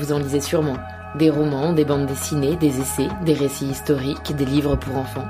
Vous 0.00 0.14
en 0.14 0.18
lisez 0.18 0.40
sûrement. 0.40 0.78
Des 1.16 1.28
romans, 1.28 1.74
des 1.74 1.84
bandes 1.84 2.06
dessinées, 2.06 2.56
des 2.56 2.80
essais, 2.80 3.08
des 3.26 3.34
récits 3.34 3.66
historiques, 3.66 4.34
des 4.34 4.46
livres 4.46 4.74
pour 4.74 4.96
enfants. 4.96 5.28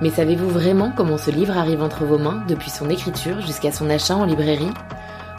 Mais 0.00 0.08
savez-vous 0.08 0.48
vraiment 0.48 0.90
comment 0.96 1.18
ce 1.18 1.30
livre 1.30 1.58
arrive 1.58 1.82
entre 1.82 2.04
vos 2.04 2.16
mains 2.16 2.42
depuis 2.48 2.70
son 2.70 2.88
écriture 2.88 3.42
jusqu'à 3.42 3.72
son 3.72 3.90
achat 3.90 4.16
en 4.16 4.24
librairie? 4.24 4.72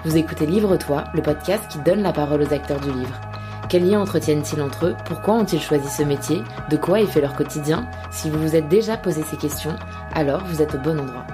Vous 0.06 0.16
écoutez 0.16 0.46
Livre-toi, 0.46 1.06
le 1.16 1.24
podcast 1.24 1.64
qui 1.70 1.80
donne 1.80 2.04
la 2.04 2.14
parole 2.14 2.44
aux 2.44 2.54
acteurs 2.54 2.80
du 2.80 2.92
livre. 2.92 3.20
Quels 3.68 3.90
liens 3.90 4.02
entretiennent-ils 4.02 4.62
entre 4.62 4.86
eux? 4.86 4.96
Pourquoi 5.06 5.34
ont-ils 5.34 5.60
choisi 5.60 5.90
ce 5.90 6.04
métier? 6.04 6.44
De 6.70 6.78
quoi 6.78 7.02
est 7.02 7.08
fait 7.08 7.22
leur 7.22 7.34
quotidien? 7.34 7.88
Si 8.12 8.30
vous 8.30 8.40
vous 8.40 8.56
êtes 8.56 8.70
déjà 8.70 8.96
posé 8.96 9.24
ces 9.24 9.38
questions, 9.38 9.76
alors 10.14 10.44
vous 10.46 10.62
êtes 10.62 10.76
au 10.76 10.80
bon 10.80 11.00
endroit. 11.00 11.26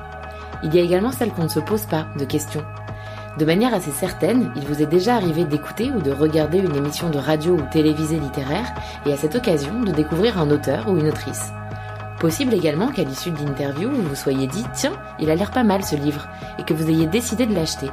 Il 0.64 0.74
y 0.74 0.80
a 0.80 0.82
également 0.82 1.12
celles 1.12 1.34
qu'on 1.34 1.44
ne 1.44 1.50
se 1.50 1.60
pose 1.60 1.86
pas 1.88 2.08
de 2.18 2.24
questions. 2.24 2.64
De 3.38 3.46
manière 3.46 3.74
assez 3.74 3.90
certaine, 3.90 4.52
il 4.56 4.64
vous 4.66 4.84
est 4.84 4.88
déjà 4.88 5.16
arrivé 5.16 5.44
d'écouter 5.44 5.92
ou 5.92 6.02
de 6.02 6.12
regarder 6.12 6.60
une 6.60 6.76
émission 6.76 7.10
de 7.10 7.18
radio 7.18 7.56
ou 7.56 7.62
télévisée 7.72 8.20
littéraire 8.20 8.72
et 9.08 9.14
à 9.14 9.18
cette 9.18 9.34
occasion 9.36 9.82
de 9.82 9.92
découvrir 9.92 10.38
un 10.38 10.52
auteur 10.52 10.88
ou 10.88 10.98
une 10.98 11.08
autrice. 11.08 11.52
Possible 12.20 12.54
également 12.54 12.90
qu'à 12.90 13.04
l'issue 13.04 13.32
de 13.32 13.44
l'interview, 13.44 13.90
vous 13.90 14.04
vous 14.04 14.16
soyez 14.16 14.46
dit 14.46 14.64
Tiens, 14.74 14.94
il 15.20 15.32
a 15.32 15.36
l'air 15.36 15.50
pas 15.50 15.64
mal 15.64 15.84
ce 15.84 15.96
livre, 15.96 16.28
et 16.60 16.64
que 16.64 16.76
vous 16.76 16.90
ayez 16.90 17.08
décidé 17.08 17.48
de 17.48 17.56
l'acheter. 17.56 17.90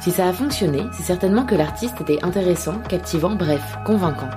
Si 0.00 0.10
ça 0.10 0.26
a 0.26 0.32
fonctionné, 0.32 0.82
c'est 0.92 1.02
certainement 1.02 1.44
que 1.44 1.54
l'artiste 1.54 2.00
était 2.00 2.24
intéressant, 2.24 2.78
captivant, 2.88 3.34
bref, 3.34 3.78
convaincant. 3.84 4.30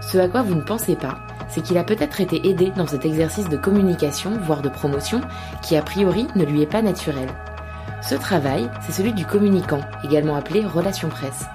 Ce 0.00 0.16
à 0.16 0.28
quoi 0.28 0.42
vous 0.42 0.54
ne 0.54 0.62
pensez 0.62 0.94
pas, 0.94 1.18
c'est 1.48 1.60
qu'il 1.60 1.76
a 1.76 1.84
peut-être 1.84 2.20
été 2.20 2.48
aidé 2.48 2.72
dans 2.76 2.86
cet 2.86 3.04
exercice 3.04 3.48
de 3.48 3.56
communication, 3.56 4.32
voire 4.40 4.62
de 4.62 4.68
promotion, 4.68 5.20
qui 5.60 5.76
a 5.76 5.82
priori 5.82 6.28
ne 6.36 6.44
lui 6.44 6.62
est 6.62 6.70
pas 6.70 6.82
naturel. 6.82 7.28
Ce 8.08 8.14
travail, 8.14 8.70
c'est 8.82 8.92
celui 8.92 9.12
du 9.12 9.26
communicant, 9.26 9.80
également 10.04 10.36
appelé 10.36 10.64
relation 10.64 11.08
presse. 11.08 11.46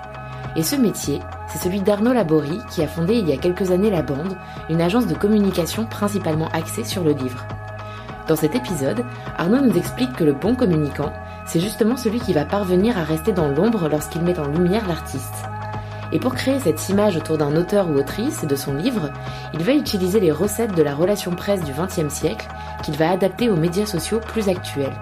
Et 0.57 0.63
ce 0.63 0.75
métier, 0.75 1.21
c'est 1.47 1.59
celui 1.59 1.79
d'Arnaud 1.79 2.11
Laborie 2.11 2.59
qui 2.69 2.83
a 2.83 2.87
fondé 2.87 3.13
il 3.15 3.29
y 3.29 3.31
a 3.31 3.37
quelques 3.37 3.71
années 3.71 3.89
La 3.89 4.01
Bande, 4.01 4.35
une 4.69 4.81
agence 4.81 5.07
de 5.07 5.15
communication 5.15 5.85
principalement 5.85 6.49
axée 6.49 6.83
sur 6.83 7.05
le 7.05 7.13
livre. 7.13 7.45
Dans 8.27 8.35
cet 8.35 8.53
épisode, 8.53 9.05
Arnaud 9.37 9.61
nous 9.61 9.77
explique 9.77 10.11
que 10.11 10.25
le 10.25 10.33
bon 10.33 10.53
communicant, 10.53 11.13
c'est 11.45 11.61
justement 11.61 11.95
celui 11.95 12.19
qui 12.19 12.33
va 12.33 12.43
parvenir 12.43 12.97
à 12.97 13.05
rester 13.05 13.31
dans 13.31 13.47
l'ombre 13.47 13.87
lorsqu'il 13.87 14.21
met 14.21 14.37
en 14.37 14.47
lumière 14.47 14.89
l'artiste. 14.89 15.45
Et 16.11 16.19
pour 16.19 16.35
créer 16.35 16.59
cette 16.59 16.89
image 16.89 17.15
autour 17.15 17.37
d'un 17.37 17.55
auteur 17.55 17.89
ou 17.89 17.93
autrice 17.93 18.43
et 18.43 18.47
de 18.47 18.57
son 18.57 18.73
livre, 18.73 19.09
il 19.53 19.63
va 19.63 19.71
utiliser 19.71 20.19
les 20.19 20.33
recettes 20.33 20.75
de 20.75 20.83
la 20.83 20.95
relation 20.95 21.31
presse 21.31 21.63
du 21.63 21.71
XXe 21.71 22.13
siècle 22.13 22.49
qu'il 22.83 22.97
va 22.97 23.09
adapter 23.09 23.49
aux 23.49 23.55
médias 23.55 23.85
sociaux 23.85 24.19
plus 24.19 24.49
actuels. 24.49 24.97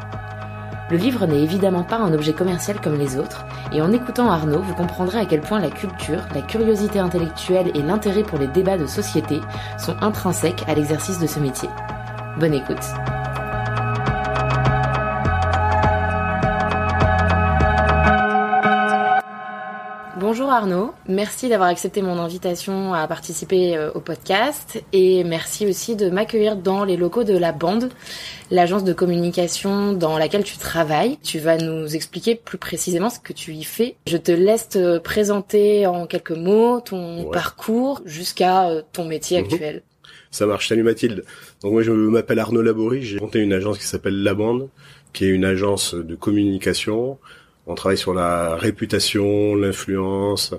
Le 0.89 0.97
livre 0.97 1.25
n'est 1.27 1.43
évidemment 1.43 1.83
pas 1.83 1.97
un 1.97 2.13
objet 2.13 2.33
commercial 2.33 2.81
comme 2.81 2.97
les 2.97 3.17
autres, 3.17 3.45
et 3.71 3.81
en 3.81 3.91
écoutant 3.91 4.29
Arnaud, 4.29 4.61
vous 4.61 4.73
comprendrez 4.73 5.19
à 5.19 5.25
quel 5.25 5.41
point 5.41 5.59
la 5.59 5.69
culture, 5.69 6.23
la 6.33 6.41
curiosité 6.41 6.99
intellectuelle 6.99 7.71
et 7.75 7.81
l'intérêt 7.81 8.23
pour 8.23 8.39
les 8.39 8.47
débats 8.47 8.77
de 8.77 8.87
société 8.87 9.39
sont 9.77 9.95
intrinsèques 10.01 10.63
à 10.67 10.73
l'exercice 10.73 11.19
de 11.19 11.27
ce 11.27 11.39
métier. 11.39 11.69
Bonne 12.39 12.53
écoute. 12.53 12.83
Bonjour 20.49 20.63
Arnaud, 20.63 20.93
merci 21.07 21.47
d'avoir 21.47 21.69
accepté 21.69 22.01
mon 22.01 22.17
invitation 22.17 22.95
à 22.95 23.05
participer 23.07 23.77
euh, 23.77 23.91
au 23.93 23.99
podcast 23.99 24.83
et 24.93 25.23
merci 25.23 25.67
aussi 25.67 25.95
de 25.95 26.09
m'accueillir 26.09 26.55
dans 26.55 26.85
les 26.85 26.97
locaux 26.97 27.23
de 27.23 27.37
la 27.37 27.51
bande, 27.51 27.91
l'agence 28.49 28.83
de 28.83 28.91
communication 28.91 29.93
dans 29.93 30.17
laquelle 30.17 30.43
tu 30.43 30.57
travailles. 30.57 31.19
Tu 31.21 31.37
vas 31.37 31.57
nous 31.57 31.95
expliquer 31.95 32.33
plus 32.33 32.57
précisément 32.57 33.11
ce 33.11 33.19
que 33.19 33.31
tu 33.31 33.53
y 33.53 33.63
fais. 33.63 33.95
Je 34.07 34.17
te 34.17 34.31
laisse 34.31 34.69
te 34.69 34.97
présenter 34.97 35.85
en 35.85 36.07
quelques 36.07 36.31
mots 36.31 36.81
ton 36.81 37.29
parcours 37.29 38.01
jusqu'à 38.05 38.69
euh, 38.69 38.81
ton 38.91 39.05
métier 39.05 39.37
mhm. 39.37 39.45
actuel. 39.45 39.83
Ça 40.31 40.47
marche. 40.47 40.67
Salut 40.67 40.81
Mathilde. 40.81 41.25
Donc 41.61 41.73
moi 41.73 41.83
je 41.83 41.91
m'appelle 41.91 42.39
Arnaud 42.39 42.63
Laborie, 42.63 43.03
j'ai 43.03 43.19
monté 43.19 43.37
une 43.37 43.53
agence 43.53 43.77
qui 43.77 43.85
s'appelle 43.85 44.23
La 44.23 44.33
Bande, 44.33 44.69
qui 45.13 45.25
est 45.25 45.29
une 45.29 45.45
agence 45.45 45.93
de 45.93 46.15
communication 46.15 47.19
on 47.69 47.75
travaille 47.75 47.97
sur 47.97 48.15
la 48.15 48.55
réputation, 48.55 49.55
l'influence 49.55 50.55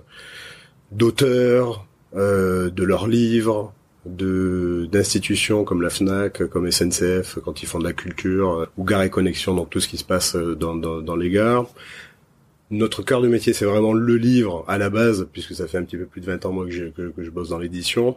d'auteurs, 0.93 1.87
euh, 2.16 2.71
de 2.71 2.84
leurs 2.84 3.09
livres, 3.09 3.75
d'institutions 4.06 5.65
comme 5.65 5.82
la 5.82 5.91
Fnac, 5.91 6.47
comme 6.47 6.71
SNCF 6.71 7.38
quand 7.44 7.62
ils 7.62 7.66
font 7.66 7.81
de 7.81 7.84
la 7.84 7.93
culture, 7.93 8.60
euh, 8.60 8.66
ou 8.76 8.84
Gare 8.84 9.03
et 9.03 9.10
Connexion, 9.10 9.54
donc 9.54 9.71
tout 9.71 9.81
ce 9.81 9.88
qui 9.88 9.98
se 9.98 10.04
passe 10.04 10.37
euh, 10.37 10.54
dans, 10.54 11.16
les 11.16 11.31
gares. 11.31 11.66
Notre 12.71 13.03
cœur 13.03 13.21
de 13.21 13.28
métier, 13.28 13.53
c'est 13.53 13.65
vraiment 13.65 13.92
le 13.92 14.16
livre 14.16 14.65
à 14.69 14.78
la 14.78 14.88
base, 14.88 15.27
puisque 15.32 15.54
ça 15.54 15.66
fait 15.66 15.78
un 15.78 15.82
petit 15.82 15.97
peu 15.97 16.06
plus 16.06 16.21
de 16.21 16.27
20 16.27 16.47
ans 16.47 16.53
moi 16.53 16.65
que, 16.65 16.71
je, 16.71 16.84
que, 16.84 17.12
je 17.19 17.31
bosse 17.31 17.48
dans 17.48 17.59
l'édition. 17.59 18.16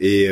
Et 0.00 0.28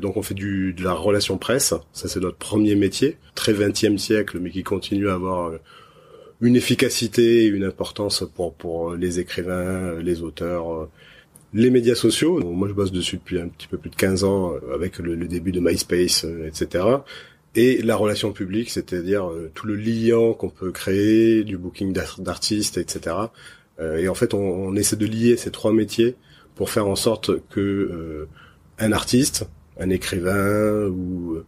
donc 0.00 0.16
on 0.16 0.22
fait 0.22 0.32
du, 0.32 0.72
de 0.72 0.82
la 0.82 0.94
relation 0.94 1.36
presse, 1.36 1.74
ça 1.92 2.08
c'est 2.08 2.20
notre 2.20 2.38
premier 2.38 2.76
métier, 2.76 3.18
très 3.34 3.52
20e 3.52 3.98
siècle, 3.98 4.38
mais 4.40 4.50
qui 4.50 4.62
continue 4.62 5.10
à 5.10 5.14
avoir 5.14 5.52
une 6.42 6.56
efficacité 6.56 7.46
une 7.46 7.64
importance 7.64 8.24
pour 8.34 8.52
pour 8.54 8.94
les 8.94 9.20
écrivains, 9.20 9.98
les 10.00 10.20
auteurs, 10.22 10.88
les 11.54 11.70
médias 11.70 11.94
sociaux. 11.94 12.40
moi, 12.40 12.68
je 12.68 12.72
bosse 12.72 12.92
dessus 12.92 13.16
depuis 13.16 13.40
un 13.40 13.48
petit 13.48 13.68
peu 13.68 13.76
plus 13.76 13.90
de 13.90 13.96
15 13.96 14.24
ans 14.24 14.52
euh, 14.52 14.74
avec 14.74 14.98
le, 14.98 15.16
début 15.26 15.52
de 15.52 15.60
MySpace, 15.60 16.24
euh, 16.24 16.46
etc. 16.46 16.84
Et 17.54 17.82
la 17.82 17.96
relation 17.96 18.32
publique, 18.32 18.70
c'est-à-dire 18.70 19.28
euh, 19.28 19.50
tout 19.54 19.66
le 19.66 19.76
lien 19.76 20.32
qu'on 20.32 20.48
peut 20.48 20.70
créer, 20.70 21.44
du 21.44 21.58
booking 21.58 21.92
d'artistes, 21.92 22.78
etc. 22.78 23.16
Et 23.98 24.08
en 24.08 24.14
fait, 24.14 24.32
on, 24.32 24.38
on, 24.38 24.76
essaie 24.76 24.94
de 24.94 25.06
lier 25.06 25.36
ces 25.36 25.50
trois 25.50 25.72
métiers 25.72 26.14
pour 26.54 26.70
faire 26.70 26.86
en 26.86 26.94
sorte 26.94 27.32
que 27.48 28.28
un 28.78 28.92
artiste, 28.92 29.44
un 29.80 29.90
écrivain 29.90 30.86
ou 30.86 31.38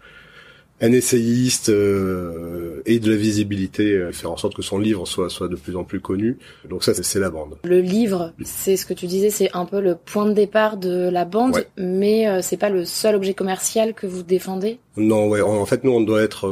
un 0.81 0.93
essayiste 0.93 1.69
euh, 1.69 2.83
et 2.85 2.99
de 2.99 3.11
la 3.11 3.17
visibilité, 3.17 3.93
euh, 3.93 4.13
faire 4.13 4.33
en 4.33 4.37
sorte 4.37 4.55
que 4.55 4.63
son 4.63 4.79
livre 4.79 5.07
soit 5.07 5.31
soit 5.31 5.49
de 5.49 5.57
plus 5.57 5.77
en 5.77 5.85
plus 5.85 6.01
connu. 6.01 6.39
Donc 6.69 6.83
ça, 6.83 6.93
c'est 6.95 7.21
la 7.21 7.31
bande. 7.31 7.57
Le 7.65 7.81
livre, 7.81 8.33
c'est 8.45 8.77
ce 8.77 8.85
que 8.85 8.95
tu 8.95 9.07
disais, 9.07 9.31
c'est 9.31 9.51
un 9.55 9.67
peu 9.67 9.81
le 9.81 9.95
point 9.95 10.27
de 10.27 10.33
départ 10.33 10.77
de 10.77 11.09
la 11.09 11.25
bande, 11.25 11.65
mais 11.77 12.29
euh, 12.29 12.41
c'est 12.43 12.57
pas 12.57 12.71
le 12.71 12.85
seul 12.85 13.15
objet 13.15 13.35
commercial 13.35 13.95
que 13.95 14.07
vous 14.07 14.23
défendez? 14.23 14.79
Non, 14.97 15.29
ouais. 15.29 15.41
En, 15.41 15.67
fait, 15.67 15.85
nous, 15.85 15.93
on 15.93 16.01
doit 16.01 16.23
être 16.23 16.49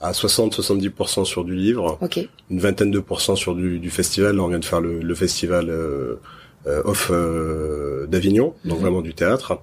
à 0.00 0.12
60-70% 0.12 1.24
sur 1.24 1.44
du 1.44 1.54
livre, 1.54 1.98
Ok. 2.00 2.26
une 2.50 2.58
vingtaine 2.58 2.90
de 2.90 2.98
pourcents 3.00 3.36
sur 3.36 3.54
du, 3.54 3.78
du 3.78 3.90
festival. 3.90 4.36
Là, 4.36 4.42
on 4.42 4.48
vient 4.48 4.58
de 4.58 4.64
faire 4.64 4.80
le, 4.80 5.00
le 5.00 5.14
festival 5.14 5.70
off 6.66 7.12
d'Avignon, 8.08 8.54
donc 8.64 8.78
mhm. 8.78 8.82
vraiment 8.82 9.02
du 9.02 9.12
théâtre. 9.12 9.60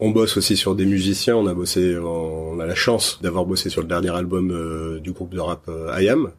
On 0.00 0.10
bosse 0.10 0.36
aussi 0.36 0.56
sur 0.56 0.74
des 0.74 0.86
musiciens. 0.86 1.36
On 1.36 1.46
a 1.46 1.54
bossé, 1.54 1.96
on 1.98 2.60
a 2.60 2.66
la 2.66 2.74
chance 2.74 3.18
d'avoir 3.20 3.44
bossé 3.44 3.68
sur 3.68 3.82
le 3.82 3.88
dernier 3.88 4.10
album 4.10 4.50
euh, 4.52 5.00
du 5.00 5.12
groupe 5.12 5.34
de 5.34 5.40
rap 5.40 5.62
euh, 5.68 6.00
IAM 6.00 6.30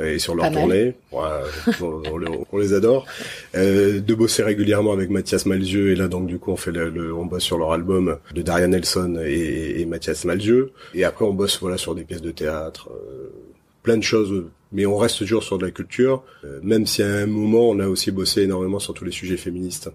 et 0.00 0.18
sur 0.18 0.34
leur 0.34 0.52
tournée. 0.52 0.94
on, 1.12 2.58
les 2.58 2.72
adore. 2.72 3.06
Euh, 3.54 4.00
de 4.00 4.14
bosser 4.14 4.42
régulièrement 4.42 4.92
avec 4.92 5.10
Mathias 5.10 5.46
Malzieu 5.46 5.90
et 5.90 5.96
là 5.96 6.08
donc 6.08 6.26
du 6.26 6.38
coup 6.38 6.52
on 6.52 6.56
fait 6.56 6.70
le, 6.70 7.12
on 7.14 7.26
bosse 7.26 7.42
sur 7.42 7.58
leur 7.58 7.72
album 7.72 8.18
de 8.34 8.42
Darian 8.42 8.68
Nelson 8.68 9.18
et, 9.24 9.80
et 9.80 9.86
Mathias 9.86 10.24
Malzieu. 10.24 10.72
Et 10.94 11.04
après 11.04 11.24
on 11.24 11.32
bosse 11.32 11.58
voilà 11.60 11.78
sur 11.78 11.94
des 11.94 12.04
pièces 12.04 12.22
de 12.22 12.30
théâtre, 12.30 12.90
euh, 12.90 13.32
plein 13.82 13.96
de 13.96 14.02
choses. 14.02 14.44
Mais 14.70 14.84
on 14.84 14.98
reste 14.98 15.16
toujours 15.16 15.42
sur 15.42 15.56
de 15.56 15.64
la 15.64 15.70
culture, 15.70 16.22
même 16.62 16.84
si 16.84 17.02
à 17.02 17.06
un 17.06 17.26
moment 17.26 17.70
on 17.70 17.78
a 17.78 17.88
aussi 17.88 18.10
bossé 18.10 18.42
énormément 18.42 18.78
sur 18.78 18.92
tous 18.92 19.06
les 19.06 19.10
sujets 19.10 19.38
féministes. 19.38 19.88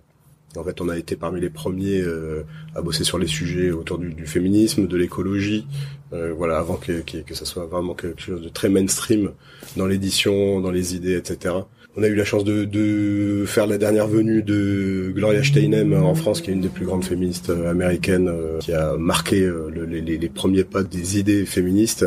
En 0.55 0.63
fait, 0.63 0.81
on 0.81 0.89
a 0.89 0.97
été 0.97 1.15
parmi 1.15 1.41
les 1.41 1.49
premiers 1.49 2.01
euh, 2.01 2.43
à 2.75 2.81
bosser 2.81 3.03
sur 3.03 3.17
les 3.17 3.27
sujets 3.27 3.71
autour 3.71 3.97
du, 3.97 4.13
du 4.13 4.27
féminisme, 4.27 4.87
de 4.87 4.97
l'écologie, 4.97 5.65
euh, 6.13 6.33
voilà, 6.35 6.57
avant 6.57 6.75
que, 6.75 7.01
que, 7.01 7.17
que, 7.17 7.33
ça 7.33 7.45
soit 7.45 7.65
vraiment 7.65 7.95
quelque 7.95 8.21
chose 8.21 8.41
de 8.41 8.49
très 8.49 8.69
mainstream 8.69 9.31
dans 9.77 9.87
l'édition, 9.87 10.61
dans 10.61 10.69
les 10.69 10.95
idées, 10.95 11.15
etc. 11.15 11.55
On 11.95 12.03
a 12.03 12.07
eu 12.07 12.15
la 12.15 12.25
chance 12.25 12.43
de, 12.43 12.65
de, 12.65 13.45
faire 13.45 13.67
la 13.67 13.77
dernière 13.77 14.07
venue 14.07 14.43
de 14.43 15.11
Gloria 15.15 15.43
Steinem 15.43 15.93
en 15.93 16.15
France, 16.15 16.41
qui 16.41 16.51
est 16.51 16.53
une 16.53 16.61
des 16.61 16.69
plus 16.69 16.85
grandes 16.85 17.05
féministes 17.05 17.49
euh, 17.49 17.69
américaines, 17.69 18.31
qui 18.59 18.73
a 18.73 18.95
marqué 18.97 19.51
les, 19.73 20.01
les, 20.01 20.29
premiers 20.29 20.63
pas 20.63 20.83
des 20.83 21.19
idées 21.19 21.45
féministes. 21.45 22.05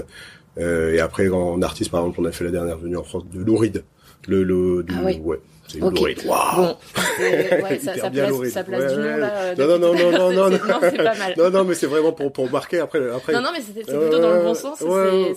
et 0.59 1.01
après, 1.01 1.29
en 1.29 1.61
artiste, 1.63 1.91
par 1.91 2.01
exemple, 2.01 2.21
on 2.21 2.25
a 2.25 2.33
fait 2.33 2.45
la 2.45 2.51
dernière 2.51 2.79
venue 2.79 2.97
en 2.97 3.05
France 3.05 3.25
de 3.33 3.41
Louride. 3.41 3.85
Le, 4.29 4.43
le, 4.43 4.85
ah 4.89 5.03
oui. 5.05 5.21
ouais, 5.23 5.39
c'est 5.77 5.83
okay. 5.83 6.17
Bon, 6.25 6.77
ouais, 7.21 7.79
ça, 7.79 7.97
ça, 7.97 8.11
place, 8.11 8.49
ça 8.51 8.65
place 8.65 8.93
du 8.93 8.99
nom 8.99 9.17
là. 9.17 9.55
Non, 9.55 9.67
non, 9.67 9.79
non, 9.79 9.95
non, 9.95 10.33
non, 10.33 10.51
non, 10.51 10.59
c'est 10.81 10.97
pas 10.97 11.15
mal. 11.15 11.35
Non, 11.37 11.51
non, 11.51 11.65
mais 11.65 11.75
c'est 11.75 11.87
vraiment 11.87 12.13
pour 12.13 12.33
pour 12.33 12.51
marquer 12.51 12.81
après. 12.81 13.11
après. 13.11 13.33
Non, 13.33 13.43
non, 13.43 13.51
mais 13.53 13.61
c'est 13.61 13.73
plutôt 13.73 14.19
dans 14.19 14.33
le 14.33 14.43
bon 14.43 14.55
sens. 14.55 14.83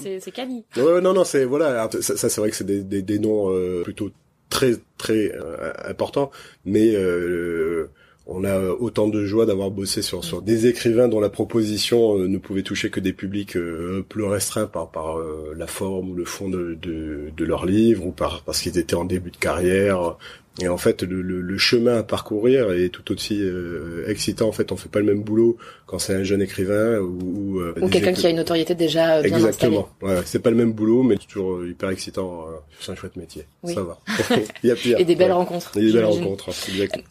c'est 0.01 0.19
c'est 0.19 0.31
Cali. 0.31 0.63
Ouais, 0.77 1.01
non, 1.01 1.13
non, 1.13 1.23
c'est 1.23 1.45
voilà. 1.45 1.89
Ça, 2.01 2.17
ça 2.17 2.29
c'est 2.29 2.41
vrai 2.41 2.49
que 2.49 2.55
c'est 2.55 2.65
des, 2.65 2.83
des, 2.83 3.01
des 3.01 3.19
noms 3.19 3.49
euh, 3.49 3.83
plutôt 3.83 4.11
très 4.49 4.73
très 4.97 5.31
euh, 5.33 5.73
importants, 5.87 6.31
mais 6.65 6.93
euh, 6.95 7.89
on 8.29 8.43
a 8.43 8.59
autant 8.59 9.07
de 9.07 9.25
joie 9.25 9.45
d'avoir 9.45 9.71
bossé 9.71 10.01
sur, 10.01 10.23
sur 10.23 10.41
des 10.41 10.67
écrivains 10.67 11.07
dont 11.07 11.19
la 11.19 11.29
proposition 11.29 12.17
euh, 12.19 12.27
ne 12.27 12.37
pouvait 12.37 12.61
toucher 12.61 12.89
que 12.91 12.99
des 12.99 13.11
publics 13.11 13.57
euh, 13.57 14.05
plus 14.07 14.23
restreints 14.23 14.67
par, 14.67 14.89
par 14.91 15.17
euh, 15.17 15.53
la 15.57 15.65
forme 15.65 16.11
ou 16.11 16.15
le 16.15 16.25
fond 16.25 16.47
de, 16.47 16.77
de, 16.79 17.31
de 17.35 17.45
leur 17.45 17.65
livre 17.65 18.05
ou 18.05 18.11
par, 18.11 18.43
parce 18.43 18.61
qu'ils 18.61 18.77
étaient 18.77 18.95
en 18.95 19.05
début 19.05 19.31
de 19.31 19.37
carrière. 19.37 20.15
Et 20.61 20.67
en 20.67 20.77
fait, 20.77 21.03
le, 21.03 21.21
le, 21.21 21.57
chemin 21.57 21.97
à 21.97 22.03
parcourir 22.03 22.71
est 22.71 22.89
tout 22.89 23.11
aussi 23.11 23.41
euh, 23.41 24.03
excitant. 24.07 24.47
En 24.47 24.51
fait, 24.51 24.71
on 24.71 24.77
fait 24.77 24.89
pas 24.89 24.99
le 24.99 25.05
même 25.05 25.21
boulot 25.21 25.57
quand 25.85 25.99
c'est 25.99 26.13
un 26.13 26.23
jeune 26.23 26.41
écrivain 26.41 26.99
ou, 26.99 27.61
ou, 27.81 27.87
quelqu'un 27.87 28.13
qui 28.13 28.25
a 28.27 28.29
une 28.29 28.37
notoriété 28.37 28.75
déjà 28.75 29.21
bien 29.21 29.37
Exactement. 29.37 29.89
Ouais, 30.01 30.17
c'est 30.25 30.39
pas 30.39 30.49
le 30.49 30.55
même 30.55 30.73
boulot, 30.73 31.03
mais 31.03 31.17
toujours 31.17 31.65
hyper 31.65 31.89
excitant. 31.89 32.45
c'est 32.79 32.91
un 32.91 32.95
chouette 32.95 33.15
métier. 33.15 33.45
Ça 33.63 33.81
va. 33.83 33.99
Il 34.63 34.69
y 34.69 34.71
a 34.71 34.75
pire. 34.75 34.99
Et 34.99 35.05
des 35.05 35.15
belles 35.15 35.31
rencontres. 35.31 35.77
Et 35.77 35.81
des 35.81 35.93
belles 35.93 36.05
rencontres. 36.05 36.49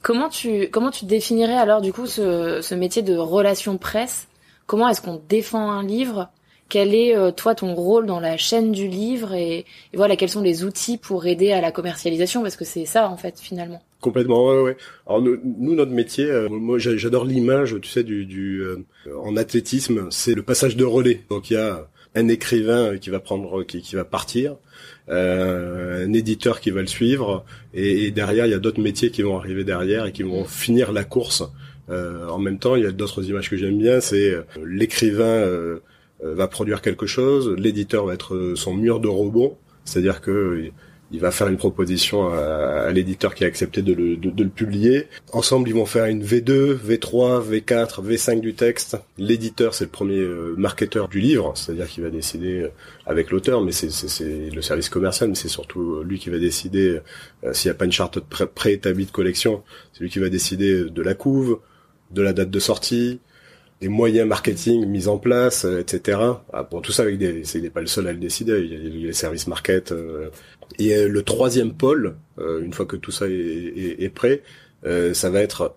Comment 0.02 0.28
tu 0.28 0.68
comment 0.70 0.90
tu 0.90 1.06
définirais 1.06 1.56
alors 1.56 1.80
du 1.80 1.92
coup 1.92 2.06
ce, 2.06 2.60
ce 2.62 2.74
métier 2.74 3.02
de 3.02 3.16
relation 3.16 3.78
presse? 3.78 4.28
Comment 4.66 4.88
est-ce 4.90 5.00
qu'on 5.00 5.20
défend 5.28 5.70
un 5.70 5.82
livre 5.82 6.28
quel 6.68 6.94
est 6.94 7.16
euh, 7.16 7.30
toi 7.30 7.54
ton 7.54 7.74
rôle 7.74 8.06
dans 8.06 8.20
la 8.20 8.36
chaîne 8.36 8.72
du 8.72 8.88
livre 8.88 9.34
et, 9.34 9.64
voilà 9.94 10.16
quels 10.16 10.28
sont 10.28 10.42
les 10.42 10.64
outils 10.64 10.98
pour 10.98 11.26
aider 11.26 11.52
à 11.52 11.60
la 11.60 11.72
commercialisation 11.72 12.42
parce 12.42 12.56
que 12.56 12.64
c'est 12.64 12.84
ça 12.84 13.08
en 13.08 13.16
fait 13.16 13.38
finalement. 13.40 13.82
Complètement, 14.00 14.46
ouais, 14.46 14.60
ouais. 14.60 14.76
Alors 15.06 15.20
nous, 15.22 15.74
notre 15.74 15.90
métier, 15.90 16.26
euh, 16.26 16.48
moi 16.48 16.78
j'adore 16.78 17.24
l'image, 17.24 17.76
tu 17.82 17.88
sais, 17.88 18.04
du, 18.04 18.60
euh, 18.60 18.84
en 19.20 19.36
athlétisme, 19.36 20.06
c'est 20.10 20.34
le 20.34 20.42
passage 20.42 20.76
de 20.76 20.84
relais. 20.84 21.22
Donc 21.30 21.50
il 21.50 21.54
y 21.54 21.56
a 21.56 21.88
un 22.14 22.28
écrivain 22.28 22.96
qui 22.98 23.10
va 23.10 23.18
prendre, 23.18 23.64
qui, 23.64 23.82
qui 23.82 23.96
va 23.96 24.04
partir, 24.04 24.56
un 25.08 26.12
éditeur 26.12 26.60
qui 26.60 26.70
va 26.70 26.80
le 26.80 26.86
suivre, 26.86 27.44
et, 27.74 28.10
derrière 28.10 28.46
il 28.46 28.50
y 28.50 28.54
a 28.54 28.58
d'autres 28.58 28.80
métiers 28.80 29.10
qui 29.10 29.22
vont 29.22 29.36
arriver 29.38 29.64
derrière 29.64 30.06
et 30.06 30.12
qui 30.12 30.22
vont 30.22 30.44
finir 30.44 30.92
la 30.92 31.04
course. 31.04 31.42
en 31.88 32.38
même 32.38 32.58
temps, 32.58 32.76
il 32.76 32.84
y 32.84 32.86
a 32.86 32.92
d'autres 32.92 33.28
images 33.28 33.50
que 33.50 33.56
j'aime 33.56 33.78
bien, 33.78 34.00
c'est 34.00 34.34
l'écrivain 34.64 35.80
va 36.22 36.48
produire 36.48 36.82
quelque 36.82 37.06
chose, 37.06 37.54
l'éditeur 37.56 38.06
va 38.06 38.14
être 38.14 38.34
euh, 38.34 38.56
son 38.56 38.74
mur 38.74 39.00
de 39.00 39.08
rebond, 39.08 39.56
c'est-à-dire 39.84 40.20
que 40.20 40.30
euh, 40.30 40.70
il 41.10 41.20
va 41.20 41.30
faire 41.30 41.48
une 41.48 41.56
proposition 41.56 42.28
à, 42.28 42.90
l'éditeur 42.90 43.34
qui 43.34 43.44
a 43.44 43.46
accepté 43.46 43.80
de 43.80 43.94
le, 43.94 44.18
de, 44.18 44.42
le, 44.42 44.50
publier. 44.50 45.06
Ensemble, 45.32 45.66
ils 45.70 45.74
vont 45.74 45.86
faire 45.86 46.04
une 46.04 46.22
V2, 46.22 46.76
V3, 46.76 47.42
V4, 47.48 48.04
V5 48.04 48.40
du 48.40 48.52
texte. 48.52 48.98
L'éditeur, 49.16 49.72
c'est 49.72 49.84
le 49.84 49.90
premier 49.90 50.22
marketeur 50.58 51.08
du 51.08 51.20
livre, 51.20 51.54
c'est-à-dire 51.56 51.88
qu'il 51.88 52.04
va 52.04 52.10
décider 52.10 52.66
avec 53.06 53.30
l'auteur, 53.30 53.62
mais 53.62 53.72
c'est 53.72 53.88
le 54.54 54.60
service 54.60 54.90
commercial, 54.90 55.30
mais 55.30 55.34
c'est 55.34 55.48
surtout 55.48 56.02
lui 56.02 56.18
qui 56.18 56.28
va 56.28 56.38
décider 56.38 57.00
s'il 57.52 57.70
n'y 57.70 57.74
a 57.74 57.78
pas 57.78 57.86
une 57.86 57.92
charte 57.92 58.20
préétablie 58.20 59.06
de 59.06 59.10
collection, 59.10 59.62
c'est 59.94 60.00
lui 60.00 60.10
qui 60.10 60.18
va 60.18 60.28
décider 60.28 60.90
de 60.90 61.02
la 61.02 61.14
couve, 61.14 61.60
de 62.10 62.20
la 62.20 62.34
date 62.34 62.50
de 62.50 62.60
sortie, 62.60 63.18
des 63.80 63.88
moyens 63.88 64.26
marketing 64.26 64.86
mis 64.86 65.08
en 65.08 65.18
place, 65.18 65.64
euh, 65.64 65.80
etc. 65.80 66.18
Ah, 66.52 66.62
bon, 66.64 66.80
tout 66.80 66.92
ça 66.92 67.02
avec 67.02 67.18
des, 67.18 67.44
c'est 67.44 67.60
n'est 67.60 67.70
pas 67.70 67.80
le 67.80 67.86
seul 67.86 68.06
à 68.08 68.12
le 68.12 68.18
décider. 68.18 68.58
Il 68.60 68.72
y 68.72 69.04
a, 69.04 69.06
les 69.06 69.12
services 69.12 69.46
market. 69.46 69.92
Euh. 69.92 70.30
et 70.78 70.94
euh, 70.94 71.08
le 71.08 71.22
troisième 71.22 71.72
pôle, 71.74 72.16
une 72.38 72.72
fois 72.72 72.86
que 72.86 72.96
tout 72.96 73.10
ça 73.10 73.26
est, 73.28 74.14
prêt, 74.14 74.42
ça 75.12 75.30
va 75.30 75.40
être 75.40 75.74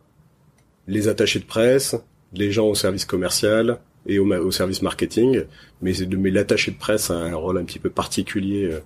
les 0.88 1.08
attachés 1.08 1.40
de 1.40 1.46
presse, 1.46 1.96
les 2.34 2.52
gens 2.52 2.68
au 2.68 2.76
service 2.76 3.06
commercial 3.06 3.80
et 4.06 4.20
au, 4.20 4.28
au 4.28 4.52
service 4.52 4.82
marketing. 4.82 5.44
Mais, 5.82 5.94
mais 6.18 6.30
l'attaché 6.30 6.72
de 6.72 6.78
presse 6.78 7.10
a 7.10 7.16
un 7.16 7.36
rôle 7.36 7.58
un 7.58 7.64
petit 7.64 7.80
peu 7.80 7.90
particulier 7.90 8.78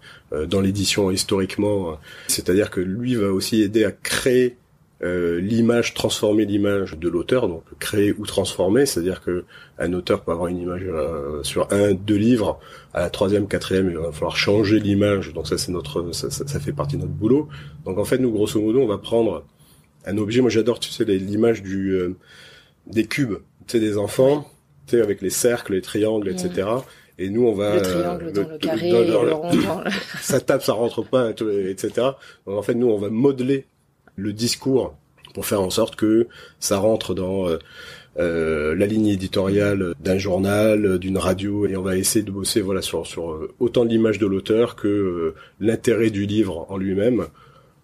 dans 0.48 0.62
l'édition 0.62 1.12
historiquement. 1.12 2.00
C'est-à-dire 2.28 2.70
que 2.70 2.80
lui 2.80 3.16
va 3.16 3.28
aussi 3.34 3.62
aider 3.62 3.84
à 3.84 3.92
créer 3.92 4.56
euh, 5.04 5.42
l'image, 5.42 5.94
transformer 5.94 6.46
l'image 6.46 6.98
de 6.98 7.10
l'auteur, 7.10 7.50
donc 7.50 7.64
créer 7.80 8.14
ou 8.18 8.26
transformer, 8.26 8.86
c'est-à-dire 8.86 9.22
que 9.22 9.44
un 9.78 9.92
auteur 9.92 10.24
peut 10.24 10.32
avoir 10.32 10.48
une 10.48 10.58
image 10.58 10.84
euh, 10.86 11.44
sur 11.44 11.72
un, 11.74 11.94
deux 11.94 12.16
livres, 12.16 12.60
à 12.94 13.02
la 13.02 13.10
troisième, 13.10 13.48
quatrième, 13.48 13.90
il 13.90 13.98
va 13.98 14.14
falloir 14.14 14.38
changer 14.38 14.80
l'image, 14.80 15.34
donc 15.34 15.48
ça 15.48 15.58
c'est 15.58 15.74
notre, 15.74 16.14
ça, 16.14 16.30
ça, 16.32 16.60
fait 16.62 16.72
partie 16.72 16.96
de 16.96 17.02
notre 17.02 17.14
boulot. 17.14 17.50
Donc 17.84 17.98
en 17.98 18.06
fait, 18.06 18.20
nous 18.20 18.32
grosso 18.32 18.62
modo, 18.62 18.80
on 18.80 18.88
va 18.88 18.98
prendre 18.98 19.44
un 20.06 20.18
objet. 20.18 20.40
Moi, 20.40 20.50
j'adore, 20.50 20.80
tu 20.80 20.90
sais, 20.90 21.04
l'image 21.04 21.62
du 21.62 21.92
euh, 21.92 22.16
des 22.88 23.06
cubes, 23.06 23.40
tu 23.68 23.74
sais, 23.74 23.80
des 23.82 23.98
enfants, 23.98 24.50
tu 24.88 24.96
sais, 24.96 25.02
avec 25.02 25.22
les 25.22 25.30
cercles, 25.30 25.74
les 25.74 25.82
triangles, 25.82 26.30
etc. 26.30 26.70
Et 27.18 27.30
nous, 27.30 27.46
on 27.46 27.54
va 27.54 27.76
le 27.76 27.82
triangle 27.82 28.32
dans 28.32 28.50
le, 28.50 28.58
carré, 28.58 28.92
le, 28.92 29.34
rond, 29.34 29.84
ça 30.22 30.40
tape, 30.40 30.64
ça 30.64 30.72
rentre 30.72 31.04
pas, 31.04 31.32
etc. 31.32 31.90
Donc 32.46 32.58
en 32.58 32.62
fait, 32.62 32.76
nous, 32.76 32.88
on 32.88 32.98
va 32.98 33.10
modeler 33.10 33.66
le 34.16 34.34
discours 34.34 34.96
pour 35.34 35.46
faire 35.46 35.62
en 35.62 35.70
sorte 35.70 35.96
que 35.96 36.28
ça 36.60 36.78
rentre 36.78 37.14
dans 37.14 37.50
euh, 37.50 37.60
euh, 38.18 38.74
la 38.76 38.86
ligne 38.86 39.08
éditoriale 39.08 39.94
d'un 40.00 40.18
journal, 40.18 40.98
d'une 40.98 41.18
radio, 41.18 41.68
et 41.68 41.76
on 41.76 41.82
va 41.82 41.98
essayer 41.98 42.24
de 42.24 42.32
bosser 42.32 42.62
voilà 42.62 42.82
sur 42.82 43.06
sur 43.06 43.32
euh, 43.32 43.54
autant 43.60 43.84
l'image 43.84 44.18
de 44.18 44.26
l'auteur 44.26 44.78
que 44.78 45.34
l'intérêt 45.60 46.10
du 46.10 46.26
livre 46.26 46.66
en 46.70 46.78
lui-même 46.78 47.28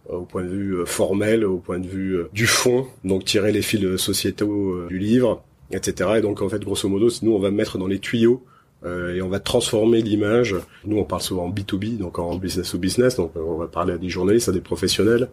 au 0.10 0.22
point 0.22 0.44
de 0.44 0.50
vue 0.50 0.86
formel, 0.86 1.45
au 1.45 1.57
point 1.57 1.80
de 1.80 1.88
vue 1.88 2.24
du 2.33 2.48
fond, 2.48 2.88
donc 3.04 3.24
tirer 3.24 3.51
les 3.51 3.62
fils 3.62 3.98
sociétaux 3.98 4.88
du 4.88 4.98
livre, 4.98 5.44
etc. 5.72 6.12
Et 6.18 6.22
donc 6.22 6.42
en 6.42 6.50
fait, 6.50 6.60
grosso 6.60 6.89
modo, 6.89 7.10
nous 7.22 7.33
on 7.33 7.39
va 7.39 7.51
mettre 7.51 7.78
dans 7.78 7.88
les 7.88 8.00
tuyaux 8.00 8.44
euh, 8.83 9.16
et 9.16 9.22
on 9.22 9.30
va 9.30 9.39
transformer 9.39 10.01
l'image. 10.01 10.56
Nous, 10.86 10.98
on 10.98 11.04
parle 11.04 11.22
souvent 11.22 11.45
en 11.45 11.51
B2B, 11.51 11.98
donc 11.98 12.18
en 12.18 12.36
business 12.36 12.72
to 12.72 12.80
business, 12.80 13.16
donc 13.16 13.31
on 13.36 13.57
va 13.57 13.68
parler 13.68 13.94
à 13.94 13.98
des 13.98 14.10
journalistes, 14.10 14.50
à 14.50 14.51
des 14.51 14.62
professionnels, 14.62 15.30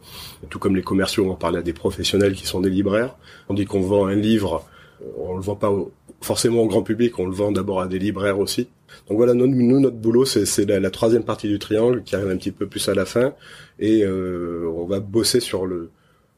tout 0.51 0.59
comme 0.59 0.77
les 0.77 0.83
commerciaux 0.83 1.25
vont 1.25 1.37
parler 1.37 1.59
à 1.59 1.63
des 1.63 1.73
professionnels 1.73 2.35
qui 2.35 2.47
sont 2.47 2.61
des 2.61 2.71
libraires. 2.71 3.17
On 3.49 3.55
dit 3.55 3.65
qu'on 3.65 3.81
vend 3.81 4.07
un 4.07 4.15
livre, 4.15 4.65
euh, 5.03 5.07
on 5.17 5.37
le 5.37 5.43
vend 5.43 5.57
pas 5.57 5.73
forcément 6.21 6.63
au 6.63 6.67
grand 6.67 6.83
public, 6.83 7.19
on 7.19 7.27
le 7.27 7.35
vend 7.35 7.53
d'abord 7.53 7.81
à 7.81 7.89
des 7.89 7.99
libraires 7.99 8.39
aussi. 8.39 8.69
Donc 9.09 9.17
voilà, 9.17 9.35
nous, 9.35 9.81
notre 9.81 9.97
boulot, 9.97 10.25
c'est 10.25 10.65
la, 10.67 10.91
troisième 10.91 11.25
partie 11.25 11.49
du 11.49 11.59
triangle 11.59 12.03
qui 12.03 12.17
arrive 12.17 12.29
un 12.29 12.37
petit 12.37 12.51
peu 12.51 12.67
plus 12.67 12.89
à 12.89 12.95
la 12.95 13.05
fin, 13.05 13.35
et 13.79 14.03
euh, 14.05 14.71
on 14.75 14.87
va 14.87 15.01
bosser 15.01 15.41
sur 15.41 15.67
le 15.67 15.91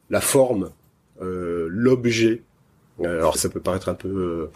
la 0.09 0.21
forme, 0.21 0.71
euh, 1.21 1.67
l'objet. 1.69 2.43
Alors 3.03 3.37
ça 3.37 3.49
peut 3.49 3.61
paraître 3.61 3.89
un 3.89 3.95
peu 3.95 4.49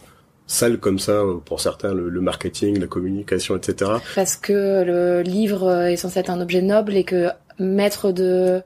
sale 0.47 0.79
comme 0.79 0.99
ça 0.99 1.23
pour 1.45 1.59
certains 1.59 1.93
le, 1.93 2.21
marketing, 2.21 2.79
la 2.79 2.87
communication, 2.87 3.55
etc. 3.55 3.91
Parce 4.15 4.35
que 4.35 4.83
le 4.83 5.21
livre 5.21 5.87
est 5.87 5.97
censé 5.97 6.19
être 6.19 6.29
un 6.29 6.41
objet 6.41 6.61
noble 6.61 6.95
et 6.95 7.03
que 7.03 7.29
mettre 7.59 8.11
de 8.11 8.61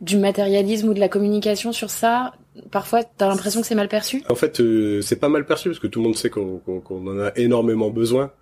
du 0.00 0.18
matérialisme 0.18 0.88
ou 0.88 0.94
de 0.94 1.00
la 1.00 1.08
communication 1.08 1.70
sur 1.70 1.88
ça, 1.88 2.32
parfois 2.72 3.04
t'as 3.04 3.28
l'impression 3.28 3.60
que 3.60 3.66
c'est 3.68 3.76
mal 3.76 3.86
perçu? 3.86 4.24
En 4.28 4.34
fait, 4.34 4.58
euh, 4.60 5.00
c'est 5.00 5.16
pas 5.16 5.28
mal 5.28 5.46
perçu 5.46 5.68
parce 5.68 5.78
que 5.78 5.86
tout 5.86 6.00
le 6.00 6.06
monde 6.06 6.16
sait 6.16 6.28
qu'on 6.28 6.60
en 6.88 7.20
a 7.20 7.30
énormément 7.36 7.90
besoin 7.90 8.32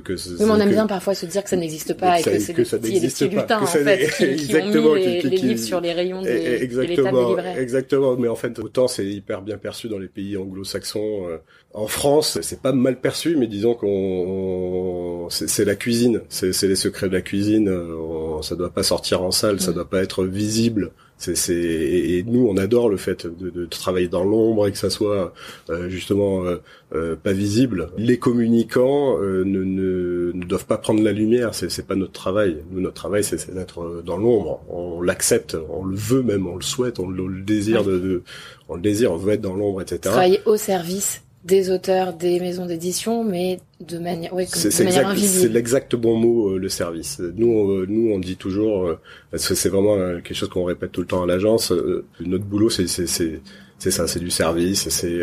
que, 0.00 0.12
que 0.12 0.28
oui, 0.28 0.36
mais 0.40 0.50
on 0.50 0.60
aime 0.60 0.70
bien 0.70 0.86
parfois 0.86 1.14
se 1.14 1.26
dire 1.26 1.42
que 1.42 1.50
ça 1.50 1.56
n'existe 1.56 1.94
pas 1.94 2.20
et 2.20 2.22
que, 2.22 2.38
c'est 2.38 2.52
des 2.52 2.64
petits, 2.64 3.00
des 3.00 3.08
petits 3.08 3.28
lutins 3.28 3.62
en 3.62 3.66
fait 3.66 4.10
qui, 4.16 4.24
exactement, 4.24 4.90
ont 4.90 4.94
mis 4.94 5.04
les, 5.04 5.22
les 5.22 5.36
livres 5.36 5.62
sur 5.62 5.80
les 5.80 5.92
rayons 5.92 6.22
des, 6.22 6.62
exactement, 6.62 7.22
des 7.22 7.28
libraires. 7.28 7.58
Exactement, 7.58 8.16
mais 8.16 8.28
en 8.28 8.36
fait 8.36 8.58
autant 8.58 8.88
c'est 8.88 9.06
hyper 9.06 9.42
bien 9.42 9.58
perçu 9.58 9.88
dans 9.88 9.98
les 9.98 10.08
pays 10.08 10.36
anglo-saxons. 10.36 11.28
Euh, 11.28 11.38
en 11.74 11.88
France, 11.88 12.38
c'est 12.40 12.62
pas 12.62 12.72
mal 12.72 13.00
perçu, 13.00 13.36
mais 13.36 13.46
disons 13.46 13.74
qu'on 13.74 15.28
c'est 15.30 15.64
la 15.64 15.74
cuisine, 15.74 16.22
c'est 16.28 16.62
les 16.62 16.76
secrets 16.76 17.08
de 17.08 17.12
la 17.12 17.20
cuisine. 17.20 17.68
On, 17.68 18.40
ça 18.42 18.56
doit 18.56 18.70
pas 18.70 18.82
sortir 18.82 19.22
en 19.22 19.30
salle, 19.30 19.60
ça 19.60 19.72
mm. 19.72 19.74
doit 19.74 19.90
pas 19.90 20.02
être 20.02 20.24
visible 20.24 20.92
c'est, 21.18 21.54
et, 21.54 22.22
nous, 22.26 22.46
on 22.46 22.56
adore 22.56 22.88
le 22.88 22.98
fait 22.98 23.26
de, 23.26 23.48
de 23.48 23.66
travailler 23.66 24.08
dans 24.08 24.22
l'ombre 24.22 24.66
et 24.66 24.72
que 24.72 24.78
ça 24.78 24.90
soit 24.90 25.32
euh, 25.70 25.88
justement 25.88 26.44
euh, 26.44 26.56
euh, 26.94 27.16
pas 27.16 27.32
visible. 27.32 27.88
Les 27.96 28.18
communicants 28.18 29.18
ne, 29.18 29.44
ne, 29.44 30.32
ne, 30.34 30.44
doivent 30.44 30.66
pas 30.66 30.76
prendre 30.76 31.02
la 31.02 31.12
lumière. 31.12 31.54
C'est, 31.54 31.70
c'est 31.70 31.86
pas 31.86 31.96
notre 31.96 32.12
travail. 32.12 32.58
Nous, 32.70 32.80
notre 32.80 32.94
travail, 32.96 33.24
c'est, 33.24 33.52
d'être 33.54 34.02
dans 34.04 34.18
l'ombre. 34.18 34.62
On 34.68 35.00
l'accepte, 35.00 35.56
on 35.70 35.84
le 35.84 35.96
veut 35.96 36.22
même, 36.22 36.46
on 36.46 36.56
le 36.56 36.62
souhaite, 36.62 37.00
on 37.00 37.08
le, 37.08 37.40
désire 37.40 37.82
de, 37.82 37.98
de, 37.98 38.22
on 38.68 38.76
le 38.76 38.82
désire, 38.82 39.12
on 39.12 39.16
veut 39.16 39.32
être 39.32 39.40
dans 39.40 39.54
l'ombre, 39.54 39.80
etc. 39.80 40.00
Travailler 40.02 40.40
au 40.44 40.56
service 40.56 41.22
des 41.46 41.70
auteurs, 41.70 42.12
des 42.12 42.40
maisons 42.40 42.66
d'édition, 42.66 43.22
mais 43.22 43.60
de 43.80 43.98
manière, 43.98 44.34
ouais, 44.34 44.46
de 44.46 44.84
manière 44.84 45.08
invisible. 45.08 45.42
C'est 45.42 45.48
l'exact 45.48 45.94
bon 45.94 46.16
mot, 46.16 46.50
euh, 46.50 46.58
le 46.58 46.68
service. 46.68 47.20
Nous, 47.20 47.70
euh, 47.70 47.86
nous, 47.88 48.10
on 48.12 48.18
dit 48.18 48.36
toujours, 48.36 48.86
euh, 48.86 48.98
parce 49.30 49.46
que 49.46 49.54
c'est 49.54 49.68
vraiment 49.68 49.96
quelque 50.20 50.34
chose 50.34 50.48
qu'on 50.48 50.64
répète 50.64 50.92
tout 50.92 51.02
le 51.02 51.06
temps 51.06 51.22
à 51.22 51.26
l'agence. 51.26 51.72
notre 52.20 52.44
boulot, 52.44 52.68
c'est 52.68 52.86
ça, 52.88 54.08
c'est 54.08 54.18
du 54.18 54.30
service, 54.30 54.88
c'est 54.88 55.20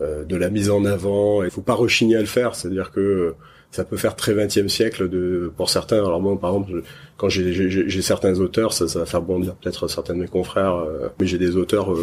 de 0.00 0.36
la 0.36 0.48
mise 0.48 0.70
en 0.70 0.84
avant. 0.86 1.42
Il 1.42 1.50
faut 1.50 1.60
pas 1.60 1.74
rechigner 1.74 2.16
à 2.16 2.20
le 2.20 2.26
faire. 2.26 2.54
C'est-à-dire 2.54 2.90
que 2.90 3.34
ça 3.70 3.84
peut 3.84 3.98
faire 3.98 4.16
très 4.16 4.32
20e 4.32 4.68
siècle 4.68 5.08
de 5.10 5.52
pour 5.56 5.68
certains. 5.68 5.98
Alors 5.98 6.22
moi, 6.22 6.40
par 6.40 6.50
exemple, 6.50 6.82
quand 7.18 7.28
j'ai 7.28 8.02
certains 8.02 8.38
auteurs, 8.40 8.72
ça, 8.72 8.88
ça 8.88 9.00
va 9.00 9.04
faire 9.04 9.22
bondir 9.22 9.54
peut-être 9.56 9.88
certains 9.88 10.14
de 10.14 10.20
mes 10.20 10.28
confrères, 10.28 10.82
mais 11.18 11.26
j'ai 11.26 11.38
des 11.38 11.56
auteurs 11.56 11.94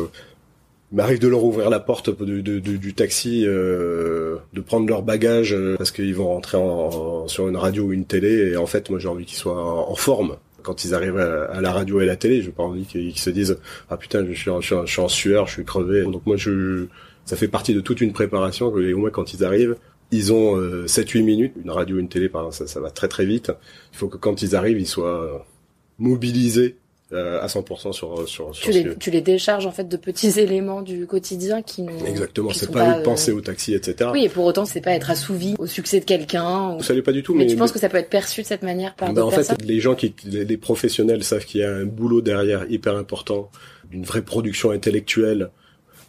il 0.91 0.95
m'arrive 0.95 1.19
de 1.19 1.27
leur 1.27 1.43
ouvrir 1.43 1.69
la 1.69 1.79
porte 1.79 2.09
du 2.09 2.93
taxi, 2.93 3.43
euh, 3.45 4.37
de 4.53 4.61
prendre 4.61 4.87
leur 4.87 5.03
bagage 5.03 5.53
euh, 5.53 5.75
parce 5.77 5.91
qu'ils 5.91 6.15
vont 6.15 6.27
rentrer 6.27 6.57
en, 6.57 7.27
sur 7.27 7.49
une 7.49 7.57
radio 7.57 7.85
ou 7.85 7.93
une 7.93 8.05
télé. 8.05 8.51
Et 8.51 8.57
en 8.57 8.65
fait, 8.65 8.89
moi, 8.89 8.97
j'ai 8.97 9.09
envie 9.09 9.25
qu'ils 9.25 9.37
soient 9.37 9.89
en, 9.89 9.95
forme 9.95 10.37
quand 10.63 10.85
ils 10.85 10.93
arrivent 10.93 11.17
à, 11.17 11.59
la 11.59 11.71
radio 11.73 11.99
et 11.99 12.05
la 12.05 12.15
télé. 12.15 12.41
J'ai 12.41 12.51
pas 12.51 12.63
envie 12.63 12.85
qu'ils 12.85 13.17
se 13.17 13.29
disent 13.29 13.57
ah 13.89 13.97
putain, 13.97 14.25
je 14.25 14.33
suis, 14.33 14.49
en, 14.49 14.61
je, 14.61 14.85
suis 14.85 15.01
en, 15.01 15.09
sueur, 15.09 15.47
je 15.47 15.53
suis 15.53 15.65
crevé. 15.65 16.03
Donc 16.03 16.25
moi, 16.25 16.37
je, 16.37 16.85
ça 17.25 17.35
fait 17.35 17.49
partie 17.49 17.73
de 17.73 17.81
toute 17.81 17.99
une 17.99 18.13
préparation. 18.13 18.77
Et 18.79 18.93
au 18.93 18.99
moins, 18.99 19.09
quand 19.09 19.33
ils 19.33 19.43
arrivent, 19.43 19.75
ils 20.11 20.31
ont 20.31 20.57
euh, 20.57 20.85
7-8 20.85 21.23
minutes. 21.23 21.53
Une 21.61 21.71
radio, 21.71 21.97
une 21.99 22.07
télé, 22.07 22.29
par 22.29 22.43
exemple, 22.45 22.55
ça, 22.55 22.73
ça 22.75 22.79
va 22.79 22.91
très 22.91 23.09
très 23.09 23.25
vite. 23.25 23.51
Il 23.91 23.97
faut 23.97 24.07
que 24.07 24.17
quand 24.17 24.41
ils 24.41 24.55
arrivent, 24.55 24.79
ils 24.79 24.87
soient 24.87 25.45
mobilisés 25.99 26.77
euh, 27.13 27.41
à 27.41 27.47
100% 27.47 27.93
sur 27.93 28.27
sur, 28.27 28.53
sur 28.53 28.53
tu 28.53 28.71
les, 28.71 28.95
tu 28.97 29.11
les 29.11 29.21
décharges 29.21 29.65
en 29.65 29.71
fait 29.71 29.87
de 29.87 29.95
petits 29.97 30.27
éléments 30.39 30.81
du 30.81 31.05
quotidien 31.07 31.61
qui 31.61 31.81
n'ont 31.83 32.05
Exactement, 32.05 32.51
c'est 32.53 32.71
pas, 32.71 32.95
euh, 32.95 32.99
de 32.99 33.03
penser 33.03 33.31
au 33.31 33.39
taxi, 33.41 33.73
etc. 33.73 34.09
Oui, 34.13 34.25
et 34.25 34.29
pour 34.29 34.43
autant, 34.45 34.65
c'est 34.65 34.81
pas 34.81 34.91
être 34.91 35.09
assouvi 35.09 35.55
au 35.59 35.67
succès 35.67 35.99
de 35.99 36.05
quelqu'un. 36.05 36.75
ou- 36.75 36.83
Ça 36.83 36.93
l'est 36.93 37.01
pas 37.01 37.13
du 37.13 37.23
tout, 37.23 37.33
Mais, 37.33 37.45
mais, 37.45 37.49
tu 37.51 37.55
penses 37.55 37.71
que 37.71 37.79
ça 37.79 37.87
peut 37.89 37.97
être 37.97 38.09
perçu 38.09 38.41
de 38.41 38.47
cette 38.47 38.63
manière 38.63 38.93
par 38.95 39.13
d'autres 39.13 39.27
en 39.27 39.29
fait, 39.31 39.37
personnes 39.37 39.57
les 39.63 39.79
gens 39.79 39.95
qui, 39.95 40.13
les, 40.25 40.43
les 40.45 40.57
professionnels 40.57 41.23
savent 41.23 41.45
qu'il 41.45 41.61
y 41.61 41.63
a 41.63 41.73
un 41.73 41.85
boulot 41.85 42.21
derrière 42.21 42.65
hyper 42.69 42.95
important, 42.97 43.49
d'une 43.89 44.03
vraie 44.03 44.21
production 44.21 44.71
intellectuelle. 44.71 45.49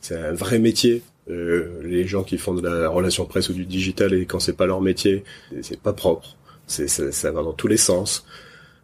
C'est 0.00 0.16
un 0.16 0.32
vrai 0.32 0.58
métier. 0.58 1.02
Euh, 1.30 1.80
les 1.84 2.06
gens 2.06 2.22
qui 2.24 2.38
font 2.38 2.54
de 2.54 2.66
la 2.66 2.88
relation 2.88 3.26
presse 3.26 3.50
ou 3.50 3.52
du 3.52 3.66
digital 3.66 4.14
et 4.14 4.24
quand 4.24 4.40
c'est 4.40 4.54
pas 4.56 4.64
leur 4.66 4.80
métier, 4.80 5.24
c'est 5.62 5.78
pas 5.78 5.92
propre. 5.92 6.36
C'est, 6.66 6.88
ça, 6.88 7.12
ça 7.12 7.30
va 7.30 7.42
dans 7.42 7.52
tous 7.52 7.68
les 7.68 7.76
sens. 7.76 8.24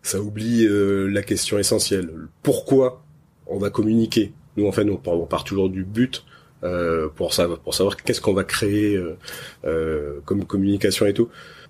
Ça 0.05 0.21
oublie 0.21 0.67
euh, 0.67 1.09
la 1.09 1.23
question 1.23 1.59
essentielle. 1.59 2.11
Pourquoi 2.43 3.03
on 3.47 3.59
va 3.59 3.71
communiquer? 3.71 4.33
Nous, 4.57 4.67
en 4.67 4.73
fait, 4.73 4.89
on 4.89 4.97
part, 4.97 5.15
on 5.15 5.27
part 5.27 5.45
toujours 5.45 5.71
du 5.71 5.83
but 5.85 6.25
euh, 6.63 7.09
pour 7.17 7.33
savoir, 7.33 7.59
pour 7.59 7.75
savoir 7.75 7.97
qu'est-ce 7.97 8.21
qu'on 8.21 8.35
va 8.35 8.45
créer 8.45 8.97
euh, 8.97 9.17
euh, 9.65 10.21
comme 10.27 10.45
communication 10.45 11.07
et 11.07 11.15
tout. 11.15 11.29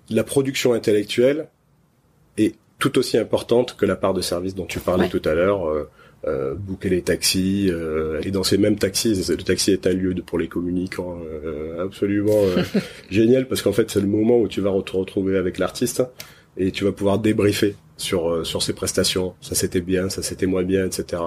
La 0.09 0.23
production 0.23 0.73
intellectuelle 0.73 1.47
est 2.37 2.55
tout 2.77 2.97
aussi 2.99 3.17
importante 3.17 3.75
que 3.77 3.85
la 3.85 3.95
part 3.95 4.13
de 4.13 4.21
service 4.21 4.53
dont 4.53 4.65
tu 4.65 4.79
parlais 4.79 5.05
Ouais. 5.05 5.09
tout 5.09 5.21
à 5.27 5.33
l'heure. 5.33 5.67
Euh, 5.67 5.89
euh, 6.27 6.55
booker 6.55 6.89
les 6.89 7.03
taxis 7.03 7.69
euh, 7.69 8.19
et 8.23 8.31
dans 8.31 8.41
ces 8.43 8.57
mêmes 8.57 8.79
taxis 8.79 9.27
le 9.29 9.43
taxi 9.43 9.69
est 9.71 9.85
un 9.85 9.93
lieu 9.93 10.15
de, 10.15 10.23
pour 10.23 10.39
les 10.39 10.47
communicants 10.47 11.19
euh, 11.23 11.83
absolument 11.85 12.31
euh, 12.41 12.63
génial 13.11 13.47
parce 13.47 13.61
qu'en 13.61 13.73
fait 13.73 13.91
c'est 13.91 13.99
le 13.99 14.07
moment 14.07 14.39
où 14.39 14.47
tu 14.47 14.59
vas 14.59 14.71
te 14.83 14.97
retrouver 14.97 15.37
avec 15.37 15.59
l'artiste 15.59 16.01
et 16.57 16.71
tu 16.71 16.83
vas 16.83 16.91
pouvoir 16.93 17.19
débriefer 17.19 17.75
sur 17.97 18.29
euh, 18.29 18.43
sur 18.43 18.61
ses 18.61 18.73
prestations 18.73 19.35
ça 19.41 19.55
c'était 19.55 19.81
bien 19.81 20.09
ça 20.09 20.21
c'était 20.21 20.45
moins 20.45 20.63
bien 20.63 20.85
etc 20.85 21.23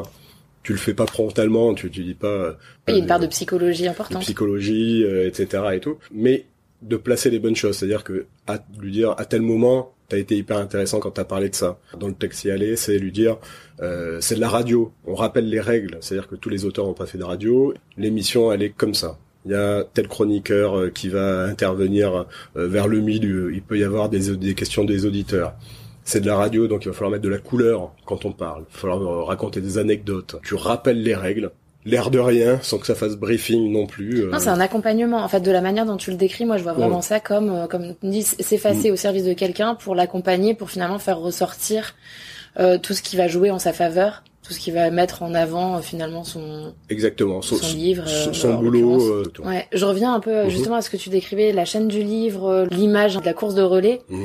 tu 0.62 0.72
le 0.72 0.78
fais 0.78 0.94
pas 0.94 1.06
frontalement 1.06 1.74
tu 1.74 1.90
tu 1.90 2.02
dis 2.02 2.14
pas 2.14 2.26
euh, 2.28 2.52
Il 2.88 2.94
y 2.94 2.96
a 2.96 3.00
une 3.00 3.06
part 3.06 3.20
de 3.20 3.26
psychologie 3.26 3.86
importante. 3.88 4.22
psychologie 4.22 5.04
euh, 5.04 5.26
etc 5.26 5.64
et 5.74 5.80
tout 5.80 5.98
mais 6.12 6.46
de 6.82 6.96
placer 6.96 7.30
les 7.30 7.38
bonnes 7.38 7.56
choses 7.56 7.76
c'est-à-dire 7.76 8.04
que 8.04 8.26
à 8.46 8.58
lui 8.78 8.92
dire 8.92 9.14
à 9.18 9.24
tel 9.24 9.42
moment 9.42 9.92
t'as 10.08 10.18
été 10.18 10.36
hyper 10.36 10.58
intéressant 10.58 11.00
quand 11.00 11.10
t'as 11.12 11.24
parlé 11.24 11.48
de 11.48 11.54
ça 11.54 11.78
dans 11.98 12.08
le 12.08 12.14
taxi 12.14 12.50
aller 12.50 12.76
c'est 12.76 12.98
lui 12.98 13.12
dire 13.12 13.38
euh, 13.80 14.20
c'est 14.20 14.34
de 14.34 14.40
la 14.40 14.48
radio. 14.48 14.92
On 15.06 15.14
rappelle 15.14 15.48
les 15.48 15.60
règles, 15.60 15.98
c'est-à-dire 16.00 16.28
que 16.28 16.34
tous 16.34 16.48
les 16.48 16.64
auteurs 16.64 16.86
n'ont 16.86 16.94
pas 16.94 17.06
fait 17.06 17.18
de 17.18 17.24
radio. 17.24 17.74
L'émission, 17.96 18.52
elle 18.52 18.62
est 18.62 18.70
comme 18.70 18.94
ça. 18.94 19.18
Il 19.44 19.52
y 19.52 19.54
a 19.54 19.84
tel 19.94 20.08
chroniqueur 20.08 20.92
qui 20.92 21.08
va 21.08 21.44
intervenir 21.44 22.26
vers 22.56 22.88
le 22.88 23.00
milieu. 23.00 23.54
Il 23.54 23.62
peut 23.62 23.78
y 23.78 23.84
avoir 23.84 24.08
des, 24.08 24.36
des 24.36 24.54
questions 24.54 24.84
des 24.84 25.06
auditeurs. 25.06 25.54
C'est 26.10 26.20
de 26.22 26.26
la 26.26 26.36
radio, 26.36 26.66
donc 26.68 26.86
il 26.86 26.88
va 26.88 26.94
falloir 26.94 27.10
mettre 27.10 27.24
de 27.24 27.28
la 27.28 27.36
couleur 27.36 27.92
quand 28.06 28.24
on 28.24 28.32
parle. 28.32 28.64
Il 28.70 28.72
va 28.72 28.78
falloir 28.80 29.02
euh, 29.02 29.24
raconter 29.24 29.60
des 29.60 29.76
anecdotes. 29.76 30.36
Tu 30.42 30.54
rappelles 30.54 31.02
les 31.02 31.14
règles. 31.14 31.50
L'air 31.84 32.10
de 32.10 32.18
rien, 32.18 32.58
sans 32.62 32.78
que 32.78 32.86
ça 32.86 32.94
fasse 32.94 33.14
briefing 33.16 33.70
non 33.70 33.86
plus. 33.86 34.22
euh. 34.24 34.30
Non, 34.30 34.38
c'est 34.38 34.48
un 34.48 34.58
accompagnement. 34.60 35.18
En 35.18 35.28
fait, 35.28 35.40
de 35.40 35.50
la 35.50 35.60
manière 35.60 35.84
dont 35.84 35.98
tu 35.98 36.10
le 36.10 36.16
décris, 36.16 36.46
moi, 36.46 36.56
je 36.56 36.62
vois 36.62 36.72
vraiment 36.72 36.96
Ouais. 36.96 37.02
ça 37.02 37.20
comme, 37.20 37.50
euh, 37.50 37.66
comme 37.66 37.94
s'effacer 38.22 38.90
au 38.90 38.96
service 38.96 39.24
de 39.24 39.34
quelqu'un 39.34 39.74
pour 39.74 39.94
l'accompagner, 39.94 40.54
pour 40.54 40.70
finalement 40.70 40.98
faire 40.98 41.18
ressortir 41.18 41.94
euh, 42.58 42.78
tout 42.78 42.94
ce 42.94 43.02
qui 43.02 43.16
va 43.18 43.28
jouer 43.28 43.50
en 43.50 43.58
sa 43.58 43.74
faveur, 43.74 44.24
tout 44.42 44.52
ce 44.54 44.60
qui 44.60 44.70
va 44.70 44.90
mettre 44.90 45.22
en 45.22 45.34
avant 45.34 45.76
euh, 45.76 45.80
finalement 45.80 46.24
son, 46.24 46.72
Exactement. 46.88 47.42
son, 47.42 47.56
Son, 47.56 47.76
livre. 47.76 48.04
euh, 48.06 48.24
son- 48.26 48.32
son 48.32 48.50
en 48.54 48.58
boulot. 48.62 49.02
euh. 49.02 49.22
Ouais, 49.44 49.66
je 49.72 49.84
reviens 49.84 50.14
un 50.14 50.20
peu 50.20 50.30
euh, 50.30 50.44
Mhm. 50.44 50.50
justement 50.50 50.76
à 50.76 50.82
ce 50.82 50.88
que 50.90 50.96
tu 50.96 51.10
décrivais, 51.10 51.52
la 51.52 51.64
chaîne 51.66 51.88
du 51.88 52.02
livre, 52.02 52.46
euh, 52.48 52.66
l'image 52.70 53.16
de 53.16 53.24
la 53.24 53.34
course 53.34 53.54
de 53.54 53.62
relais. 53.62 54.00
Mmh. 54.08 54.24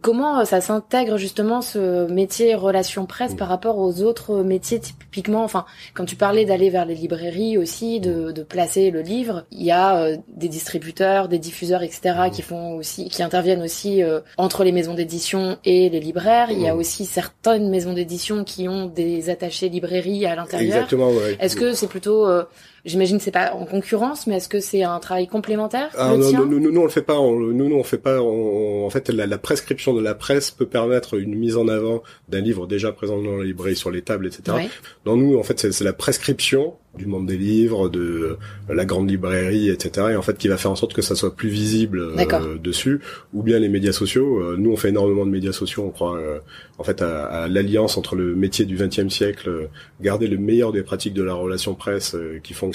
Comment 0.00 0.40
euh, 0.40 0.44
ça 0.44 0.60
s'intègre 0.60 1.16
justement 1.16 1.60
ce 1.62 2.06
métier 2.12 2.54
relation 2.54 3.06
presse 3.06 3.32
Mhm. 3.32 3.38
par 3.38 3.48
rapport 3.48 3.78
aux 3.78 4.02
autres 4.02 4.42
métiers 4.42 4.78
typiquement 4.80 5.42
Enfin, 5.44 5.64
quand 5.94 6.04
tu 6.04 6.14
parlais 6.16 6.44
d'aller 6.44 6.70
vers 6.70 6.84
les 6.84 6.94
librairies 6.94 7.56
aussi, 7.58 7.98
de, 8.00 8.30
de 8.32 8.42
placer 8.42 8.90
le 8.90 9.00
livre, 9.00 9.44
il 9.50 9.62
y 9.64 9.70
a 9.72 9.96
euh, 10.02 10.16
des 10.28 10.48
distributeurs, 10.48 11.28
des 11.28 11.38
diffuseurs, 11.38 11.82
etc. 11.82 12.14
Mhm. 12.26 12.30
qui 12.30 12.42
font 12.42 12.74
aussi, 12.76 13.08
qui 13.08 13.22
interviennent 13.22 13.62
aussi 13.62 14.02
euh, 14.02 14.20
entre 14.36 14.62
les 14.62 14.72
maisons 14.72 14.94
d'édition 14.94 15.56
et 15.64 15.88
les 15.90 16.00
libraires. 16.00 16.50
Il 16.50 16.60
y 16.60 16.68
a 16.68 16.74
Mhm. 16.74 16.80
aussi 16.80 17.06
certaines 17.06 17.70
maisons 17.70 17.92
d'édition 17.94 18.44
qui 18.44 18.68
ont 18.68 18.86
des 18.86 19.30
attachés 19.30 19.53
librairies 19.62 20.26
à 20.26 20.34
l'intérieur. 20.34 20.76
Exactement. 20.76 21.10
Ouais. 21.10 21.36
Est-ce 21.40 21.56
que 21.56 21.74
c'est 21.74 21.88
plutôt, 21.88 22.26
euh, 22.26 22.44
j'imagine 22.84 23.18
que 23.18 23.22
c'est 23.24 23.30
pas 23.30 23.52
en 23.52 23.64
concurrence, 23.66 24.26
mais 24.26 24.36
est-ce 24.36 24.48
que 24.48 24.60
c'est 24.60 24.82
un 24.82 24.98
travail 24.98 25.26
complémentaire 25.26 25.90
Ah, 25.96 26.14
le 26.16 26.18
non, 26.32 26.44
nous, 26.46 26.80
on 26.80 26.84
le 26.84 26.90
fait 26.90 27.02
pas. 27.02 27.18
On, 27.18 27.38
nous, 27.38 27.68
nous, 27.68 27.76
on 27.76 27.82
fait 27.84 27.98
pas. 27.98 28.20
on- 28.22 28.84
en 28.86 28.90
fait, 28.90 29.08
la, 29.08 29.26
la 29.26 29.38
prescription 29.38 29.94
de 29.94 30.00
la 30.02 30.14
presse 30.14 30.50
peut 30.50 30.66
permettre 30.66 31.14
une 31.14 31.34
mise 31.34 31.56
en 31.56 31.68
avant 31.68 32.02
d'un 32.28 32.40
livre 32.40 32.66
déjà 32.66 32.92
présent 32.92 33.20
dans 33.22 33.36
la 33.36 33.44
librairie 33.44 33.76
sur 33.76 33.90
les 33.90 34.02
tables, 34.02 34.26
etc. 34.26 34.42
Ouais. 34.56 34.68
Dans 35.04 35.16
nous, 35.16 35.38
en 35.38 35.42
fait, 35.42 35.72
c'est 35.72 35.84
la 35.84 35.92
prescription 35.92 36.74
du 36.96 37.06
monde 37.06 37.26
des 37.26 37.36
livres, 37.36 37.88
de 37.88 38.38
la 38.68 38.84
grande 38.84 39.10
librairie, 39.10 39.68
etc. 39.68 40.08
Et 40.12 40.16
en 40.16 40.22
fait, 40.22 40.38
qui 40.38 40.46
va 40.46 40.56
faire 40.56 40.70
en 40.70 40.76
sorte 40.76 40.92
que 40.94 41.02
ça 41.02 41.16
soit 41.16 41.34
plus 41.34 41.48
visible 41.48 41.98
euh, 41.98 42.56
dessus, 42.62 43.00
ou 43.32 43.42
bien 43.42 43.58
les 43.58 43.68
médias 43.68 43.90
sociaux. 43.90 44.38
Euh, 44.40 44.54
nous, 44.56 44.70
on 44.70 44.76
fait 44.76 44.90
énormément 44.90 45.26
de 45.26 45.30
médias 45.32 45.50
sociaux. 45.50 45.82
On 45.84 45.90
croit, 45.90 46.16
euh, 46.16 46.38
en 46.78 46.84
fait, 46.84 47.02
à, 47.02 47.24
à 47.24 47.48
l'alliance 47.48 47.96
entre 47.96 48.14
le 48.14 48.36
métier 48.36 48.64
du 48.64 48.76
XXe 48.76 49.08
siècle, 49.12 49.48
euh, 49.48 49.66
garder 50.00 50.28
le 50.28 50.38
meilleur 50.38 50.70
des 50.70 50.84
pratiques 50.84 51.14
de 51.14 51.24
la 51.24 51.34
relation 51.34 51.74
presse 51.74 52.14
euh, 52.14 52.38
qui 52.44 52.52
fonctionne, 52.54 52.73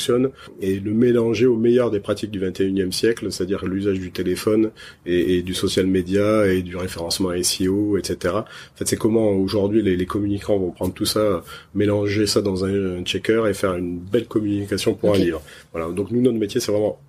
et 0.61 0.79
le 0.79 0.93
mélanger 0.93 1.45
au 1.45 1.57
meilleur 1.57 1.91
des 1.91 1.99
pratiques 1.99 2.31
du 2.31 2.39
XXIe 2.39 2.91
siècle, 2.91 3.31
c'est-à-dire 3.31 3.65
l'usage 3.65 3.99
du 3.99 4.11
téléphone 4.11 4.71
et, 5.05 5.37
et 5.37 5.41
du 5.41 5.53
social 5.53 5.87
media 5.87 6.47
et 6.47 6.61
du 6.61 6.75
référencement 6.75 7.31
SEO, 7.41 7.97
etc. 7.97 8.35
En 8.35 8.45
fait, 8.75 8.87
c'est 8.87 8.97
comment 8.97 9.31
aujourd'hui 9.31 9.81
les, 9.81 9.95
les 9.95 10.05
communicants 10.05 10.57
vont 10.57 10.71
prendre 10.71 10.93
tout 10.93 11.05
ça, 11.05 11.43
mélanger 11.75 12.25
ça 12.25 12.41
dans 12.41 12.65
un, 12.65 12.99
un 12.99 13.03
checker 13.03 13.43
et 13.49 13.53
faire 13.53 13.75
une 13.75 13.99
belle 13.99 14.27
communication 14.27 14.93
pour 14.93 15.13
un 15.15 15.17
livre. 15.17 15.41
Voilà. 15.73 15.91
Donc 15.91 16.11
nous, 16.11 16.21
notre 16.21 16.37
métier, 16.37 16.59
c'est 16.59 16.71
vraiment, 16.71 16.99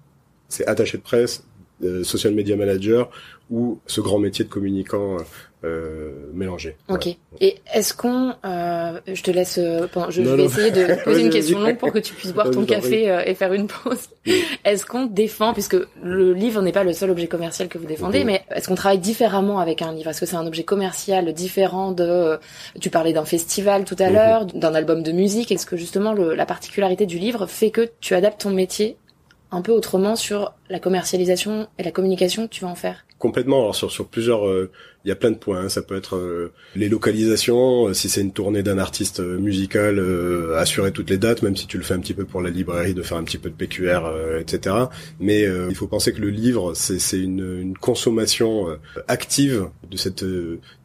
c'est 0.48 0.66
attaché 0.66 0.98
de 0.98 1.02
presse, 1.02 1.44
euh, 1.82 2.04
social 2.04 2.34
media 2.34 2.56
manager 2.56 3.10
ou 3.48 3.80
ce 3.86 4.00
grand 4.00 4.18
métier 4.18 4.44
de 4.44 4.50
communicant 4.50 5.16
euh, 5.64 6.30
mélangé. 6.32 6.76
Ok. 6.88 7.08
Et 7.40 7.56
est-ce 7.74 7.92
qu'on, 7.92 8.34
euh, 8.44 8.98
je 9.06 9.22
te 9.22 9.30
laisse, 9.30 9.58
euh, 9.58 9.86
je, 9.94 9.98
Non, 10.00 10.10
je 10.10 10.22
vais 10.22 10.36
non. 10.36 10.44
essayer 10.44 10.70
de 10.70 10.94
poser 11.04 11.20
une 11.22 11.30
question 11.30 11.60
longue 11.60 11.76
pour 11.76 11.92
que 11.92 11.98
tu 11.98 12.14
puisses 12.14 12.32
boire 12.32 12.50
ton 12.50 12.64
café 12.64 13.10
euh, 13.10 13.22
et 13.26 13.34
faire 13.34 13.52
une 13.52 13.66
pause. 13.66 14.08
Oui. 14.26 14.42
Est-ce 14.64 14.86
qu'on 14.86 15.06
défend, 15.06 15.52
puisque 15.52 15.76
le 16.02 16.32
livre 16.32 16.62
n'est 16.62 16.72
pas 16.72 16.84
le 16.84 16.92
seul 16.94 17.10
objet 17.10 17.26
commercial 17.26 17.68
que 17.68 17.76
vous 17.78 17.86
défendez, 17.86 18.24
mais 18.24 18.42
est-ce 18.54 18.68
qu'on 18.68 18.74
travaille 18.74 18.98
différemment 18.98 19.58
avec 19.60 19.82
un 19.82 19.92
livre? 19.92 20.08
Est-ce 20.10 20.20
que 20.20 20.26
c'est 20.26 20.36
un 20.36 20.46
objet 20.46 20.64
commercial 20.64 21.32
différent 21.34 21.92
de, 21.92 22.04
euh, 22.04 22.36
tu 22.80 22.88
parlais 22.90 23.12
d'un 23.12 23.24
festival 23.26 23.84
tout 23.84 23.96
à 23.98 24.08
Mhm. 24.08 24.14
l'heure, 24.14 24.46
d'un 24.46 24.74
album 24.74 25.02
de 25.02 25.12
musique 25.12 25.52
Est-ce 25.52 25.66
que 25.66 25.76
justement 25.76 26.12
le- 26.14 26.34
la 26.34 26.46
particularité 26.46 27.04
du 27.06 27.18
livre 27.18 27.46
fait 27.46 27.70
que 27.70 27.90
tu 28.00 28.14
adaptes 28.14 28.40
ton 28.40 28.50
métier 28.50 28.96
un 29.52 29.62
peu 29.62 29.72
autrement 29.72 30.16
sur 30.16 30.54
la 30.68 30.78
commercialisation 30.78 31.66
et 31.78 31.82
la 31.82 31.90
communication 31.90 32.46
que 32.46 32.52
tu 32.52 32.62
vas 32.64 32.70
en 32.70 32.74
faire? 32.76 33.04
Complètement. 33.20 33.60
Alors 33.60 33.76
sur 33.76 33.92
sur 33.92 34.08
plusieurs, 34.08 34.48
euh, 34.48 34.70
il 35.04 35.08
y 35.08 35.12
a 35.12 35.14
plein 35.14 35.30
de 35.30 35.36
points. 35.36 35.60
hein. 35.60 35.68
Ça 35.68 35.82
peut 35.82 35.94
être 35.94 36.16
euh, 36.16 36.52
les 36.74 36.88
localisations, 36.88 37.88
euh, 37.88 37.92
si 37.92 38.08
c'est 38.08 38.22
une 38.22 38.32
tournée 38.32 38.62
d'un 38.62 38.78
artiste 38.78 39.20
euh, 39.20 39.38
musical, 39.38 39.98
euh, 39.98 40.56
assurer 40.56 40.90
toutes 40.90 41.10
les 41.10 41.18
dates, 41.18 41.42
même 41.42 41.54
si 41.54 41.66
tu 41.66 41.76
le 41.76 41.84
fais 41.84 41.92
un 41.92 42.00
petit 42.00 42.14
peu 42.14 42.24
pour 42.24 42.40
la 42.40 42.48
librairie, 42.48 42.94
de 42.94 43.02
faire 43.02 43.18
un 43.18 43.24
petit 43.24 43.36
peu 43.36 43.50
de 43.50 43.54
PQR, 43.54 44.00
etc. 44.40 44.74
Mais 45.20 45.42
il 45.42 45.74
faut 45.74 45.86
penser 45.86 46.14
que 46.14 46.20
le 46.22 46.30
livre, 46.30 46.72
c'est 46.74 46.98
c'est 46.98 47.20
une, 47.20 47.60
une 47.60 47.76
consommation 47.76 48.68
active 49.06 49.68
de 49.90 49.98
cette 49.98 50.24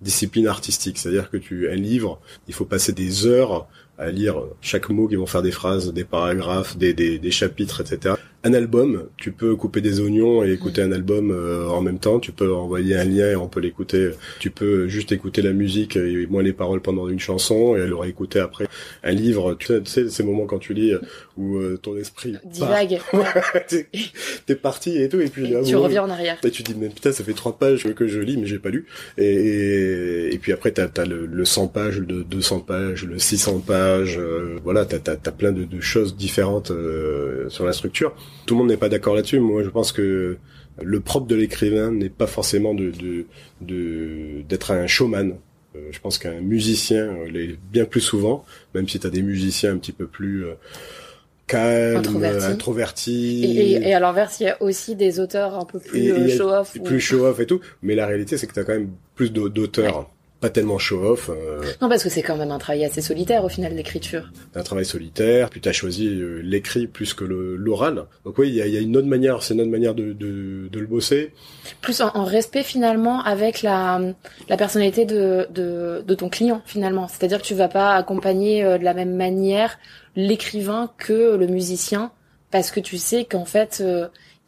discipline 0.02 0.48
artistique. 0.48 0.98
C'est-à-dire 0.98 1.30
que 1.30 1.38
tu 1.38 1.70
un 1.70 1.76
livre, 1.76 2.20
il 2.50 2.54
faut 2.54 2.66
passer 2.66 2.92
des 2.92 3.26
heures 3.28 3.68
à 3.98 4.12
lire 4.12 4.36
chaque 4.60 4.90
mot 4.90 5.08
qui 5.08 5.16
vont 5.16 5.26
faire 5.26 5.42
des 5.42 5.52
phrases, 5.54 5.94
des 5.94 6.04
paragraphes, 6.04 6.76
des, 6.78 6.94
des, 6.94 7.18
des 7.18 7.32
chapitres, 7.32 7.80
etc. 7.80 8.16
Un 8.48 8.54
album, 8.54 9.10
tu 9.18 9.32
peux 9.32 9.56
couper 9.56 9.82
des 9.82 10.00
oignons 10.00 10.44
et 10.44 10.52
écouter 10.52 10.84
un 10.84 10.92
album 10.92 11.32
euh, 11.32 11.68
en 11.68 11.82
même 11.82 11.98
temps. 11.98 12.20
Tu 12.20 12.32
peux 12.32 12.54
envoyer 12.54 12.96
un 12.96 13.04
lien 13.04 13.32
et 13.32 13.36
on 13.36 13.48
peut 13.48 13.60
l'écouter. 13.60 14.12
Tu 14.40 14.52
peux 14.52 14.88
juste 14.88 15.12
écouter 15.12 15.42
la 15.42 15.52
musique 15.52 15.96
et 15.96 16.28
moi 16.28 16.44
les 16.44 16.54
paroles 16.54 16.80
pendant 16.80 17.10
une 17.10 17.20
chanson 17.20 17.76
et 17.76 17.80
elle 17.80 17.92
aurait 17.92 18.10
écouté 18.10 18.40
après 18.40 18.68
un 19.04 19.14
livre. 19.14 19.56
Tu 19.56 19.66
sais, 19.66 19.82
tu 19.82 19.90
sais, 19.90 20.10
ces 20.10 20.22
moments 20.22 20.46
quand 20.46 20.60
tu 20.60 20.76
lis 20.76 20.94
euh, 20.94 21.00
où 21.38 21.58
euh, 21.58 21.78
ton 21.78 21.98
esprit. 21.98 22.36
Divague. 22.46 23.00
T'es- 24.46 24.56
parti 24.56 24.98
et 25.02 25.10
tout 25.10 25.20
et 25.20 25.28
puis 25.28 25.52
Et 25.52 25.56
à 25.56 25.60
un 25.60 25.64
tu 25.64 25.76
reviens 25.76 26.04
en 26.04 26.10
arrière. 26.10 26.38
et 26.44 26.50
tu 26.52 26.64
dis 26.64 26.76
mais 26.80 26.88
putain 26.90 27.12
ça 27.12 27.24
fait 27.24 27.34
trois 27.34 27.58
pages 27.58 27.84
que 27.94 28.08
je 28.08 28.20
lis 28.22 28.38
mais 28.38 28.46
j'ai 28.46 28.58
pas 28.60 28.70
lu 28.70 28.86
et, 29.18 30.30
et, 30.34 30.38
puis 30.38 30.54
après 30.54 30.72
t'as 30.72 30.88
as 31.02 31.06
le, 31.06 31.26
le 31.26 31.46
100 31.46 31.68
pages 31.68 32.00
le 32.00 32.24
200 32.24 32.60
pages 32.62 33.04
le 33.06 33.20
600 33.20 33.60
pages 33.60 34.18
euh, 34.18 34.58
voilà 34.64 34.86
t'as 34.86 35.12
as, 35.12 35.32
plein 35.32 35.52
de, 35.52 35.66
de 35.66 35.82
choses 35.82 36.16
différentes 36.16 36.72
euh, 36.72 37.50
sur 37.50 37.66
la 37.66 37.74
structure 37.74 38.16
tout 38.46 38.54
le 38.56 38.60
monde 38.60 38.70
n'est 38.70 38.78
pas 38.78 38.90
d'accord 38.90 39.14
là-dessus 39.16 39.40
moi 39.40 39.62
je 39.64 39.70
pense 39.70 39.92
que 39.92 40.38
le 40.82 41.00
propre 41.00 41.28
de 41.28 41.36
l'écrivain 41.36 41.92
n'est 41.92 42.10
pas 42.10 42.28
forcément 42.28 42.74
de 42.74 42.92
de 42.92 43.26
de- 43.62 44.42
d'être 44.48 44.72
un 44.72 44.88
showman 44.88 45.34
Euh, 45.76 45.90
je 45.92 46.00
pense 46.00 46.18
qu'un 46.18 46.40
musicien 46.40 47.04
l'est 47.34 47.58
bien 47.74 47.84
plus 47.84 48.00
souvent 48.12 48.46
même 48.74 48.88
si 48.88 48.98
t'as 49.00 49.10
des 49.10 49.22
musiciens 49.22 49.74
un 49.74 49.78
petit 49.78 49.92
peu 49.92 50.08
plus 50.08 50.46
Introvertis. 51.54 52.46
introvertis 52.46 53.44
Et, 53.46 53.72
et, 53.74 53.90
et 53.90 53.94
à 53.94 54.00
l'inverse, 54.00 54.40
il 54.40 54.44
y 54.48 54.50
a 54.50 54.62
aussi 54.62 54.96
des 54.96 55.20
auteurs 55.20 55.56
un 55.60 55.66
peu 55.66 55.80
plus 55.80 56.12
euh, 56.12 56.28
show-off. 56.30 56.76
ou- 56.80 56.84
plus 56.84 57.00
show 57.00 57.26
off 57.26 57.40
et 57.40 57.46
tout 57.46 57.60
mais 57.82 57.96
la 57.96 58.06
réalité 58.08 58.38
c'est 58.38 58.48
que 58.48 58.54
t'as 58.54 58.64
quand 58.64 58.74
même 58.74 58.90
plus 59.16 59.32
d'au- 59.32 59.50
d'auteurs 59.50 60.10
pas 60.42 60.50
tellement 60.50 60.78
show-off. 60.78 61.30
Euh, 61.30 61.62
non, 61.82 61.88
parce 61.88 62.04
que 62.04 62.10
c'est 62.10 62.22
quand 62.22 62.36
même 62.36 62.52
un 62.52 62.58
travail 62.60 62.84
assez 62.84 63.00
solitaire 63.02 63.46
au 63.46 63.50
final 63.50 63.74
l'écriture. 63.74 64.32
Un 64.54 64.64
travail 64.64 64.84
solitaire, 64.84 65.50
puis 65.50 65.62
tu 65.62 65.70
as 65.70 65.72
choisi 65.72 66.08
euh, 66.10 66.42
l'écrit 66.44 66.88
plus 66.88 67.14
que 67.14 67.24
l'oral. 67.24 68.04
Donc 68.26 68.38
oui, 68.38 68.50
il 68.50 68.56
y 68.56 68.62
a, 68.62 68.68
y 68.68 68.76
a, 68.76 68.82
une 68.82 68.98
autre 68.98 69.08
manière, 69.08 69.42
c'est 69.42 69.54
une 69.54 69.62
autre 69.62 69.72
manière 69.72 69.96
de, 69.96 70.12
de, 70.12 70.68
de 70.70 70.80
le 70.80 70.88
bosser. 70.88 71.32
Plus 71.82 72.02
en, 72.02 72.10
en, 72.16 72.26
respect 72.26 72.64
finalement 72.64 73.24
avec 73.24 73.62
la, 73.62 74.02
la 74.50 74.58
personnalité 74.58 75.06
de, 75.06 75.48
de, 75.54 76.04
de 76.06 76.14
ton 76.16 76.28
client 76.28 76.62
finalement. 76.66 77.08
C'est-à-dire 77.08 77.42
que 77.42 77.48
tu 77.48 77.56
vas 77.56 77.70
pas 77.70 77.94
accompagner 77.96 78.62
euh, 78.62 78.78
de 78.78 78.84
la 78.84 78.94
même 78.94 79.16
manière 79.16 79.80
l'écrivain 80.16 80.92
que 80.98 81.36
le 81.36 81.48
musicien 81.48 82.12
parce 82.52 82.72
que 82.72 82.80
tu 82.80 82.98
sais 82.98 83.26
qu'en 83.26 83.46
fait 83.46 83.84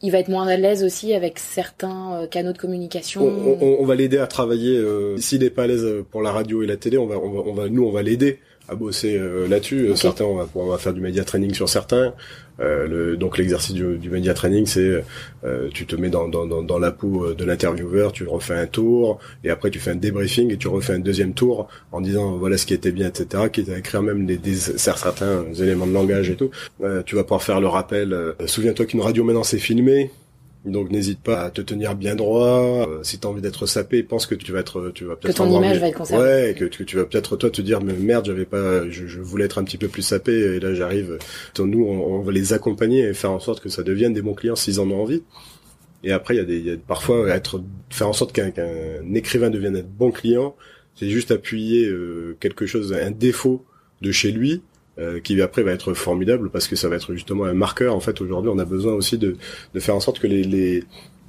il 0.00 0.12
va 0.12 0.18
être 0.18 0.28
moins 0.28 0.46
à 0.46 0.56
l'aise 0.56 0.84
aussi 0.84 1.12
avec 1.12 1.38
certains 1.38 2.22
euh, 2.22 2.26
canaux 2.26 2.52
de 2.52 2.58
communication. 2.58 3.22
On, 3.26 3.58
on, 3.60 3.76
on 3.80 3.84
va 3.84 3.94
l'aider 3.96 4.18
à 4.18 4.26
travailler. 4.26 4.76
Euh, 4.76 5.16
S'il 5.16 5.40
n'est 5.40 5.50
pas 5.50 5.64
à 5.64 5.66
l'aise 5.66 5.86
pour 6.10 6.22
la 6.22 6.30
radio 6.30 6.62
et 6.62 6.66
la 6.66 6.76
télé, 6.76 6.98
on 6.98 7.06
va, 7.06 7.18
on 7.18 7.30
va, 7.30 7.40
on 7.44 7.52
va 7.52 7.68
nous, 7.68 7.84
on 7.84 7.90
va 7.90 8.02
l'aider 8.02 8.38
à 8.68 8.74
bosser 8.74 9.16
euh, 9.16 9.48
là-dessus. 9.48 9.90
Certains, 9.96 10.24
on 10.24 10.36
va, 10.36 10.48
on 10.54 10.66
va 10.66 10.78
faire 10.78 10.92
du 10.92 11.00
média 11.00 11.24
training 11.24 11.54
sur 11.54 11.68
certains. 11.68 12.14
Euh, 12.60 12.86
le, 12.88 13.16
donc 13.16 13.38
l'exercice 13.38 13.74
du, 13.74 13.98
du 13.98 14.10
média 14.10 14.34
training, 14.34 14.66
c'est 14.66 15.04
euh, 15.44 15.68
tu 15.72 15.86
te 15.86 15.94
mets 15.94 16.10
dans, 16.10 16.28
dans, 16.28 16.44
dans, 16.44 16.62
dans 16.62 16.78
la 16.78 16.90
peau 16.90 17.32
de 17.32 17.44
l'intervieweur, 17.44 18.12
tu 18.12 18.26
refais 18.26 18.54
un 18.54 18.66
tour, 18.66 19.20
et 19.44 19.50
après 19.50 19.70
tu 19.70 19.78
fais 19.78 19.92
un 19.92 19.96
débriefing 19.96 20.52
et 20.52 20.56
tu 20.56 20.66
refais 20.66 20.94
un 20.94 20.98
deuxième 20.98 21.34
tour 21.34 21.68
en 21.92 22.00
disant 22.00 22.36
voilà 22.36 22.58
ce 22.58 22.66
qui 22.66 22.74
était 22.74 22.90
bien, 22.90 23.08
etc. 23.08 23.44
Qui 23.52 23.70
à 23.70 23.78
écrire 23.78 24.02
même 24.02 24.26
des, 24.26 24.38
des, 24.38 24.56
certains 24.56 25.44
éléments 25.54 25.86
de 25.86 25.92
langage 25.92 26.30
et 26.30 26.36
tout. 26.36 26.50
tu 27.06 27.14
vas 27.14 27.22
pouvoir 27.22 27.42
faire 27.42 27.60
le 27.60 27.68
rappel. 27.68 28.34
Souviens-toi 28.46 28.86
qu'une 28.86 29.00
radio 29.00 29.22
maintenant 29.24 29.44
c'est 29.44 29.58
filmé. 29.58 30.10
Donc 30.70 30.90
n'hésite 30.90 31.20
pas 31.20 31.42
à 31.42 31.50
te 31.50 31.60
tenir 31.60 31.94
bien 31.94 32.14
droit. 32.14 32.86
Euh, 32.88 33.02
si 33.02 33.18
t'as 33.18 33.28
envie 33.28 33.40
d'être 33.42 33.66
sapé, 33.66 34.02
pense 34.02 34.26
que 34.26 34.34
tu 34.34 34.52
vas 34.52 34.60
être, 34.60 34.90
tu 34.94 35.04
vas 35.04 35.16
peut-être 35.16 35.34
que 35.34 35.38
ton 35.38 35.50
image 35.50 35.78
va 35.78 35.88
être 35.88 35.96
conservée. 35.96 36.24
Ouais, 36.24 36.54
que, 36.58 36.64
que, 36.64 36.82
tu 36.82 36.96
vas 36.96 37.04
peut-être 37.04 37.36
toi 37.36 37.50
te 37.50 37.62
dire 37.62 37.80
mais 37.80 37.92
merde, 37.94 38.26
j'avais 38.26 38.44
pas, 38.44 38.88
je, 38.88 39.06
je, 39.06 39.20
voulais 39.20 39.44
être 39.44 39.58
un 39.58 39.64
petit 39.64 39.78
peu 39.78 39.88
plus 39.88 40.02
sapé 40.02 40.32
et 40.32 40.60
là 40.60 40.74
j'arrive. 40.74 41.18
Nous, 41.58 41.84
on, 41.84 42.16
on, 42.16 42.20
va 42.20 42.32
les 42.32 42.52
accompagner 42.52 43.08
et 43.08 43.14
faire 43.14 43.32
en 43.32 43.40
sorte 43.40 43.60
que 43.60 43.68
ça 43.68 43.82
devienne 43.82 44.12
des 44.12 44.22
bons 44.22 44.34
clients 44.34 44.56
s'ils 44.56 44.80
en 44.80 44.90
ont 44.90 45.02
envie. 45.02 45.22
Et 46.04 46.12
après, 46.12 46.34
il 46.34 46.38
y 46.38 46.40
a 46.40 46.44
des, 46.44 46.60
y 46.60 46.70
a 46.70 46.76
parfois 46.76 47.28
être, 47.30 47.62
faire 47.90 48.08
en 48.08 48.12
sorte 48.12 48.32
qu'un 48.32 48.52
écrivain 49.14 49.50
devienne 49.50 49.76
un 49.76 49.82
bon 49.82 50.10
client, 50.10 50.54
c'est 50.94 51.08
juste 51.08 51.30
appuyer 51.30 51.86
euh, 51.86 52.36
quelque 52.40 52.66
chose, 52.66 52.92
un 52.92 53.10
défaut 53.10 53.64
de 54.00 54.12
chez 54.12 54.30
lui 54.30 54.62
euh, 54.98 55.20
qui 55.20 55.40
après 55.40 55.62
va 55.62 55.72
être 55.72 55.94
formidable 55.94 56.50
parce 56.50 56.68
que 56.68 56.76
ça 56.76 56.88
va 56.88 56.96
être 56.96 57.12
justement 57.12 57.44
un 57.44 57.54
marqueur. 57.54 57.94
En 57.94 58.00
fait, 58.00 58.20
aujourd'hui, 58.20 58.50
on 58.52 58.58
a 58.58 58.64
besoin 58.64 58.94
aussi 58.94 59.18
de, 59.18 59.36
faire 59.78 59.94
en 59.94 60.00
sorte 60.00 60.18
que 60.18 60.26
les, 60.26 60.42
les, 60.42 60.84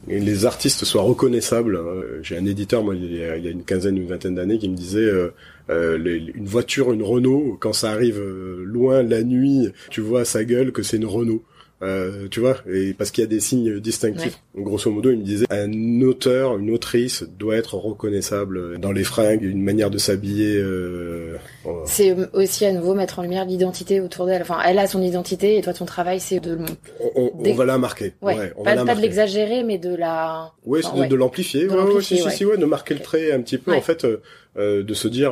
les 0.07 0.45
artistes 0.45 0.85
soient 0.85 1.03
reconnaissables. 1.03 1.75
Euh, 1.75 2.19
j'ai 2.23 2.37
un 2.37 2.45
éditeur, 2.45 2.83
moi, 2.83 2.95
il 2.95 3.15
y 3.15 3.23
a, 3.23 3.35
une 3.35 3.63
quinzaine, 3.63 3.97
une 3.97 4.07
vingtaine 4.07 4.35
d'années, 4.35 4.57
qui 4.57 4.69
me 4.69 4.75
disait 4.75 5.05
euh 5.05 5.29
une 5.71 6.47
voiture, 6.47 6.91
une 6.93 7.03
Renault, 7.03 7.55
quand 7.59 7.73
ça 7.73 7.91
arrive 7.91 8.19
loin 8.63 9.03
la 9.03 9.21
nuit, 9.21 9.69
tu 9.91 10.01
vois 10.01 10.21
à 10.21 10.25
sa 10.25 10.43
gueule 10.43 10.71
que 10.71 10.81
c'est 10.81 10.97
une 10.97 11.05
Renault. 11.05 11.43
Euh, 11.81 12.27
tu 12.29 12.41
vois, 12.41 12.57
et 12.69 12.93
parce 12.93 13.09
qu'il 13.09 13.23
y 13.23 13.27
a 13.27 13.29
des 13.29 13.39
signes 13.39 13.79
distinctifs. 13.79 14.37
Grosso 14.53 14.91
modo, 14.91 15.11
il 15.11 15.19
me 15.19 15.23
disait 15.23 15.45
un 15.49 16.01
auteur, 16.01 16.57
une 16.57 16.71
autrice 16.71 17.23
doit 17.37 17.55
être 17.55 17.75
reconnaissable 17.75 18.77
dans 18.79 18.91
les 18.91 19.05
fringues, 19.05 19.43
une 19.43 19.61
manière 19.61 19.89
de 19.89 19.97
s'habiller. 19.97 20.57
Euh, 20.57 21.37
c'est 21.85 22.13
aussi 22.33 22.65
à 22.65 22.73
nouveau 22.73 22.95
mettre 22.95 23.19
en 23.19 23.21
lumière 23.21 23.45
l'identité 23.45 24.01
autour 24.01 24.25
d'elle. 24.25 24.41
Enfin, 24.41 24.57
elle 24.65 24.77
a 24.77 24.87
son 24.87 25.01
identité 25.01 25.57
et 25.57 25.61
toi 25.61 25.71
ton 25.71 25.85
travail 25.85 26.19
c'est 26.19 26.41
de. 26.41 26.57
On, 27.15 27.31
on, 27.33 27.53
va 27.53 27.63
la 27.63 27.77
marquer. 27.77 28.13
Ouais. 28.21 28.51
on 28.57 28.63
pas, 28.63 28.75
va 28.75 28.83
pas 28.83 28.95
de 28.95 29.01
l'exagérer, 29.01 29.63
mais 29.63 29.77
de 29.77 29.95
la. 29.95 30.51
Ouais, 30.65 30.81
de, 30.81 31.07
de 31.07 31.15
l'amplifier. 31.15 31.69
Ouais, 31.69 32.01
si, 32.01 32.17
si, 32.17 32.29
si, 32.29 32.45
ouais, 32.45 32.57
de 32.57 32.65
marquer 32.65 32.93
le 32.93 32.99
trait 32.99 33.31
un 33.31 33.41
petit 33.41 33.57
peu 33.57 33.73
en 33.73 33.81
fait, 33.81 34.05
euh, 34.57 34.83
de 34.83 34.93
se 34.93 35.07
dire 35.07 35.31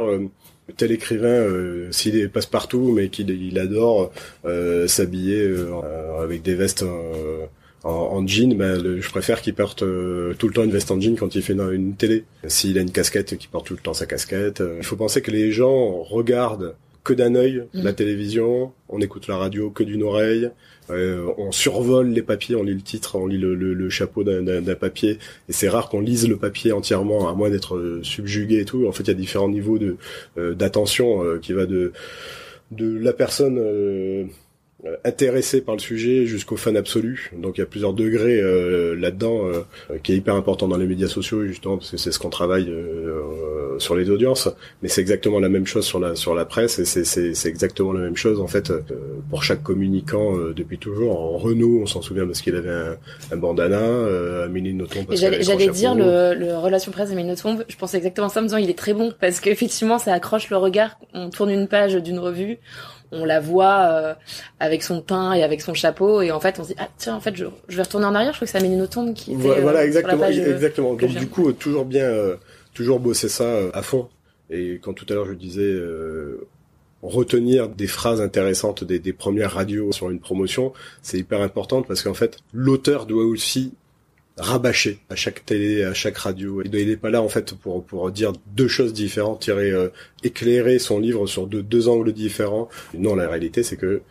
tel 0.75 0.91
écrivain, 0.91 1.27
euh, 1.27 1.87
s'il 1.91 2.29
passe 2.29 2.45
partout, 2.45 2.91
mais 2.91 3.09
qu'il 3.09 3.29
il 3.29 3.57
adore 3.59 4.11
euh, 4.45 4.87
s'habiller 4.87 5.41
euh, 5.41 6.21
avec 6.21 6.41
des 6.41 6.55
vestes 6.55 6.83
en, 7.83 7.89
en, 7.89 8.27
jean, 8.27 8.53
ben, 8.55 8.99
je 8.99 9.09
préfère 9.09 9.41
qu'il 9.41 9.53
porte 9.53 9.79
tout 9.79 10.47
le 10.47 10.53
temps 10.53 10.63
une 10.63 10.71
veste 10.71 10.91
en 10.91 10.99
jean 10.99 11.15
quand 11.15 11.35
il 11.35 11.41
fait 11.41 11.53
une, 11.53 11.71
une 11.71 11.95
télé. 11.95 12.25
S'il 12.47 12.77
a 12.77 12.81
une 12.81 12.91
casquette, 12.91 13.37
qu'il 13.37 13.49
porte 13.49 13.67
tout 13.67 13.75
le 13.75 13.79
temps 13.79 13.93
sa 13.93 14.05
casquette. 14.05 14.61
Il 14.77 14.83
faut 14.83 14.97
penser 14.97 15.21
que 15.21 15.31
les 15.31 15.51
gens 15.51 16.03
regardent 16.03 16.75
que 17.07 17.13
d'un 17.13 17.35
œil 17.35 17.63
la 17.73 17.93
mm. 17.93 17.95
télévision, 17.95 18.73
on 18.89 18.99
écoute 18.99 19.27
la 19.27 19.37
radio 19.37 19.69
que 19.69 19.83
d'une 19.83 20.03
oreille, 20.03 20.49
euh, 20.89 21.25
on 21.37 21.53
survole 21.53 22.09
les 22.09 22.21
papiers, 22.21 22.57
on 22.57 22.63
lit 22.63 22.73
le 22.73 22.81
titre, 22.81 23.15
on 23.15 23.27
lit 23.27 23.37
le, 23.37 23.55
le, 23.55 23.73
le 23.73 23.89
chapeau 23.89 24.25
d'un 24.25 24.75
papier, 24.75 25.11
et 25.47 25.53
c'est 25.53 25.69
rare 25.69 25.87
qu'on 25.87 26.01
lise 26.01 26.27
le 26.27 26.35
papier 26.35 26.73
entièrement, 26.73 27.29
à 27.29 27.33
moins 27.33 27.49
d'être 27.49 27.77
euh, 27.77 28.01
subjugué 28.03 28.59
et 28.59 28.65
tout. 28.65 28.87
En 28.87 28.91
fait, 28.91 29.03
il 29.03 29.07
y 29.07 29.11
a 29.11 29.13
différents 29.13 29.47
niveaux 29.47 29.77
de 29.77 29.95
euh, 30.37 30.53
d'attention 30.53 31.39
qui 31.41 31.53
va 31.53 31.65
de 31.65 31.93
de 32.71 32.97
la 32.97 33.13
personne 33.13 33.57
euh, 33.59 34.25
intéressé 35.03 35.61
par 35.61 35.75
le 35.75 35.81
sujet 35.81 36.27
jusqu'au 36.27 36.55
fan 36.55 36.77
absolu. 36.77 37.31
Donc 37.35 37.57
il 37.57 37.61
y 37.61 37.63
a 37.63 37.65
plusieurs 37.65 37.93
degrés 37.93 38.39
euh, 38.39 38.95
là-dedans 38.95 39.47
euh, 39.47 39.97
qui 40.03 40.11
est 40.13 40.17
hyper 40.17 40.35
important 40.35 40.67
dans 40.67 40.77
les 40.77 40.85
médias 40.85 41.07
sociaux 41.07 41.45
justement 41.45 41.77
parce 41.77 41.89
que 41.89 41.97
c'est 41.97 42.11
ce 42.11 42.19
qu'on 42.19 42.29
travaille 42.29 42.71
sur 43.79 43.95
les 43.95 44.09
audiences. 44.11 44.49
Mais 44.83 44.89
c'est 44.89 45.01
exactement 45.01 45.39
la 45.39 45.49
même 45.49 45.65
chose 45.65 45.85
sur 45.85 45.99
la 45.99 46.15
sur 46.15 46.35
la 46.35 46.45
presse 46.45 46.77
et 46.77 46.85
c'est 46.85 47.05
c'est 47.05 47.49
exactement 47.49 47.91
la 47.91 48.01
même 48.01 48.15
chose 48.15 48.39
en 48.39 48.47
fait 48.47 48.71
pour 49.31 49.43
chaque 49.43 49.63
communicant 49.63 50.37
depuis 50.55 50.77
toujours. 50.77 51.19
En 51.19 51.37
Renault, 51.37 51.79
on 51.81 51.87
s'en 51.87 52.03
souvient 52.03 52.27
parce 52.27 52.41
qu'il 52.41 52.55
avait 52.55 52.69
un, 52.69 52.97
un 53.31 53.37
bandana, 53.37 54.43
Amélie 54.43 54.75
Nothomb. 54.75 55.05
J'allais 55.09 55.69
dire 55.69 55.95
le, 55.95 56.35
le, 56.35 56.55
relation 56.57 56.91
presse 56.91 57.09
d'Amélie 57.09 57.29
Nothomb. 57.29 57.63
Je 57.67 57.75
pensais 57.77 57.97
exactement 57.97 58.29
ça 58.29 58.41
en 58.41 58.43
me 58.43 58.47
disant 58.47 58.57
il 58.57 58.69
est 58.69 58.77
très 58.77 58.93
bon 58.93 59.11
parce 59.19 59.39
qu'effectivement 59.39 59.97
ça 59.97 60.13
accroche 60.13 60.51
le 60.51 60.57
regard. 60.57 60.99
On 61.13 61.31
tourne 61.31 61.49
une 61.49 61.67
page 61.67 61.95
d'une 61.95 62.19
revue 62.19 62.59
on 63.11 63.25
la 63.25 63.39
voit 63.39 63.89
euh, 63.91 64.13
avec 64.59 64.83
son 64.83 65.01
teint 65.01 65.33
et 65.33 65.43
avec 65.43 65.61
son 65.61 65.73
chapeau 65.73 66.21
et 66.21 66.31
en 66.31 66.39
fait 66.39 66.59
on 66.59 66.63
se 66.63 66.69
dit 66.69 66.75
ah 66.77 66.87
tiens 66.97 67.15
en 67.15 67.19
fait 67.19 67.35
je, 67.35 67.45
je 67.67 67.75
vais 67.77 67.83
retourner 67.83 68.05
en 68.05 68.15
arrière 68.15 68.33
je 68.33 68.37
crois 68.37 68.45
que 68.45 68.51
c'est 68.51 68.57
Amélie 68.57 68.75
Nothomb 68.75 69.13
qui 69.13 69.33
était, 69.33 69.61
voilà, 69.61 69.85
exactement 69.85 70.25
exactement. 70.25 70.93
Donc 70.93 71.15
du 71.15 71.27
coup 71.27 71.51
toujours 71.53 71.85
bien 71.85 72.05
euh, 72.05 72.35
toujours 72.73 72.99
bosser 72.99 73.29
ça 73.29 73.43
euh, 73.43 73.71
à 73.73 73.81
fond. 73.81 74.07
Et 74.49 74.79
quand 74.81 74.93
tout 74.93 75.05
à 75.09 75.13
l'heure 75.13 75.25
je 75.25 75.33
disais 75.33 75.75
retenir 77.03 77.69
des 77.69 77.87
phrases 77.87 78.21
intéressantes 78.21 78.83
des, 78.83 78.99
des 78.99 79.13
premières 79.13 79.51
radios 79.53 79.91
sur 79.91 80.09
une 80.09 80.19
promotion 80.19 80.73
c'est 81.01 81.17
hyper 81.19 81.41
important 81.41 81.81
parce 81.81 82.01
qu'en 82.01 82.13
fait 82.13 82.37
l'auteur 82.53 83.05
doit 83.05 83.25
aussi 83.25 83.73
rabâché 84.37 84.99
à 85.09 85.15
chaque 85.15 85.45
télé, 85.45 85.83
à 85.83 85.93
chaque 85.93 86.17
radio. 86.17 86.61
Il 86.63 86.71
n'est 86.71 86.97
pas 86.97 87.09
là 87.09 87.21
en 87.21 87.29
fait 87.29 87.53
pour 87.55 87.83
pour 87.83 88.11
dire 88.11 88.33
deux 88.47 88.67
choses 88.67 88.93
différentes, 88.93 89.41
tirer 89.41 89.71
euh, 89.71 89.89
éclairer 90.23 90.79
son 90.79 90.99
livre 90.99 91.27
sur 91.27 91.47
deux, 91.47 91.63
deux 91.63 91.87
angles 91.87 92.13
différents. 92.13 92.69
Non, 92.93 93.15
la 93.15 93.27
réalité 93.27 93.63
c'est 93.63 93.77
que 93.77 94.01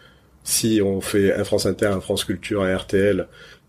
si 0.44 0.80
on 0.82 1.00
fait 1.00 1.34
un 1.34 1.44
France 1.44 1.66
Inter, 1.66 1.86
un 1.86 2.00
France 2.00 2.24
Culture, 2.24 2.62
un 2.62 2.76
RTL 2.76 3.26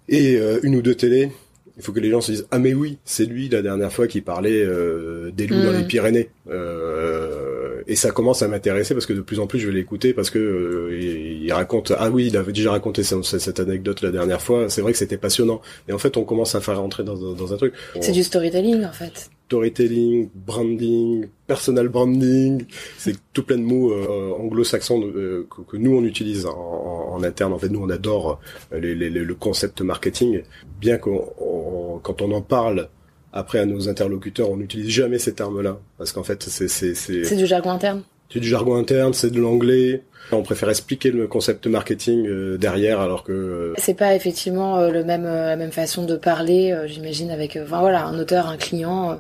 et 0.10 0.38
euh, 0.38 0.60
une 0.64 0.76
ou 0.76 0.82
deux 0.82 0.96
télés, 0.96 1.32
il 1.78 1.84
faut 1.84 1.92
que 1.92 2.00
les 2.00 2.10
gens 2.10 2.22
se 2.22 2.32
disent 2.32 2.48
ah 2.52 2.60
mais 2.60 2.74
oui 2.74 2.98
c'est 3.06 3.26
lui 3.26 3.50
la 3.50 3.62
dernière 3.62 3.92
fois 3.92 4.08
qui 4.08 4.22
parlait 4.22 4.64
euh, 4.64 5.32
des 5.32 5.48
loups 5.48 5.62
dans 5.62 5.72
les 5.72 5.84
mm. 5.84 5.88
Pyrénées 5.88 6.30
euh, 6.50 7.57
et 7.88 7.96
ça 7.96 8.12
commence 8.12 8.42
à 8.42 8.48
m'intéresser 8.48 8.94
parce 8.94 9.06
que 9.06 9.14
de 9.14 9.22
plus 9.22 9.40
en 9.40 9.48
plus 9.48 9.60
je 9.60 9.68
vais 9.68 9.74
l'écouter 9.74 10.14
parce 10.14 10.30
que 10.30 10.40
euh, 10.40 11.00
il, 11.00 11.52
raconte 11.54 11.94
ah 11.98 12.10
oui 12.10 12.28
il 12.28 12.38
avait 12.38 12.52
déjà 12.52 12.72
raconté 12.72 13.04
cette, 13.04 13.24
cette 13.24 13.60
anecdote 13.60 14.02
la 14.02 14.12
dernière 14.12 14.42
fois. 14.42 14.70
C'est 14.70 14.82
vrai 14.82 14.92
que 14.92 14.98
c'était 14.98 15.18
passionnant. 15.18 15.62
Et 15.88 15.94
en 15.94 15.98
fait 15.98 16.18
on 16.18 16.24
commence 16.24 16.54
à 16.56 16.62
faire 16.62 16.80
rentrer 16.80 17.04
dans, 17.04 17.16
dans 17.16 17.54
un 17.54 17.58
truc. 17.58 17.74
C'est 18.02 18.12
du 18.12 18.24
storytelling 18.24 18.84
en 18.84 18.92
fait. 18.92 19.30
Storytelling, 19.48 20.30
branding, 20.36 21.28
personal 21.48 21.88
branding, 21.88 22.66
c'est 22.98 23.16
tout 23.32 23.44
plein 23.44 23.58
de 23.58 23.64
mots 23.64 23.94
euh, 23.94 24.34
anglo-saxons 24.38 25.02
euh, 25.16 25.48
que, 25.70 25.78
nous 25.78 25.96
on 25.96 26.04
utilise 26.04 26.46
en, 26.46 27.14
en, 27.14 27.24
interne. 27.24 27.54
En 27.54 27.58
fait, 27.58 27.70
nous 27.70 27.82
on 27.82 27.90
adore 27.90 28.42
euh, 28.74 28.80
les, 28.82 28.94
les, 28.94 29.10
le 29.10 29.36
concept 29.36 29.80
marketing, 29.80 30.42
bien 30.82 30.98
qu'on 30.98 32.02
quand 32.04 32.22
on 32.22 32.32
en 32.34 32.42
parle 32.42 32.90
après 33.34 33.60
à 33.60 33.66
nos 33.66 33.90
interlocuteurs, 33.90 34.50
on 34.50 34.58
n'utilise 34.58 34.90
jamais 34.90 35.20
ces 35.20 35.34
termes-là 35.34 35.80
parce 35.98 36.12
qu'en 36.12 36.24
fait 36.24 36.44
c'est 36.44 36.68
c'est 36.68 36.96
c'est 36.96 37.36
du 37.36 37.46
jargon 37.46 37.72
interne. 37.72 38.04
C'est 38.32 38.40
du 38.40 38.48
jargon 38.48 38.76
interne, 38.76 39.14
c'est 39.14 39.32
de 39.32 39.40
l'anglais. 39.40 40.04
On 40.34 40.44
préfère 40.44 40.70
expliquer 40.70 41.12
le 41.12 41.28
concept 41.28 41.66
marketing 41.68 42.58
derrière, 42.58 43.00
alors 43.00 43.24
que 43.24 43.74
c'est 43.78 43.94
pas 43.94 44.16
effectivement 44.16 44.90
le 44.90 45.04
même 45.06 45.24
la 45.24 45.56
même 45.56 45.72
façon 45.72 46.06
de 46.06 46.18
parler. 46.18 46.78
j'imagine 46.88 47.32
avec, 47.32 47.58
enfin 47.62 47.80
voilà, 47.80 48.06
un 48.06 48.20
auteur, 48.20 48.48
un 48.48 48.58
client 48.58 49.20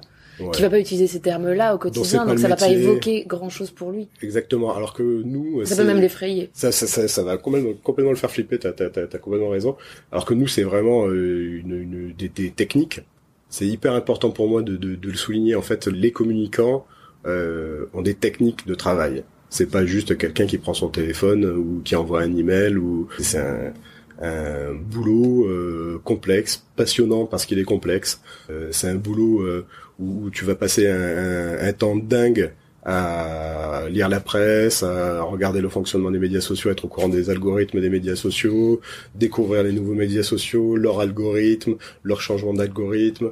qui 0.54 0.62
va 0.62 0.70
pas 0.70 0.80
utiliser 0.80 1.08
ces 1.08 1.20
termes-là 1.20 1.76
au 1.76 1.78
quotidien, 1.78 2.26
donc 2.26 2.40
ça 2.40 2.48
va 2.48 2.56
pas 2.56 2.70
évoquer 2.70 3.26
grand-chose 3.26 3.72
pour 3.72 3.92
lui. 3.92 4.08
Exactement. 4.22 4.76
Alors 4.76 4.94
que 4.94 5.04
nous, 5.04 5.66
ça 5.66 5.76
peut 5.76 5.84
même 5.84 6.00
l'effrayer. 6.00 6.50
Ça, 6.54 6.72
ça, 6.72 6.88
ça, 6.88 7.08
ça, 7.08 7.24
va 7.24 7.38
complètement, 7.38 7.74
complètement 7.84 8.12
le 8.12 8.18
faire 8.18 8.32
flipper. 8.32 8.60
T'as, 8.60 8.72
t'as, 8.72 8.90
t'as, 8.90 9.18
complètement 9.18 9.50
raison. 9.50 9.76
Alors 10.12 10.26
que 10.26 10.34
nous, 10.34 10.48
c'est 10.48 10.64
vraiment 10.64 11.08
euh, 11.08 11.60
une, 11.60 11.82
une 11.82 12.14
des, 12.14 12.30
des, 12.30 12.52
techniques. 12.52 13.02
C'est 13.50 13.68
hyper 13.68 13.94
important 13.94 14.32
pour 14.32 14.50
moi 14.50 14.62
de, 14.62 14.76
de, 14.78 14.96
de, 14.96 15.10
le 15.10 15.16
souligner. 15.16 15.56
En 15.56 15.62
fait, 15.62 15.88
les 15.88 16.12
communicants 16.12 16.86
euh, 17.26 17.86
ont 17.94 18.02
des 18.02 18.14
techniques 18.14 18.68
de 18.68 18.76
travail. 18.76 19.24
C'est 19.50 19.72
pas 19.72 19.86
juste 19.86 20.18
quelqu'un 20.18 20.46
qui 20.46 20.58
prend 20.58 20.74
son 20.74 20.90
téléphone 20.90 21.46
ou 21.46 21.82
qui 21.84 21.96
envoie 21.96 22.22
un 22.22 22.36
email 22.36 22.76
ou 22.78 23.08
c'est 23.20 23.40
un 23.40 23.74
un 24.20 24.74
boulot 24.74 25.46
euh, 25.46 26.02
complexe, 26.04 26.66
passionnant 26.76 27.26
parce 27.26 27.46
qu'il 27.46 27.60
est 27.60 27.64
complexe. 27.64 28.22
Euh, 28.50 28.70
c'est 28.72 28.88
un 28.88 28.96
boulot 28.96 29.42
euh, 29.42 29.66
où, 30.00 30.30
tu 30.30 30.46
vas 30.46 30.56
passer 30.56 30.88
un, 30.90 31.58
un, 31.60 31.74
temps 31.74 31.96
dingue 31.96 32.54
à 32.90 33.90
lire 33.90 34.08
la 34.08 34.22
presse, 34.22 34.82
à 34.82 35.22
regarder 35.22 35.60
le 35.60 35.68
fonctionnement 35.68 36.10
des 36.10 36.20
médias 36.20 36.40
sociaux, 36.40 36.72
être 36.72 36.86
au 36.86 36.88
courant 36.88 37.10
des 37.10 37.30
algorithmes 37.30 37.82
des 37.82 37.90
médias 37.90 38.16
sociaux, 38.16 38.80
découvrir 39.14 39.64
les 39.64 39.74
nouveaux 39.74 39.94
médias 39.94 40.24
sociaux, 40.24 40.78
leurs 40.78 41.02
algorithmes, 41.02 41.76
leurs 42.04 42.22
changements 42.22 42.54
d'algorithmes, 42.54 43.32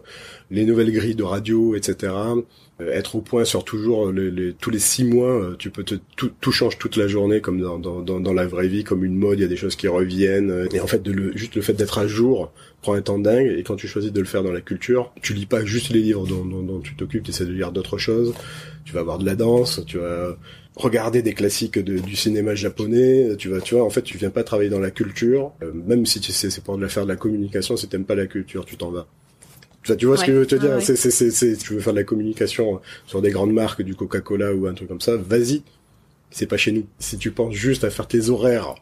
les 0.51 0.65
nouvelles 0.65 0.91
grilles 0.91 1.15
de 1.15 1.23
radio, 1.23 1.73
etc. 1.73 2.13
Euh, 2.81 2.91
être 2.91 3.15
au 3.15 3.21
point 3.21 3.45
sur 3.45 3.63
toujours 3.63 4.11
les, 4.11 4.53
tous 4.53 4.71
les 4.71 4.79
six 4.79 5.05
mois, 5.05 5.31
euh, 5.31 5.55
tu 5.57 5.69
peux 5.69 5.83
te 5.83 5.95
tout, 6.17 6.31
tout 6.41 6.51
change 6.51 6.77
toute 6.77 6.97
la 6.97 7.07
journée 7.07 7.39
comme 7.39 7.61
dans, 7.61 7.79
dans, 7.79 8.01
dans, 8.01 8.33
la 8.33 8.45
vraie 8.45 8.67
vie, 8.67 8.83
comme 8.83 9.05
une 9.05 9.15
mode, 9.15 9.39
il 9.39 9.43
y 9.43 9.45
a 9.45 9.47
des 9.47 9.55
choses 9.55 9.77
qui 9.77 9.87
reviennent. 9.87 10.67
Et 10.73 10.81
en 10.81 10.87
fait, 10.87 11.01
de 11.01 11.13
le, 11.13 11.31
juste 11.37 11.55
le 11.55 11.61
fait 11.61 11.73
d'être 11.73 11.97
à 11.97 12.07
jour 12.07 12.51
prend 12.85 12.93
un 12.93 13.01
temps 13.01 13.17
dingue. 13.17 13.47
Et 13.57 13.63
quand 13.63 13.75
tu 13.75 13.87
choisis 13.87 14.13
de 14.13 14.19
le 14.19 14.27
faire 14.27 14.43
dans 14.43 14.51
la 14.51 14.61
culture, 14.61 15.11
tu 15.21 15.33
lis 15.33 15.47
pas 15.47 15.65
juste 15.65 15.89
les 15.89 16.01
livres 16.01 16.27
dont, 16.27 16.45
dont, 16.45 16.61
dont 16.61 16.79
tu 16.79 16.95
t'occupes, 16.95 17.23
tu 17.23 17.31
essaies 17.31 17.45
de 17.45 17.51
lire 17.51 17.71
d'autres 17.71 17.97
choses. 17.97 18.33
Tu 18.85 18.93
vas 18.93 18.99
avoir 18.99 19.17
de 19.17 19.25
la 19.25 19.35
danse, 19.35 19.81
tu 19.87 19.97
vas 19.97 20.37
regarder 20.75 21.23
des 21.23 21.33
classiques 21.33 21.79
de, 21.79 21.97
du 21.97 22.15
cinéma 22.15 22.53
japonais. 22.53 23.35
Tu 23.37 23.49
vas, 23.49 23.59
tu 23.59 23.73
vois, 23.73 23.83
en 23.83 23.89
fait, 23.89 24.03
tu 24.03 24.19
viens 24.19 24.29
pas 24.29 24.43
travailler 24.43 24.69
dans 24.69 24.79
la 24.79 24.91
culture, 24.91 25.51
euh, 25.63 25.71
même 25.73 26.05
si 26.05 26.19
tu 26.19 26.31
sais 26.31 26.51
c'est 26.51 26.63
pour 26.63 26.79
faire 26.87 27.03
de 27.05 27.09
la 27.09 27.15
communication. 27.15 27.75
Si 27.75 27.87
t'aimes 27.87 28.05
pas 28.05 28.15
la 28.15 28.27
culture, 28.27 28.65
tu 28.65 28.77
t'en 28.77 28.91
vas 28.91 29.07
tu 29.93 30.07
vois 30.07 30.17
ce 30.17 30.25
que 30.25 30.31
je 30.31 30.37
veux 30.37 30.47
te 30.47 30.55
dire? 30.55 30.81
C'est, 30.81 30.95
c'est, 30.95 31.11
c'est, 31.11 31.57
tu 31.57 31.73
veux 31.73 31.79
faire 31.79 31.93
de 31.93 31.99
la 31.99 32.03
communication 32.03 32.81
sur 33.05 33.21
des 33.21 33.29
grandes 33.29 33.53
marques, 33.53 33.83
du 33.83 33.93
Coca-Cola 33.93 34.51
ou 34.55 34.65
un 34.65 34.73
truc 34.73 34.87
comme 34.87 35.01
ça, 35.01 35.15
vas-y. 35.15 35.61
C'est 36.31 36.47
pas 36.47 36.57
chez 36.57 36.71
nous. 36.71 36.87
Si 36.97 37.19
tu 37.19 37.29
penses 37.29 37.53
juste 37.53 37.83
à 37.83 37.91
faire 37.91 38.07
tes 38.07 38.29
horaires 38.29 38.73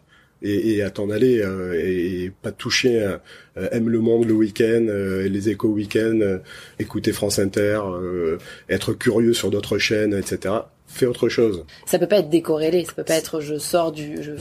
et, 0.43 0.75
et 0.75 0.83
à 0.83 0.89
t'en 0.91 1.09
aller 1.09 1.41
euh, 1.41 1.73
et, 1.73 2.31
pas 2.41 2.51
toucher 2.51 3.01
euh, 3.01 3.69
aime 3.71 3.89
le 3.89 3.99
monde 3.99 4.25
le 4.25 4.33
week-end, 4.33 4.85
euh, 4.89 5.27
les 5.27 5.49
échos 5.49 5.69
week-end, 5.69 6.39
écouter 6.79 7.13
France 7.13 7.39
Inter, 7.39 7.79
être 8.69 8.93
curieux 8.93 9.33
sur 9.33 9.49
d'autres 9.49 9.77
chaînes, 9.77 10.13
etc. 10.13 10.55
Fais 10.87 11.05
autre 11.05 11.29
chose. 11.29 11.65
Ça 11.85 11.97
peut 11.97 12.07
pas 12.07 12.19
être 12.19 12.29
décorrélé. 12.29 12.85
Ça 12.85 12.93
peut 12.93 13.03
pas 13.03 13.15
être 13.15 13.39
je 13.41 13.57
sors 13.57 13.91
du, 13.91 14.21
je 14.21 14.33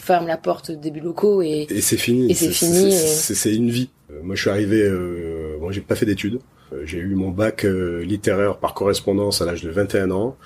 ferme 0.00 0.26
la 0.26 0.36
porte 0.36 0.70
des 0.70 0.90
locaux 0.90 1.42
et 1.42 1.66
et 1.70 1.80
c'est 1.80 1.96
fini. 1.96 2.30
Et 2.30 2.34
c'est 2.34 2.50
fini. 2.50 2.92
C'est 2.92 3.54
une 3.54 3.70
vie. 3.70 3.90
moi, 4.22 4.34
je 4.34 4.40
suis 4.40 4.50
arrivé. 4.50 4.82
Euh, 4.82 5.56
moi, 5.60 5.72
j'ai 5.72 5.80
pas 5.80 5.94
fait 5.94 6.06
d'études. 6.06 6.40
J'ai 6.84 6.98
eu 6.98 7.14
mon 7.14 7.30
bac 7.30 7.64
euh, 7.64 8.02
littéraire 8.04 8.58
par 8.58 8.74
correspondance 8.74 9.42
à 9.42 9.46
l'âge 9.46 9.62
de 9.62 9.70
21 9.70 10.10
ans. 10.10 10.36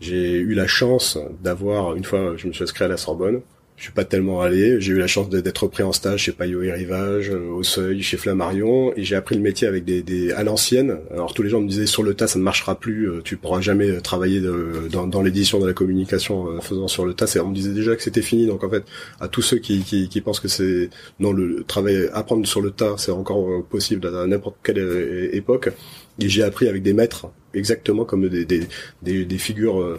J'ai 0.00 0.36
eu 0.36 0.54
la 0.54 0.66
chance 0.66 1.18
d'avoir, 1.42 1.94
une 1.94 2.04
fois, 2.04 2.34
je 2.36 2.48
me 2.48 2.52
suis 2.52 2.64
inscrit 2.64 2.84
à 2.84 2.88
la 2.88 2.96
Sorbonne 2.96 3.42
je 3.82 3.86
suis 3.88 3.94
pas 3.94 4.04
tellement 4.04 4.40
allé. 4.40 4.80
J'ai 4.80 4.92
eu 4.92 4.98
la 4.98 5.08
chance 5.08 5.28
d'être 5.28 5.66
pris 5.66 5.82
en 5.82 5.90
stage 5.90 6.20
chez 6.20 6.30
Payot 6.30 6.62
et 6.62 6.70
Rivage, 6.70 7.30
euh, 7.30 7.50
au 7.50 7.64
Seuil, 7.64 8.00
chez 8.00 8.16
Flammarion, 8.16 8.92
et 8.96 9.02
j'ai 9.02 9.16
appris 9.16 9.34
le 9.34 9.40
métier 9.40 9.66
avec 9.66 9.84
des, 9.84 10.04
des 10.04 10.30
à 10.30 10.44
l'ancienne. 10.44 10.98
Alors 11.10 11.34
tous 11.34 11.42
les 11.42 11.48
gens 11.48 11.60
me 11.60 11.66
disaient 11.66 11.86
sur 11.86 12.04
le 12.04 12.14
tas 12.14 12.28
ça 12.28 12.38
ne 12.38 12.44
marchera 12.44 12.78
plus, 12.78 13.10
euh, 13.10 13.22
tu 13.24 13.36
pourras 13.36 13.60
jamais 13.60 13.90
euh, 13.90 14.00
travailler 14.00 14.40
dans, 14.40 15.22
l'édition 15.22 15.58
de 15.58 15.66
la 15.66 15.72
communication 15.72 16.44
en 16.44 16.60
faisant 16.60 16.86
sur 16.86 17.04
le 17.04 17.14
tas. 17.14 17.26
On 17.42 17.48
me 17.48 17.54
disait 17.56 17.72
déjà 17.72 17.96
que 17.96 18.04
c'était 18.04 18.22
fini. 18.22 18.46
Donc 18.46 18.62
en 18.62 18.70
fait, 18.70 18.84
à 19.18 19.26
tous 19.26 19.42
ceux 19.42 19.58
qui, 19.58 19.82
qui, 19.82 20.20
pensent 20.20 20.38
que 20.38 20.46
c'est 20.46 20.88
non 21.18 21.32
le 21.32 21.64
travail 21.66 22.08
apprendre 22.12 22.46
sur 22.46 22.60
le 22.60 22.70
tas, 22.70 22.94
c'est 22.98 23.10
encore 23.10 23.64
possible 23.64 24.06
à 24.06 24.28
n'importe 24.28 24.58
quelle 24.62 25.30
époque. 25.32 25.70
Et 26.20 26.28
j'ai 26.28 26.44
appris 26.44 26.68
avec 26.68 26.84
des 26.84 26.92
maîtres 26.92 27.26
exactement 27.52 28.04
comme 28.04 28.28
des, 28.28 28.44
des, 28.44 29.24
des 29.24 29.38
figures 29.38 29.98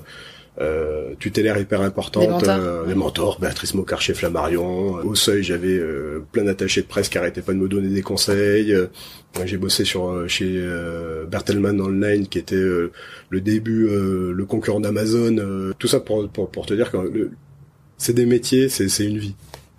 euh, 0.60 1.16
tutélaire 1.20 1.58
hyper 1.58 1.82
importante, 1.82 2.46
les 2.88 2.96
mentors, 2.96 3.36
euh, 3.36 3.42
Béatrice 3.42 3.74
Mocard 3.74 4.02
chez 4.02 4.14
Flammarion. 4.14 4.96
Au 5.04 5.16
seuil, 5.16 5.44
j'avais 5.44 5.78
euh, 5.78 6.24
plein 6.32 6.44
d'attachés 6.44 6.82
de 6.82 6.88
presse 6.88 7.10
qui 7.10 7.18
arrêtaient 7.18 7.42
pas 7.42 7.54
de 7.54 7.58
me 7.58 7.68
donner 7.68 7.90
des 7.90 8.02
conseils. 8.02 8.76
J'ai 9.46 9.58
bossé 9.58 9.84
sur 9.84 10.30
chez 10.30 10.64
Bertelmann 11.30 11.82
Online, 11.82 12.28
qui 12.28 12.38
était 12.38 12.56
le 12.56 13.42
début, 13.42 13.88
le 13.88 14.46
concurrent 14.46 14.80
d'Amazon. 14.80 15.74
tout 15.80 15.88
ça 15.88 16.00
pour, 16.00 16.30
pour, 16.30 16.50
pour 16.52 16.66
te 16.68 16.74
dire 16.76 16.92
que 16.92 17.32
c'est 17.98 18.14
des 18.14 18.28
métiers, 18.28 18.70
c'est 18.70 19.06
une 19.06 19.18
vie. 19.18 19.36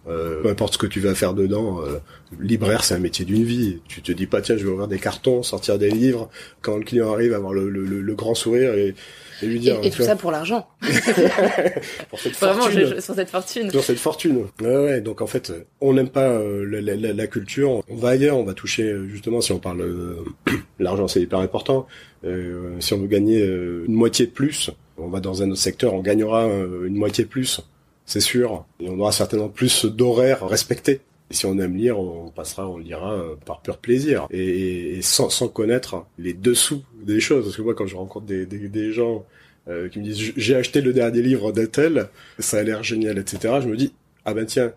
Euh, 0.07 0.43
peu 0.43 0.51
importe 0.51 0.75
ce 0.75 0.79
que 0.79 0.87
tu 0.87 1.01
vas 1.01 1.15
faire 1.15 1.33
dedans, 1.33 1.81
euh, 1.81 1.99
libraire 2.39 2.85
c'est 2.85 2.95
un 2.95 2.99
métier 2.99 3.25
d'une 3.25 3.45
vie. 3.45 3.79
Tu 3.89 4.03
te 4.03 4.13
dis 4.13 4.27
pas 4.27 4.43
tiens 4.43 4.57
je 4.59 4.65
vais 4.65 4.71
ouvrir 4.71 4.87
des 4.87 4.99
cartons, 4.99 5.43
sortir 5.43 5.79
des 5.79 5.91
livres, 5.91 6.29
quand 6.61 6.77
le 6.77 6.85
client 6.85 7.11
arrive 7.11 7.33
avoir 7.33 7.55
le, 7.55 7.71
le, 7.71 7.85
le 7.85 8.15
grand 8.15 8.35
sourire 8.35 8.75
et, 8.75 8.95
et 9.43 9.47
lui 9.47 9.61
dire. 9.61 9.79
Et, 9.83 9.91
tout 9.91 10.03
ça 10.03 10.17
pour 10.17 10.31
l'argent. 10.31 10.67
pour 12.11 12.19
cette 12.19 12.37
Vraiment, 12.37 12.63
fortune. 12.63 13.01
sur 13.01 13.15
cette 13.15 13.31
fortune. 13.31 13.71
Sur 13.71 13.85
cette 13.85 13.99
fortune. 13.99 14.47
Ouais, 14.61 14.77
ouais. 14.77 15.01
Donc 15.01 15.21
en 15.21 15.27
fait, 15.27 15.53
on 15.81 15.93
n'aime 15.95 16.09
pas 16.09 16.29
euh, 16.29 16.65
la, 16.65 16.95
la, 16.95 17.13
la, 17.13 17.27
culture. 17.27 17.83
On 17.89 17.97
va 17.97 18.11
ailleurs. 18.11 18.37
On 18.39 18.45
va 18.45 18.55
toucher 18.55 18.85
euh, 18.85 19.09
justement 19.09 19.41
si 19.41 19.53
on 19.53 19.59
parle 19.59 19.83
euh, 19.83 20.25
l'argent, 20.79 21.09
c'est 21.09 21.21
hyper 21.21 21.39
important. 21.39 21.87
Euh, 22.25 22.77
si 22.81 22.95
on 22.95 22.99
veut 22.99 23.07
gagner 23.07 23.45
une 23.45 23.95
moitié 23.95 24.27
de 24.27 24.31
plus, 24.31 24.71
on 24.97 25.09
va 25.09 25.21
dans 25.21 25.43
un 25.43 25.51
autre 25.51 25.61
secteur, 25.61 25.95
on 25.95 26.01
gagnera 26.01 26.47
une 26.47 26.95
moitié 26.95 27.25
de 27.25 27.29
plus, 27.29 27.61
c'est 28.07 28.21
sûr. 28.21 28.65
Et 28.81 28.89
on 28.89 28.99
aura 28.99 29.13
certainement 29.13 29.49
plus 29.49 29.85
d'horaires 29.85 30.47
respectés. 30.47 31.01
Si 31.31 31.47
on 31.47 31.59
aime 31.59 31.77
lire, 31.77 31.99
on 31.99 32.31
passera, 32.31 32.69
on 32.69 32.79
lira 32.79 33.19
par 33.45 33.63
pur 33.63 33.79
plaisir 33.79 34.27
et, 34.31 35.01
sans, 35.03 35.29
connaître 35.49 36.07
les 36.19 36.35
dessous 36.35 36.85
des 37.03 37.19
choses. 37.19 37.45
Parce 37.45 37.57
que 37.57 37.63
moi, 37.63 37.75
quand 37.75 37.87
je 37.87 37.97
rencontre 37.97 38.27
des, 38.27 38.93
gens 38.93 39.25
euh, 39.69 39.89
qui 39.89 39.99
me 39.99 40.05
disent 40.05 40.33
j'ai 40.37 40.55
acheté 40.55 40.81
le 40.81 40.93
dernier 40.93 41.23
livre 41.23 41.51
d'Intel, 41.51 42.09
ça 42.39 42.59
a 42.59 42.63
l'air 42.63 42.83
génial, 42.83 43.19
etc. 43.19 43.55
Je 43.63 43.69
me 43.69 43.77
dis 43.77 43.93
ah 44.25 44.35
ben 44.35 44.45
tiens 44.45 44.73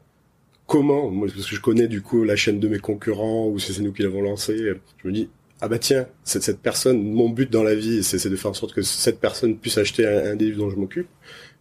comment? 0.67 1.09
Moi 1.09 1.27
parce 1.33 1.47
que 1.47 1.55
je 1.55 1.61
connais 1.61 1.87
du 1.87 2.01
coup 2.01 2.23
la 2.23 2.35
chaîne 2.35 2.59
de 2.59 2.67
mes 2.67 2.79
concurrents 2.79 3.47
ou 3.47 3.59
c'est 3.59 3.81
nous 3.81 3.91
qui 3.91 4.03
l'avons 4.03 4.21
lancé. 4.21 4.57
Je 5.03 5.07
me 5.07 5.13
dis 5.13 5.29
ah 5.61 5.67
bah 5.67 5.79
tiens 5.79 6.07
cette, 6.23 6.59
personne 6.59 7.01
mon 7.01 7.29
but 7.29 7.51
dans 7.51 7.63
la 7.63 7.75
vie 7.75 8.03
c'est 8.03 8.29
de 8.29 8.35
faire 8.35 8.51
en 8.51 8.53
sorte 8.53 8.73
que 8.73 8.81
cette 8.81 9.19
personne 9.19 9.57
puisse 9.57 9.77
acheter 9.77 10.05
un, 10.05 10.35
des 10.35 10.45
livres 10.45 10.59
dont 10.59 10.69
je 10.69 10.75
m'occupe 10.75 11.07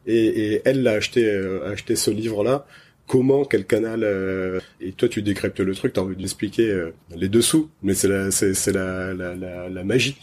et, 0.06 0.60
elle 0.64 0.82
l'a 0.82 0.92
acheté 0.92 1.24
euh, 1.24 1.72
acheté 1.72 1.96
ce 1.96 2.10
livre 2.10 2.44
là 2.44 2.66
comment, 3.06 3.44
quel 3.44 3.66
canal, 3.66 4.02
euh, 4.04 4.60
et 4.80 4.92
toi 4.92 5.08
tu 5.08 5.22
décryptes 5.22 5.60
le 5.60 5.74
truc, 5.74 5.92
t'as 5.92 6.02
envie 6.02 6.16
d'expliquer 6.16 6.68
euh, 6.68 6.92
les 7.14 7.28
dessous, 7.28 7.70
mais 7.82 7.94
c'est 7.94 8.08
la, 8.08 8.30
c'est, 8.30 8.54
c'est 8.54 8.72
la, 8.72 9.14
la, 9.14 9.34
la, 9.34 9.68
la, 9.68 9.84
magie 9.84 10.16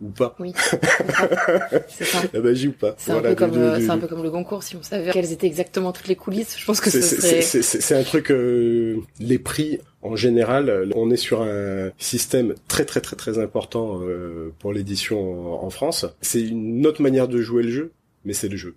ou 0.00 0.10
pas. 0.10 0.36
Oui. 0.38 0.52
C'est 1.88 2.04
ça. 2.04 2.22
La 2.32 2.40
magie 2.40 2.68
ou 2.68 2.72
pas. 2.72 2.94
C'est 2.98 3.12
un, 3.12 3.20
peu 3.20 3.34
comme, 3.34 3.54
euh, 3.54 3.80
c'est 3.80 3.90
un 3.90 3.98
peu 3.98 4.06
comme 4.06 4.22
le 4.22 4.30
concours. 4.30 4.62
Si 4.62 4.76
on 4.76 4.82
savait 4.82 5.10
quelles 5.10 5.32
étaient 5.32 5.46
exactement 5.46 5.92
toutes 5.92 6.08
les 6.08 6.16
coulisses, 6.16 6.56
je 6.58 6.64
pense 6.64 6.80
que 6.80 6.90
ce 6.90 7.00
serait. 7.00 7.40
C'est 7.42 7.94
un 7.94 8.02
truc. 8.02 8.30
Euh, 8.30 8.98
les 9.20 9.38
prix 9.38 9.80
en 10.02 10.16
général, 10.16 10.90
on 10.94 11.10
est 11.10 11.16
sur 11.16 11.42
un 11.42 11.90
système 11.98 12.54
très 12.68 12.84
très 12.84 13.00
très 13.00 13.16
très 13.16 13.38
important 13.38 14.00
euh, 14.02 14.52
pour 14.58 14.72
l'édition 14.72 15.64
en, 15.64 15.70
France. 15.70 16.06
C'est 16.20 16.42
une 16.42 16.86
autre 16.86 17.02
manière 17.02 17.28
de 17.28 17.40
jouer 17.40 17.62
le 17.62 17.70
jeu, 17.70 17.92
mais 18.24 18.32
c'est 18.32 18.48
le 18.48 18.56
jeu. 18.56 18.76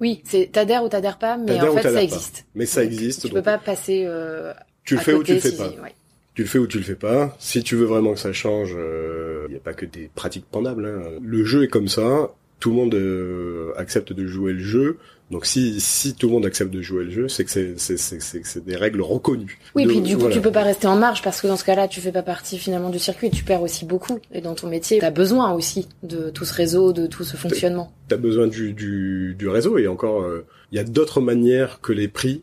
Oui, 0.00 0.22
c'est 0.24 0.50
t'adhères 0.50 0.84
ou 0.84 0.88
t'adhères 0.88 1.18
pas, 1.18 1.36
mais 1.36 1.60
en 1.60 1.74
fait 1.74 1.82
ça 1.82 2.02
existe. 2.02 2.46
Mais 2.54 2.66
ça 2.66 2.84
existe. 2.84 3.26
Tu 3.26 3.32
peux 3.32 3.42
pas 3.42 3.58
passer. 3.58 4.04
Euh, 4.06 4.52
tu 4.84 4.94
le 4.94 5.00
fais 5.00 5.14
ou 5.14 5.22
tu 5.22 5.34
le 5.34 5.40
fais 5.40 5.52
pas. 5.52 5.72
Tu 6.34 6.42
le 6.42 6.48
fais 6.48 6.58
ou 6.58 6.66
tu 6.66 6.78
le 6.78 6.84
fais 6.84 6.94
pas. 6.94 7.36
Si 7.38 7.62
tu 7.62 7.76
veux 7.76 7.84
vraiment 7.84 8.14
que 8.14 8.20
ça 8.20 8.32
change, 8.32 8.70
il 8.70 8.78
euh, 8.78 9.48
n'y 9.48 9.56
a 9.56 9.60
pas 9.60 9.74
que 9.74 9.84
des 9.84 10.10
pratiques 10.14 10.46
pendables. 10.50 10.86
Hein. 10.86 11.18
Le 11.20 11.44
jeu 11.44 11.64
est 11.64 11.68
comme 11.68 11.88
ça. 11.88 12.30
Tout 12.58 12.70
le 12.70 12.76
monde 12.76 12.94
euh, 12.94 13.72
accepte 13.76 14.12
de 14.12 14.26
jouer 14.26 14.52
le 14.54 14.60
jeu. 14.62 14.98
Donc 15.32 15.46
si 15.46 15.80
si 15.80 16.14
tout 16.14 16.26
le 16.26 16.34
monde 16.34 16.44
accepte 16.44 16.70
de 16.70 16.82
jouer 16.82 17.04
le 17.04 17.10
jeu, 17.10 17.26
c'est 17.26 17.44
que 17.44 17.50
c'est 17.50 17.78
c'est 17.78 17.96
c'est 17.96 18.20
c'est 18.20 18.64
des 18.64 18.76
règles 18.76 19.00
reconnues. 19.00 19.58
Oui, 19.74 19.86
puis 19.86 20.02
du 20.02 20.18
coup 20.18 20.28
tu 20.28 20.42
peux 20.42 20.52
pas 20.52 20.62
rester 20.62 20.86
en 20.86 20.96
marge 20.96 21.22
parce 21.22 21.40
que 21.40 21.46
dans 21.46 21.56
ce 21.56 21.64
cas-là 21.64 21.88
tu 21.88 22.02
fais 22.02 22.12
pas 22.12 22.22
partie 22.22 22.58
finalement 22.58 22.90
du 22.90 22.98
circuit, 22.98 23.30
tu 23.30 23.42
perds 23.42 23.62
aussi 23.62 23.86
beaucoup. 23.86 24.20
Et 24.32 24.42
dans 24.42 24.54
ton 24.54 24.68
métier, 24.68 24.98
t'as 24.98 25.10
besoin 25.10 25.52
aussi 25.54 25.88
de 26.02 26.28
tout 26.28 26.44
ce 26.44 26.52
réseau, 26.52 26.92
de 26.92 27.06
tout 27.06 27.24
ce 27.24 27.38
fonctionnement. 27.38 27.90
T'as 28.08 28.18
besoin 28.18 28.46
du 28.46 28.74
du 28.74 29.34
du 29.38 29.48
réseau 29.48 29.78
et 29.78 29.88
encore 29.88 30.22
euh, 30.22 30.44
il 30.70 30.76
y 30.76 30.78
a 30.78 30.84
d'autres 30.84 31.22
manières 31.22 31.80
que 31.80 31.94
les 31.94 32.08
prix 32.08 32.42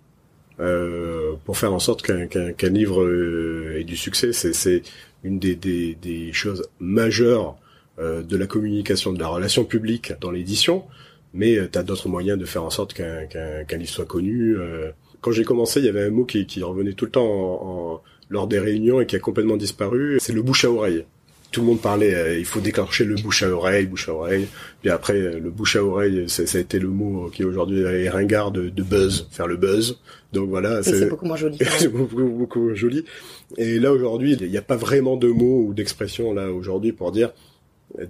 euh, 0.60 1.36
pour 1.45 1.58
faire 1.58 1.73
en 1.73 1.80
sorte 1.80 2.02
qu'un 2.02 2.25
qu'un 2.25 2.69
livre 2.69 3.04
euh, 3.04 3.78
ait 3.80 3.86
du 3.86 3.95
succès. 3.95 4.34
C'est 4.34 4.82
une 5.23 5.38
des, 5.38 5.56
des, 5.56 5.95
des, 5.95 6.34
choses 6.34 6.67
majeures 6.80 7.56
euh, 7.99 8.23
de 8.23 8.36
la 8.36 8.47
communication, 8.47 9.13
de 9.13 9.19
la 9.19 9.28
relation 9.28 9.63
publique 9.63 10.13
dans 10.19 10.32
l'édition. 10.32 10.84
Mais 11.33 11.57
tu 11.71 11.77
as 11.77 11.83
d'autres 11.83 12.09
moyens 12.09 12.39
de 12.39 12.45
faire 12.45 12.63
en 12.63 12.69
sorte 12.69 12.93
qu'un 12.93 13.25
qu'un 13.27 13.77
livre 13.77 13.89
soit 13.89 14.05
connu. 14.05 14.57
Quand 15.21 15.31
j'ai 15.31 15.43
commencé, 15.43 15.79
il 15.79 15.85
y 15.85 15.89
avait 15.89 16.05
un 16.05 16.09
mot 16.09 16.25
qui, 16.25 16.45
qui 16.47 16.63
revenait 16.63 16.93
tout 16.93 17.05
le 17.05 17.11
temps 17.11 17.27
en, 17.27 18.01
lors 18.29 18.47
des 18.47 18.59
réunions 18.59 18.99
et 18.99 19.05
qui 19.05 19.15
a 19.15 19.19
complètement 19.19 19.57
disparu. 19.57 20.17
C'est 20.19 20.33
le 20.33 20.41
bouche 20.41 20.65
à 20.65 20.71
oreille 20.71 21.05
tout 21.51 21.61
le 21.61 21.67
monde 21.67 21.81
parlait, 21.81 22.13
euh, 22.13 22.37
il 22.37 22.45
faut 22.45 22.59
déclencher 22.59 23.05
le 23.05 23.15
bouche 23.15 23.43
à 23.43 23.49
oreille, 23.49 23.87
bouche 23.87 24.09
à 24.09 24.13
oreille. 24.13 24.47
Puis 24.81 24.89
après, 24.89 25.15
euh, 25.15 25.39
le 25.39 25.49
bouche 25.49 25.75
à 25.75 25.83
oreille, 25.83 26.29
ça, 26.29 26.43
a 26.43 26.61
été 26.61 26.79
le 26.79 26.89
mot 26.89 27.29
qui 27.33 27.43
aujourd'hui 27.43 27.81
est 27.81 28.09
ringard 28.09 28.51
de, 28.51 28.69
buzz, 28.69 29.27
faire 29.31 29.47
le 29.47 29.57
buzz. 29.57 29.99
Donc 30.31 30.49
voilà, 30.49 30.83
c'est 30.83 31.09
beaucoup 31.09 31.25
moins 31.25 31.37
joli. 31.37 31.57
c'est 31.77 31.87
beaucoup, 31.87 32.23
beaucoup 32.23 32.75
joli. 32.75 33.03
Et 33.57 33.79
là 33.79 33.91
aujourd'hui, 33.91 34.37
il 34.39 34.49
n'y 34.49 34.57
a 34.57 34.61
pas 34.61 34.75
vraiment 34.75 35.17
de 35.17 35.27
mots 35.27 35.65
ou 35.67 35.73
d'expression 35.73 36.33
là 36.33 36.51
aujourd'hui 36.51 36.91
pour 36.91 37.11
dire 37.11 37.31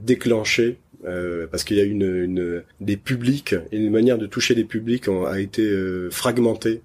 déclencher. 0.04 0.78
Euh, 1.06 1.48
parce 1.48 1.64
qu'il 1.64 1.78
y 1.78 1.80
a 1.80 1.86
une, 1.86 2.62
des 2.82 2.98
publics 2.98 3.56
une 3.72 3.90
manière 3.90 4.18
de 4.18 4.28
toucher 4.28 4.54
les 4.54 4.66
publics 4.66 5.08
a 5.08 5.40
été 5.40 5.66
fragmentée 6.12 6.82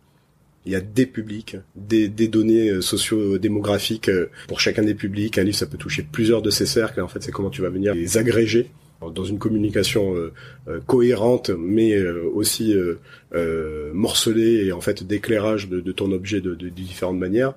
il 0.66 0.72
y 0.72 0.76
a 0.76 0.80
des 0.80 1.06
publics, 1.06 1.56
des, 1.76 2.08
données 2.08 2.70
euh, 2.70 2.80
socio-démographiques 2.80 4.08
euh, 4.08 4.30
pour 4.48 4.60
chacun 4.60 4.82
des 4.82 4.94
publics. 4.94 5.36
Un 5.36 5.44
livre, 5.44 5.56
ça 5.56 5.66
peut 5.66 5.76
toucher 5.76 6.06
plusieurs 6.10 6.40
de 6.40 6.50
ces 6.50 6.66
cercles. 6.66 7.00
En 7.00 7.08
fait, 7.08 7.22
c'est 7.22 7.32
comment 7.32 7.50
tu 7.50 7.62
vas 7.62 7.68
venir 7.68 7.94
les 7.94 8.16
agréger 8.16 8.70
dans 9.14 9.24
une 9.24 9.38
communication 9.38 10.14
euh, 10.14 10.32
cohérente, 10.86 11.50
mais 11.50 12.00
aussi 12.06 12.74
morcelée 13.92 14.64
et 14.64 14.72
en 14.72 14.80
fait 14.80 15.04
d'éclairage 15.04 15.68
de, 15.68 15.92
ton 15.92 16.10
objet 16.12 16.40
de, 16.40 16.54
différentes 16.68 17.18
manières. 17.18 17.54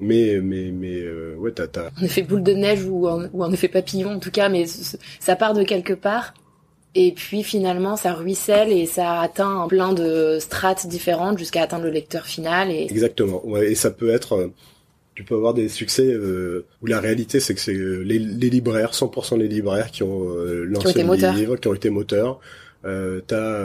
Mais 0.00 0.40
mais 0.42 0.70
mais 0.72 1.02
ouais, 1.36 1.52
t'as, 1.52 1.66
t'as... 1.66 1.90
En 2.00 2.04
effet 2.04 2.22
boule 2.22 2.42
de 2.42 2.52
neige 2.52 2.84
ou 2.84 3.06
en, 3.06 3.28
ou 3.32 3.44
en 3.44 3.52
effet 3.52 3.68
papillon 3.68 4.14
en 4.14 4.18
tout 4.18 4.30
cas, 4.30 4.48
mais 4.48 4.64
ça 5.20 5.36
part 5.36 5.54
de 5.54 5.62
quelque 5.62 5.92
part 5.92 6.34
et 6.94 7.12
puis 7.12 7.42
finalement, 7.42 7.96
ça 7.96 8.12
ruisselle 8.12 8.72
et 8.72 8.86
ça 8.86 9.20
atteint 9.20 9.66
plein 9.68 9.92
de 9.92 10.38
strates 10.40 10.88
différentes 10.88 11.38
jusqu'à 11.38 11.62
atteindre 11.62 11.84
le 11.84 11.90
lecteur 11.90 12.26
final. 12.26 12.70
Et... 12.70 12.82
Exactement. 12.90 13.46
Ouais, 13.46 13.70
et 13.70 13.74
ça 13.76 13.92
peut 13.92 14.10
être, 14.10 14.32
euh, 14.32 14.48
tu 15.14 15.22
peux 15.22 15.36
avoir 15.36 15.54
des 15.54 15.68
succès 15.68 16.06
euh, 16.06 16.66
où 16.82 16.86
la 16.86 16.98
réalité 16.98 17.38
c'est 17.38 17.54
que 17.54 17.60
c'est 17.60 17.74
euh, 17.74 18.00
les, 18.00 18.18
les, 18.18 18.50
libraires, 18.50 18.90
100% 18.92 19.38
les 19.38 19.46
libraires 19.46 19.92
qui 19.92 20.02
ont 20.02 20.30
euh, 20.30 20.64
lancé 20.64 21.02
le 21.04 21.36
livre, 21.36 21.56
qui 21.56 21.68
ont 21.68 21.74
été 21.74 21.90
moteurs. 21.90 22.40
Euh, 22.84 23.20
T'as 23.26 23.60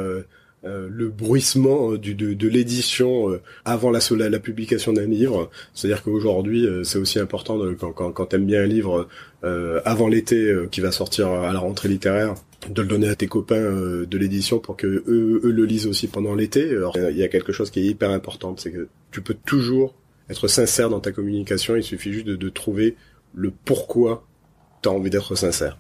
le 0.66 1.10
bruissement 1.10 1.94
du, 1.94 2.16
de, 2.16 2.48
l'édition 2.48 3.40
avant 3.66 3.92
la, 3.92 4.40
publication 4.40 4.94
d'un 4.94 5.06
livre. 5.06 5.50
C'est-à-dire 5.74 6.04
qu'aujourd'hui, 6.04 6.68
c'est 6.84 6.98
aussi 6.98 7.20
important 7.20 7.60
quand, 7.80 7.94
quand, 7.94 8.26
t'aimes 8.26 8.46
bien 8.46 8.64
un 8.64 8.66
livre 8.66 9.08
avant 9.44 10.08
l'été 10.08 10.54
qui 10.72 10.82
va 10.82 10.92
sortir 10.92 11.30
à 11.30 11.54
la 11.54 11.60
rentrée 11.60 11.90
littéraire, 11.90 12.36
de 12.70 12.82
le 12.82 12.88
donner 12.88 13.10
à 13.10 13.16
tes 13.16 13.28
copains 13.28 13.56
euh, 13.56 14.06
de 14.06 14.18
l'édition 14.18 14.60
pour 14.60 14.76
que 14.76 14.88
eux, 14.88 15.42
eux, 15.44 15.52
le 15.52 15.66
lisent 15.66 15.88
aussi 15.88 16.08
pendant 16.08 16.34
l'été. 16.34 16.78
il 16.96 17.18
y 17.18 17.24
a 17.24 17.28
quelque 17.28 17.52
chose 17.52 17.72
qui 17.72 17.80
est 17.80 17.86
hyper 17.86 18.10
important, 18.10 18.56
c'est 18.58 18.72
que 18.72 18.88
tu 19.12 19.22
peux 19.22 19.36
toujours 19.46 19.96
être 20.30 20.48
sincère 20.48 20.90
dans 20.90 21.00
ta 21.00 21.12
communication. 21.12 21.76
Il 21.76 21.84
suffit 21.84 22.12
juste 22.12 22.26
de, 22.26 22.36
de 22.36 22.50
trouver 22.50 22.96
le 23.34 23.52
pourquoi 23.52 24.26
t'as 24.82 24.90
envie 24.90 25.10
d'être 25.10 25.36
sincère. 25.36 25.78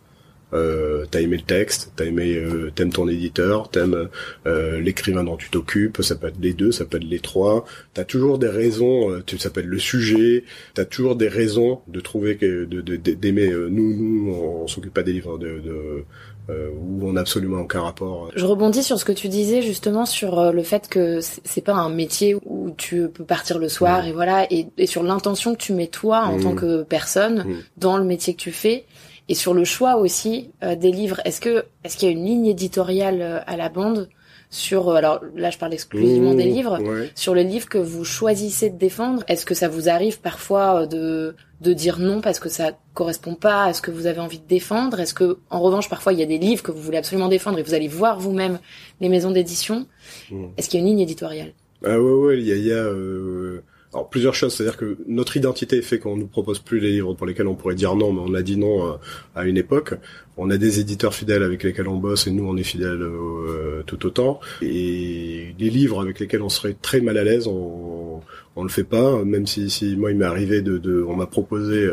Euh, 0.53 1.05
t'as 1.10 1.21
aimé 1.21 1.38
le 1.38 1.43
texte, 1.43 1.91
t'as 1.95 2.05
aimé, 2.05 2.36
euh, 2.36 2.71
t'aimes 2.73 2.91
ton 2.91 3.08
éditeur, 3.08 3.69
t'aimes 3.69 4.10
euh, 4.45 4.79
l'écrivain 4.79 5.23
dont 5.23 5.38
tu 5.38 5.49
t'occupes, 5.49 6.01
ça 6.01 6.15
peut 6.15 6.27
être 6.27 6.39
les 6.39 6.53
deux, 6.53 6.71
ça 6.71 6.86
peut 6.86 6.97
être 6.97 7.03
les 7.03 7.19
trois. 7.19 7.65
T'as 7.93 8.03
toujours 8.03 8.38
des 8.38 8.47
raisons, 8.47 9.10
euh, 9.10 9.23
tu, 9.25 9.38
ça 9.38 9.49
peut 9.49 9.62
être 9.62 9.65
le 9.65 9.79
sujet. 9.79 10.43
T'as 10.73 10.86
toujours 10.86 11.15
des 11.15 11.27
raisons 11.27 11.81
de 11.88 11.99
trouver 11.99 12.38
que, 12.38 12.65
de, 12.65 12.95
d'aimer. 12.95 13.49
Euh, 13.49 13.69
nous, 13.69 13.95
nous, 13.95 14.31
on, 14.31 14.67
s'occupe 14.67 14.93
pas 14.93 15.03
des 15.03 15.13
livres 15.13 15.38
de, 15.38 15.60
de 15.60 16.03
euh, 16.49 16.69
où 16.77 17.08
on 17.08 17.13
n'a 17.13 17.21
absolument 17.21 17.62
aucun 17.62 17.81
rapport. 17.81 18.29
Je 18.36 18.45
rebondis 18.45 18.84
sur 18.84 18.99
ce 18.99 19.05
que 19.05 19.12
tu 19.12 19.29
disais 19.29 19.62
justement 19.62 20.05
sur 20.05 20.51
le 20.51 20.63
fait 20.63 20.88
que 20.89 21.19
c'est 21.21 21.63
pas 21.63 21.73
un 21.73 21.89
métier 21.89 22.36
où 22.45 22.71
tu 22.77 23.08
peux 23.10 23.23
partir 23.23 23.58
le 23.58 23.69
soir 23.69 24.05
et 24.05 24.12
voilà 24.12 24.45
et, 24.51 24.67
et 24.77 24.88
sur 24.88 25.03
l'intention 25.03 25.53
que 25.53 25.60
tu 25.60 25.73
mets 25.73 25.88
toi 25.88 26.25
en 26.25 26.39
tant 26.39 26.53
mmh. 26.53 26.55
que 26.55 26.84
personne 26.84 27.39
mmh. 27.39 27.55
dans 27.77 27.97
le 27.97 28.03
métier 28.03 28.34
que 28.36 28.41
tu 28.41 28.51
fais 28.51 28.86
et 29.27 29.35
sur 29.35 29.53
le 29.53 29.63
choix 29.63 29.97
aussi 29.97 30.51
euh, 30.63 30.75
des 30.75 30.91
livres. 30.91 31.19
Est-ce 31.25 31.41
que 31.41 31.65
est-ce 31.83 31.97
qu'il 31.97 32.07
y 32.07 32.11
a 32.11 32.13
une 32.13 32.25
ligne 32.25 32.45
éditoriale 32.47 33.21
euh, 33.21 33.39
à 33.47 33.57
la 33.57 33.69
bande 33.69 34.09
sur 34.49 34.89
euh, 34.89 34.95
alors 34.95 35.21
là 35.35 35.49
je 35.49 35.57
parle 35.57 35.73
exclusivement 35.73 36.33
des 36.33 36.45
livres 36.45 36.79
sur 37.15 37.33
le 37.33 37.41
livre 37.41 37.67
que 37.67 37.77
vous 37.77 38.05
choisissez 38.05 38.69
de 38.69 38.77
défendre 38.77 39.23
est-ce 39.27 39.45
que 39.45 39.53
ça 39.53 39.67
vous 39.67 39.89
arrive 39.89 40.19
parfois 40.19 40.81
euh, 40.81 40.85
de 40.85 41.35
de 41.61 41.73
dire 41.73 41.99
non 41.99 42.21
parce 42.21 42.39
que 42.39 42.49
ça 42.49 42.71
correspond 42.93 43.35
pas 43.35 43.65
à 43.65 43.73
ce 43.73 43.81
que 43.81 43.91
vous 43.91 44.07
avez 44.07 44.19
envie 44.19 44.39
de 44.39 44.47
défendre? 44.47 44.99
Est-ce 44.99 45.13
que 45.13 45.38
en 45.49 45.61
revanche 45.61 45.89
parfois 45.89 46.13
il 46.13 46.19
y 46.19 46.23
a 46.23 46.25
des 46.25 46.38
livres 46.38 46.63
que 46.63 46.71
vous 46.71 46.81
voulez 46.81 46.97
absolument 46.97 47.29
défendre 47.29 47.59
et 47.59 47.63
vous 47.63 47.73
allez 47.73 47.88
voir 47.88 48.19
vous-même 48.19 48.59
les 49.01 49.09
maisons 49.09 49.31
d'édition? 49.31 49.88
Mmh. 50.29 50.45
est-ce 50.57 50.69
qu'il 50.69 50.79
y 50.79 50.83
a 50.83 50.85
une 50.85 50.91
ligne 50.91 51.01
éditoriale? 51.01 51.53
Ah 51.83 51.99
ouais 51.99 52.13
ouais 52.13 52.38
il 52.39 52.47
y 52.47 52.51
a, 52.51 52.55
y 52.55 52.71
a 52.71 52.75
euh 52.75 53.63
alors 53.95 54.10
plusieurs 54.10 54.36
choses, 54.36 54.53
c'est-à-dire 54.53 54.75
que 54.75 54.97
notre 55.08 55.38
identité 55.38 55.81
fait 55.81 55.99
qu'on 55.99 56.17
nous 56.17 56.27
propose 56.27 56.60
plus 56.60 56.81
les 56.81 56.91
livres 56.91 57.13
pour 57.13 57.25
lesquels 57.25 57.47
on 57.47 57.55
pourrait 57.55 57.75
dire 57.75 57.95
non, 57.95 58.12
mais 58.12 58.19
on 58.25 58.34
a 58.34 58.41
dit 58.41 58.58
non 58.58 58.86
euh, 58.86 58.97
à 59.36 59.45
une 59.45 59.55
époque. 59.55 59.93
On 60.36 60.49
a 60.49 60.58
des 60.58 60.81
éditeurs 60.81 61.13
fidèles 61.13 61.43
avec 61.43 61.63
lesquels 61.63 61.88
on 61.88 61.95
bosse 61.95 62.27
et 62.27 62.31
nous 62.31 62.45
on 62.45 62.58
est 62.58 62.63
fidèles 62.63 63.01
euh, 63.01 63.84
tout 63.86 64.05
autant. 64.05 64.41
Et 64.62 65.55
les 65.58 65.69
livres 65.69 66.01
avec 66.01 66.19
lesquels 66.19 66.41
on 66.41 66.49
serait 66.49 66.75
très 66.81 66.99
mal 66.99 67.17
à 67.17 67.23
l'aise, 67.23 67.47
on, 67.47 68.19
on 68.58 68.63
le 68.63 68.69
fait 68.69 68.84
pas. 68.84 69.23
Même 69.23 69.47
si, 69.47 69.69
si 69.69 69.95
moi 69.95 70.12
il 70.12 70.17
m'est 70.17 70.25
arrivé 70.25 70.62
de, 70.62 70.77
de 70.77 71.01
on 71.01 71.15
m'a 71.15 71.27
proposé 71.27 71.89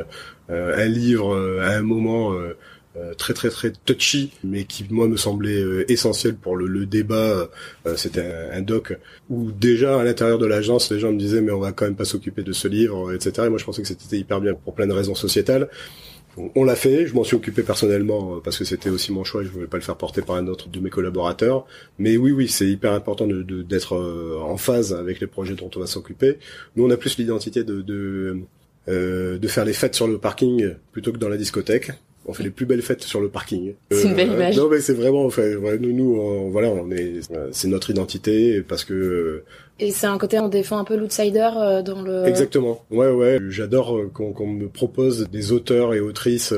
euh, 0.50 0.76
un 0.76 0.88
livre 0.88 1.36
à 1.62 1.68
un 1.68 1.82
moment 1.82 2.34
euh, 2.94 3.14
très 3.14 3.32
très 3.32 3.48
très 3.48 3.72
touchy, 3.86 4.32
mais 4.44 4.64
qui 4.64 4.84
moi 4.90 5.08
me 5.08 5.16
semblait 5.16 5.62
euh, 5.62 5.90
essentiel 5.90 6.34
pour 6.34 6.56
le, 6.56 6.66
le 6.66 6.84
débat. 6.84 7.48
Euh, 7.86 7.96
c'était 7.96 8.20
un, 8.52 8.60
doc 8.60 8.98
où 9.30 9.50
déjà 9.50 9.98
à 9.98 10.04
l'intérieur 10.04 10.38
de 10.38 10.44
l'agence, 10.44 10.92
les 10.92 11.00
gens 11.00 11.10
me 11.10 11.18
disaient 11.18 11.40
mais 11.40 11.52
on 11.52 11.58
va 11.58 11.72
quand 11.72 11.86
même 11.86 11.96
pas 11.96 12.04
s'occuper 12.04 12.42
de 12.42 12.52
ce 12.52 12.68
livre, 12.68 13.14
etc. 13.14 13.46
Et 13.46 13.48
moi 13.48 13.56
je 13.56 13.64
pensais 13.64 13.80
que 13.80 13.88
c'était 13.88 14.18
hyper 14.18 14.42
bien 14.42 14.52
pour 14.52 14.74
plein 14.74 14.86
de 14.86 14.92
raisons 14.92 15.14
sociétales. 15.14 15.70
On 16.54 16.64
l'a 16.64 16.76
fait, 16.76 17.06
je 17.06 17.14
m'en 17.14 17.24
suis 17.24 17.34
occupé 17.36 17.62
personnellement 17.62 18.40
parce 18.40 18.58
que 18.58 18.64
c'était 18.64 18.90
aussi 18.90 19.10
mon 19.10 19.24
choix 19.24 19.42
et 19.42 19.46
je 19.46 19.50
voulais 19.50 19.66
pas 19.66 19.78
le 19.78 19.82
faire 19.82 19.96
porter 19.96 20.20
par 20.20 20.36
un 20.36 20.46
autre 20.46 20.68
de 20.68 20.80
mes 20.80 20.90
collaborateurs. 20.90 21.64
Mais 21.98 22.18
oui, 22.18 22.30
oui, 22.30 22.48
c'est 22.48 22.66
hyper 22.66 22.92
important 22.92 23.26
d'être 23.26 23.96
de, 23.96 24.36
en 24.36 24.56
phase 24.58 24.92
avec 24.92 25.20
les 25.20 25.26
projets 25.26 25.54
dont 25.54 25.70
on 25.76 25.80
va 25.80 25.86
s'occuper. 25.86 26.38
Nous, 26.76 26.86
on 26.86 26.90
a 26.90 26.96
plus 26.98 27.16
l'identité 27.18 27.64
de, 27.64 27.80
de, 27.82 28.38
de 28.86 29.48
faire 29.48 29.64
les 29.64 29.74
fêtes 29.74 29.94
sur 29.94 30.08
le 30.08 30.18
parking 30.18 30.74
plutôt 30.92 31.12
que 31.12 31.18
dans 31.18 31.28
la 31.30 31.38
discothèque 31.38 31.92
on 32.26 32.32
fait 32.32 32.44
les 32.44 32.50
plus 32.50 32.66
belles 32.66 32.82
fêtes 32.82 33.02
sur 33.02 33.20
le 33.20 33.28
parking. 33.28 33.74
C'est 33.90 34.04
une 34.04 34.14
belle 34.14 34.30
euh, 34.30 34.34
image. 34.34 34.56
Non 34.56 34.68
mais 34.68 34.80
c'est 34.80 34.94
vraiment, 34.94 35.24
enfin, 35.24 35.42
nous, 35.80 35.92
nous, 35.92 36.50
voilà, 36.50 36.68
on 36.68 36.90
est, 36.90 37.20
c'est 37.50 37.68
notre 37.68 37.90
identité 37.90 38.62
parce 38.62 38.84
que. 38.84 39.44
Et 39.80 39.90
c'est 39.90 40.06
un 40.06 40.18
côté 40.18 40.38
on 40.38 40.48
défend 40.48 40.78
un 40.78 40.84
peu 40.84 40.96
l'outsider 40.96 41.48
euh, 41.56 41.82
dans 41.82 42.02
le. 42.02 42.26
Exactement. 42.26 42.84
Ouais, 42.90 43.10
ouais. 43.10 43.38
J'adore 43.48 43.96
euh, 43.96 44.10
qu'on 44.12 44.46
me 44.46 44.68
propose 44.68 45.28
des 45.30 45.52
auteurs 45.52 45.94
et 45.94 46.00
autrices 46.00 46.54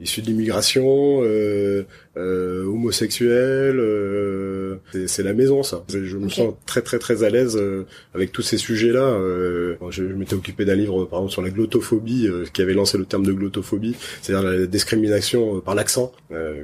issus 0.00 0.22
de 0.22 0.26
l'immigration, 0.26 1.20
euh, 1.22 1.84
euh, 2.16 2.64
homosexuels. 2.66 3.78
Euh, 3.78 4.76
c'est 5.06 5.22
la 5.22 5.32
maison, 5.32 5.62
ça. 5.62 5.84
Je 5.88 6.16
me 6.16 6.28
sens 6.28 6.54
très 6.66 6.82
très 6.82 6.98
très 6.98 7.22
à 7.22 7.30
l'aise 7.30 7.56
euh, 7.56 7.84
avec 8.14 8.32
tous 8.32 8.42
ces 8.42 8.58
sujets-là. 8.58 9.00
Euh, 9.04 9.76
je, 9.90 10.08
je 10.08 10.14
m'étais 10.14 10.34
occupé 10.34 10.64
d'un 10.64 10.74
livre, 10.74 11.04
par 11.04 11.20
exemple, 11.20 11.32
sur 11.32 11.42
la 11.42 11.50
glottophobie, 11.50 12.28
qui 12.52 12.62
avait 12.62 12.74
lancé 12.74 12.98
le 12.98 13.04
terme 13.04 13.24
de 13.24 13.32
glottophobie, 13.32 13.96
c'est-à-dire 14.20 14.50
la 14.50 14.66
discrimination 14.66 15.60
par 15.60 15.74
l'accent. 15.74 16.12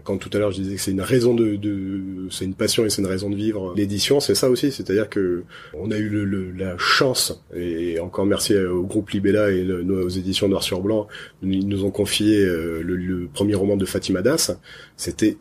quand 0.04 0.18
tout 0.18 0.30
à 0.32 0.38
l'heure 0.38 0.52
je 0.52 0.60
disais 0.60 0.76
que 0.76 0.80
c'est 0.80 0.90
une 0.90 1.00
raison 1.00 1.34
de, 1.34 1.56
de 1.56 2.28
c'est 2.30 2.44
une 2.44 2.54
passion 2.54 2.84
et 2.84 2.90
c'est 2.90 3.02
une 3.02 3.08
raison 3.08 3.30
de 3.30 3.36
vivre. 3.36 3.74
L'édition, 3.76 4.20
c'est 4.20 4.34
ça 4.34 4.50
aussi, 4.50 4.70
c'est-à-dire 4.70 5.08
que 5.08 5.44
on 5.74 5.90
a 5.90 5.96
eu 5.98 6.08
le, 6.08 6.24
le, 6.24 6.50
la 6.52 6.76
chance 6.78 7.42
et 7.54 7.98
encore 8.00 8.26
merci 8.26 8.56
au 8.56 8.82
groupe 8.82 9.10
Libella 9.10 9.50
et 9.50 9.64
nos 9.64 10.08
éditions 10.08 10.48
Noir 10.48 10.62
sur 10.62 10.80
Blanc, 10.80 11.06
ils 11.42 11.66
nous 11.68 11.84
ont 11.84 11.90
confié 11.90 12.44
le, 12.44 12.82
le 12.82 13.17
premier 13.26 13.54
roman 13.54 13.76
de 13.76 13.84
Fatima 13.84 14.22
Das, 14.22 14.52
c'était 14.96 15.36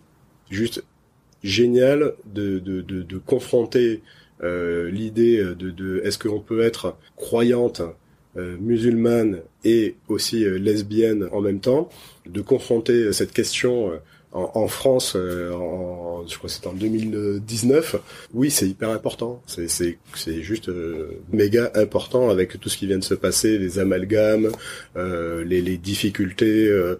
juste 0.49 0.83
génial 1.43 2.13
de, 2.25 2.59
de, 2.59 2.81
de, 2.81 3.17
confronter 3.17 4.01
euh, 4.43 4.89
l'idée 4.89 5.37
de, 5.37 5.71
de 5.71 6.01
est-ce 6.03 6.17
qu'on 6.17 6.39
peut 6.39 6.61
être 6.61 6.97
croyante 7.15 7.81
euh, 8.37 8.55
musulmane 8.59 9.41
et 9.63 9.95
aussi 10.09 10.45
euh, 10.45 10.59
lesbienne 10.59 11.27
en 11.31 11.41
même 11.41 11.59
temps, 11.59 11.89
de 12.27 12.41
confronter 12.41 13.11
cette 13.11 13.31
question 13.31 13.91
en, 14.37 14.67
France, 14.67 15.13
euh, 15.15 15.51
en, 15.53 16.25
je 16.27 16.37
crois 16.37 16.47
que 16.47 16.53
c'était 16.53 16.67
en 16.67 16.73
2019. 16.73 17.95
Oui, 18.33 18.51
c'est 18.51 18.67
hyper 18.67 18.89
important. 18.89 19.41
C'est 19.47 19.67
c'est 19.67 19.97
c'est 20.15 20.41
juste 20.41 20.69
euh, 20.69 21.09
méga 21.31 21.71
important 21.75 22.29
avec 22.29 22.59
tout 22.59 22.69
ce 22.69 22.77
qui 22.77 22.87
vient 22.87 22.99
de 22.99 23.03
se 23.03 23.13
passer, 23.13 23.57
les 23.57 23.79
amalgames, 23.79 24.49
euh, 24.95 25.43
les, 25.43 25.61
les 25.61 25.77
difficultés, 25.77 26.67
euh, 26.67 26.97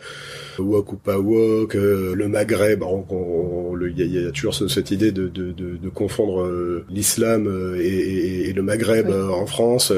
wok 0.58 0.94
ou 0.94 0.96
pas 0.96 1.20
wok, 1.20 1.76
le 1.76 2.28
Maghreb. 2.28 2.84
Il 2.84 4.14
y, 4.14 4.26
a, 4.26 4.32
toujours 4.32 4.56
cette 4.56 4.92
idée 4.92 5.12
de 5.12 5.28
de, 5.28 5.52
de, 5.52 5.78
de 5.78 5.90
confondre 5.90 6.84
l'islam 6.90 7.76
et, 7.80 8.50
et, 8.50 8.54
le 8.54 8.62
Maghreb 8.62 9.10
en 9.10 9.46
France, 9.46 9.94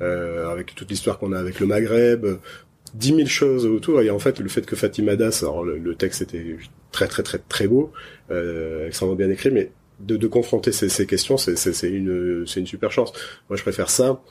avec 0.00 0.74
toute 0.74 0.90
l'histoire 0.90 1.18
qu'on 1.18 1.32
a 1.32 1.38
avec 1.38 1.60
le 1.60 1.66
Maghreb 1.66 2.26
dix 2.94 3.12
mille 3.12 3.28
choses 3.28 3.66
autour 3.66 4.00
et 4.02 4.10
en 4.10 4.18
fait 4.18 4.40
le 4.40 4.48
fait 4.48 4.66
que 4.66 4.76
Fatima 4.76 5.16
Das 5.16 5.42
alors 5.42 5.64
le, 5.64 5.94
texte 5.94 6.22
était 6.22 6.56
très 6.92 7.08
très 7.08 7.22
très 7.22 7.38
très 7.38 7.66
beau 7.66 7.92
euh, 8.30 8.86
extrêmement 8.86 9.14
bien 9.14 9.30
écrit 9.30 9.50
mais 9.50 9.70
de, 10.00 10.16
de 10.16 10.26
confronter 10.26 10.72
ces, 10.72 10.88
ces 10.88 11.06
questions 11.06 11.36
c'est 11.36 11.54
une 11.88 12.44
c'est 12.46 12.60
une 12.60 12.66
super 12.66 12.90
chance. 12.90 13.12
Moi 13.48 13.56
je 13.56 13.62
préfère 13.62 13.90
ça 13.90 14.22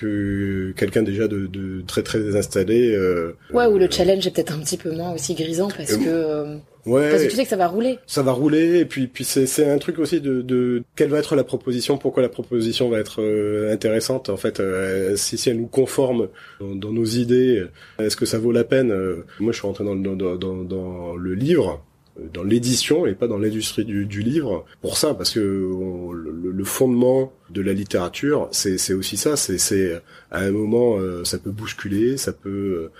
que 0.00 0.72
quelqu'un 0.76 1.02
déjà 1.02 1.28
de, 1.28 1.46
de, 1.46 1.82
très 1.86 2.02
très 2.02 2.36
installé 2.36 2.94
euh, 2.94 3.36
ouais 3.52 3.66
ou 3.66 3.78
le 3.78 3.84
euh, 3.84 3.90
challenge 3.90 4.26
est 4.26 4.30
peut-être 4.30 4.54
un 4.54 4.60
petit 4.60 4.76
peu 4.76 4.90
moins 4.92 5.12
aussi 5.12 5.34
grisant 5.34 5.68
parce 5.68 5.96
que 5.96 6.06
euh, 6.06 6.56
Ouais. 6.86 7.10
Parce 7.10 7.24
que 7.24 7.28
tu 7.28 7.36
sais 7.36 7.42
que 7.44 7.50
ça 7.50 7.56
va 7.56 7.66
rouler. 7.66 7.98
Ça 8.06 8.22
va 8.22 8.32
rouler 8.32 8.78
et 8.78 8.84
puis 8.84 9.06
puis 9.06 9.24
c'est 9.24 9.46
c'est 9.46 9.70
un 9.70 9.78
truc 9.78 9.98
aussi 9.98 10.20
de 10.20 10.40
de 10.40 10.82
quelle 10.96 11.10
va 11.10 11.18
être 11.18 11.36
la 11.36 11.44
proposition, 11.44 11.98
pourquoi 11.98 12.22
la 12.22 12.28
proposition 12.28 12.88
va 12.88 12.98
être 12.98 13.20
euh, 13.20 13.72
intéressante 13.72 14.30
en 14.30 14.36
fait 14.36 14.60
euh, 14.60 15.14
si 15.16 15.36
si 15.36 15.50
elle 15.50 15.58
nous 15.58 15.66
conforme 15.66 16.28
dans, 16.60 16.90
nos 16.90 17.04
idées, 17.04 17.66
est-ce 17.98 18.16
que 18.16 18.24
ça 18.24 18.38
vaut 18.38 18.52
la 18.52 18.64
peine? 18.64 18.90
Euh, 18.92 19.24
Moi 19.40 19.52
je 19.52 19.58
suis 19.58 19.66
rentré 19.66 19.84
dans 19.84 19.94
dans 19.94 20.16
dans, 20.16 20.64
dans 20.64 21.16
le 21.16 21.34
livre 21.34 21.84
dans 22.32 22.42
l'édition 22.42 23.06
et 23.06 23.14
pas 23.14 23.26
dans 23.26 23.38
l'industrie 23.38 23.84
du, 23.84 24.06
du, 24.06 24.22
livre. 24.22 24.64
Pour 24.82 24.98
ça, 24.98 25.14
parce 25.14 25.30
que 25.30 25.40
le, 25.40 26.50
le, 26.52 26.64
fondement 26.64 27.32
de 27.50 27.60
la 27.60 27.72
littérature, 27.72 28.48
c'est 28.52 28.92
aussi 28.94 29.16
ça. 29.16 29.36
C'est 29.36 30.02
à 30.30 30.40
un 30.40 30.50
moment, 30.50 30.98
ça 31.24 31.38
peut 31.38 31.50
bousculer, 31.50 32.16
ça 32.16 32.32
peut 32.32 32.90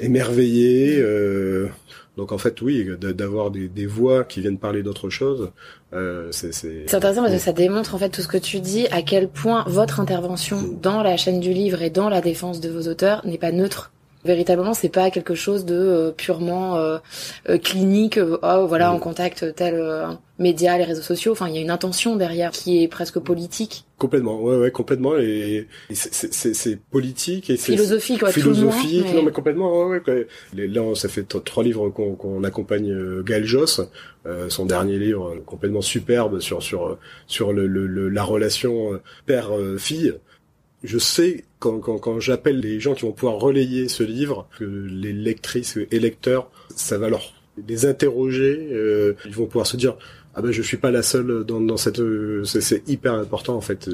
émerveiller. 0.00 1.02
Donc 2.16 2.32
en 2.32 2.38
fait, 2.38 2.62
oui, 2.62 2.88
d'avoir 2.98 3.50
des, 3.50 3.68
des, 3.68 3.84
voix 3.84 4.24
qui 4.24 4.40
viennent 4.40 4.58
parler 4.58 4.82
d'autre 4.82 5.10
chose, 5.10 5.50
euh, 5.92 6.28
c'est... 6.32 6.52
C'est 6.52 6.94
intéressant 6.94 7.22
parce 7.22 7.34
que 7.34 7.40
ça 7.40 7.52
démontre 7.52 7.94
en 7.94 7.98
fait 7.98 8.08
tout 8.08 8.22
ce 8.22 8.28
que 8.28 8.38
tu 8.38 8.60
dis, 8.60 8.86
à 8.88 9.02
quel 9.02 9.28
point 9.28 9.64
votre 9.66 10.00
intervention 10.00 10.62
dans 10.80 11.02
la 11.02 11.18
chaîne 11.18 11.40
du 11.40 11.52
livre 11.52 11.82
et 11.82 11.90
dans 11.90 12.08
la 12.08 12.22
défense 12.22 12.60
de 12.60 12.70
vos 12.70 12.88
auteurs 12.88 13.24
n'est 13.26 13.38
pas 13.38 13.52
neutre 13.52 13.92
véritablement 14.26 14.74
c'est 14.74 14.90
pas 14.90 15.10
quelque 15.10 15.34
chose 15.34 15.64
de 15.64 15.74
euh, 15.74 16.10
purement 16.10 16.76
euh, 16.76 16.98
euh, 17.48 17.58
clinique 17.58 18.18
oh 18.20 18.66
voilà 18.66 18.92
en 18.92 18.98
contact 18.98 19.54
tel 19.54 19.82
média 20.38 20.76
les 20.76 20.84
réseaux 20.84 21.02
sociaux. 21.02 21.32
Enfin 21.32 21.48
il 21.48 21.54
y 21.54 21.58
a 21.58 21.60
une 21.62 21.70
intention 21.70 22.16
derrière 22.16 22.50
qui 22.50 22.82
est 22.82 22.88
presque 22.88 23.18
politique. 23.18 23.86
Complètement. 23.96 24.42
Ouais 24.42 24.56
ouais 24.56 24.70
complètement. 24.70 25.16
Et, 25.16 25.66
c'est 25.90 26.78
politique 26.90 27.48
et 27.48 27.56
philosophique 27.56 28.20
quoi, 28.20 28.30
philosophique. 28.30 29.06
tout 29.06 29.14
non 29.14 29.22
mais 29.22 29.32
complètement. 29.32 29.86
Ouais, 29.86 30.02
ouais 30.06 30.26
là 30.52 30.94
ça 30.94 31.08
fait 31.08 31.26
trois 31.44 31.64
livres 31.64 31.88
qu'on 31.88 32.44
accompagne 32.44 33.22
Gaël 33.22 33.44
Joss 33.44 33.80
son 34.48 34.66
dernier 34.66 34.98
livre 34.98 35.36
complètement 35.46 35.82
superbe 35.82 36.40
sur 36.40 36.62
sur 36.62 36.98
sur 37.26 37.52
le, 37.52 37.66
le 37.66 38.08
la 38.08 38.24
relation 38.24 39.00
père 39.24 39.50
fille 39.78 40.14
je 40.86 40.98
sais 40.98 41.44
quand, 41.58 41.78
quand, 41.78 41.98
quand 41.98 42.20
j'appelle 42.20 42.60
les 42.60 42.80
gens 42.80 42.94
qui 42.94 43.02
vont 43.02 43.12
pouvoir 43.12 43.38
relayer 43.38 43.88
ce 43.88 44.02
livre, 44.02 44.48
que 44.58 44.64
les 44.64 45.12
lectrices 45.12 45.78
et 45.90 45.98
lecteurs, 45.98 46.50
ça 46.74 46.98
va 46.98 47.08
leur 47.08 47.32
les 47.66 47.86
interroger, 47.86 48.68
euh, 48.72 49.14
ils 49.24 49.34
vont 49.34 49.46
pouvoir 49.46 49.66
se 49.66 49.76
dire 49.76 49.96
ah 50.34 50.42
ben 50.42 50.52
je 50.52 50.60
suis 50.60 50.76
pas 50.76 50.90
la 50.90 51.02
seule 51.02 51.44
dans, 51.44 51.60
dans 51.60 51.78
cette 51.78 52.02
c'est 52.44 52.86
hyper 52.86 53.14
important 53.14 53.56
en 53.56 53.62
fait 53.62 53.88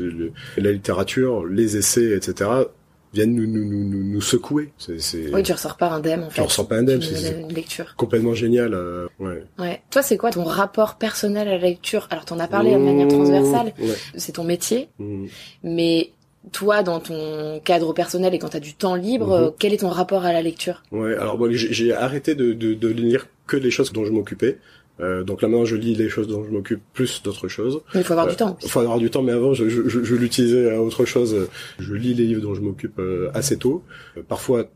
la 0.56 0.72
littérature, 0.72 1.46
les 1.46 1.76
essais 1.76 2.16
etc 2.16 2.64
viennent 3.12 3.34
nous 3.34 3.46
nous 3.46 3.64
nous, 3.64 4.04
nous 4.04 4.20
secouer. 4.20 4.72
Oui, 4.88 5.42
tu 5.42 5.52
ressors 5.52 5.76
pas 5.76 5.90
indemne 5.90 6.24
en 6.24 6.30
fait. 6.30 6.36
Tu 6.36 6.40
ressors 6.40 6.68
pas 6.68 6.76
indemne, 6.76 7.02
c'est 7.02 7.40
une 7.40 7.52
lecture. 7.52 7.94
Complètement 7.96 8.34
génial. 8.34 8.74
Euh, 8.74 9.06
ouais. 9.18 9.44
Ouais. 9.58 9.82
Toi, 9.90 10.02
c'est 10.02 10.16
quoi 10.16 10.30
ton 10.30 10.44
rapport 10.44 10.96
personnel 10.96 11.48
à 11.48 11.52
la 11.52 11.58
lecture? 11.58 12.08
Alors, 12.10 12.24
t'en 12.24 12.38
as 12.38 12.48
parlé 12.48 12.72
de 12.72 12.78
manière 12.78 13.08
transversale. 13.08 13.74
C'est 14.16 14.32
ton 14.32 14.44
métier, 14.44 14.88
mmh. 14.98 15.26
mais 15.62 16.12
toi, 16.50 16.82
dans 16.82 16.98
ton 16.98 17.60
cadre 17.64 17.92
personnel 17.92 18.34
et 18.34 18.38
quand 18.38 18.48
tu 18.48 18.56
as 18.56 18.60
du 18.60 18.74
temps 18.74 18.96
libre, 18.96 19.38
mhm. 19.38 19.44
euh, 19.44 19.50
quel 19.58 19.72
est 19.72 19.78
ton 19.78 19.88
rapport 19.88 20.24
à 20.24 20.32
la 20.32 20.42
lecture? 20.42 20.82
Ouais, 20.90 21.14
alors 21.14 21.38
bon, 21.38 21.52
j'ai 21.52 21.92
arrêté 21.92 22.34
de, 22.34 22.52
de, 22.52 22.74
de, 22.74 22.88
lire 22.88 23.28
que 23.46 23.56
les 23.56 23.70
choses 23.70 23.92
dont 23.92 24.04
je 24.04 24.10
m'occupais. 24.10 24.58
Euh, 25.00 25.24
donc 25.24 25.40
là 25.40 25.48
maintenant 25.48 25.64
je 25.64 25.74
lis 25.74 25.94
les 25.94 26.10
choses 26.10 26.28
dont 26.28 26.44
je 26.44 26.50
m'occupe 26.50 26.80
plus 26.92 27.22
d'autres 27.22 27.48
choses. 27.48 27.80
Mais 27.94 28.00
il 28.00 28.04
faut 28.04 28.12
avoir 28.12 28.26
du 28.26 28.36
temps. 28.36 28.58
Il 28.62 28.68
faut 28.68 28.80
avoir 28.80 28.98
du 28.98 29.10
temps, 29.10 29.22
mais 29.22 29.32
avant 29.32 29.54
je, 29.54 29.68
je, 29.68 29.88
je, 29.88 30.14
l'utilisais 30.14 30.70
à 30.70 30.82
autre 30.82 31.04
chose. 31.04 31.48
Je 31.78 31.94
lis 31.94 32.14
les 32.14 32.26
livres 32.26 32.42
dont 32.42 32.54
je 32.54 32.60
m'occupe 32.60 32.98
euh, 32.98 33.30
assez 33.34 33.56
tôt, 33.56 33.82
parfois 34.28 34.66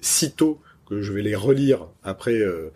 si 0.00 0.32
tôt 0.32 0.58
que 0.88 1.02
je 1.02 1.12
vais 1.12 1.22
les 1.22 1.34
relire 1.34 1.86
après 2.02 2.38
euh, 2.38 2.70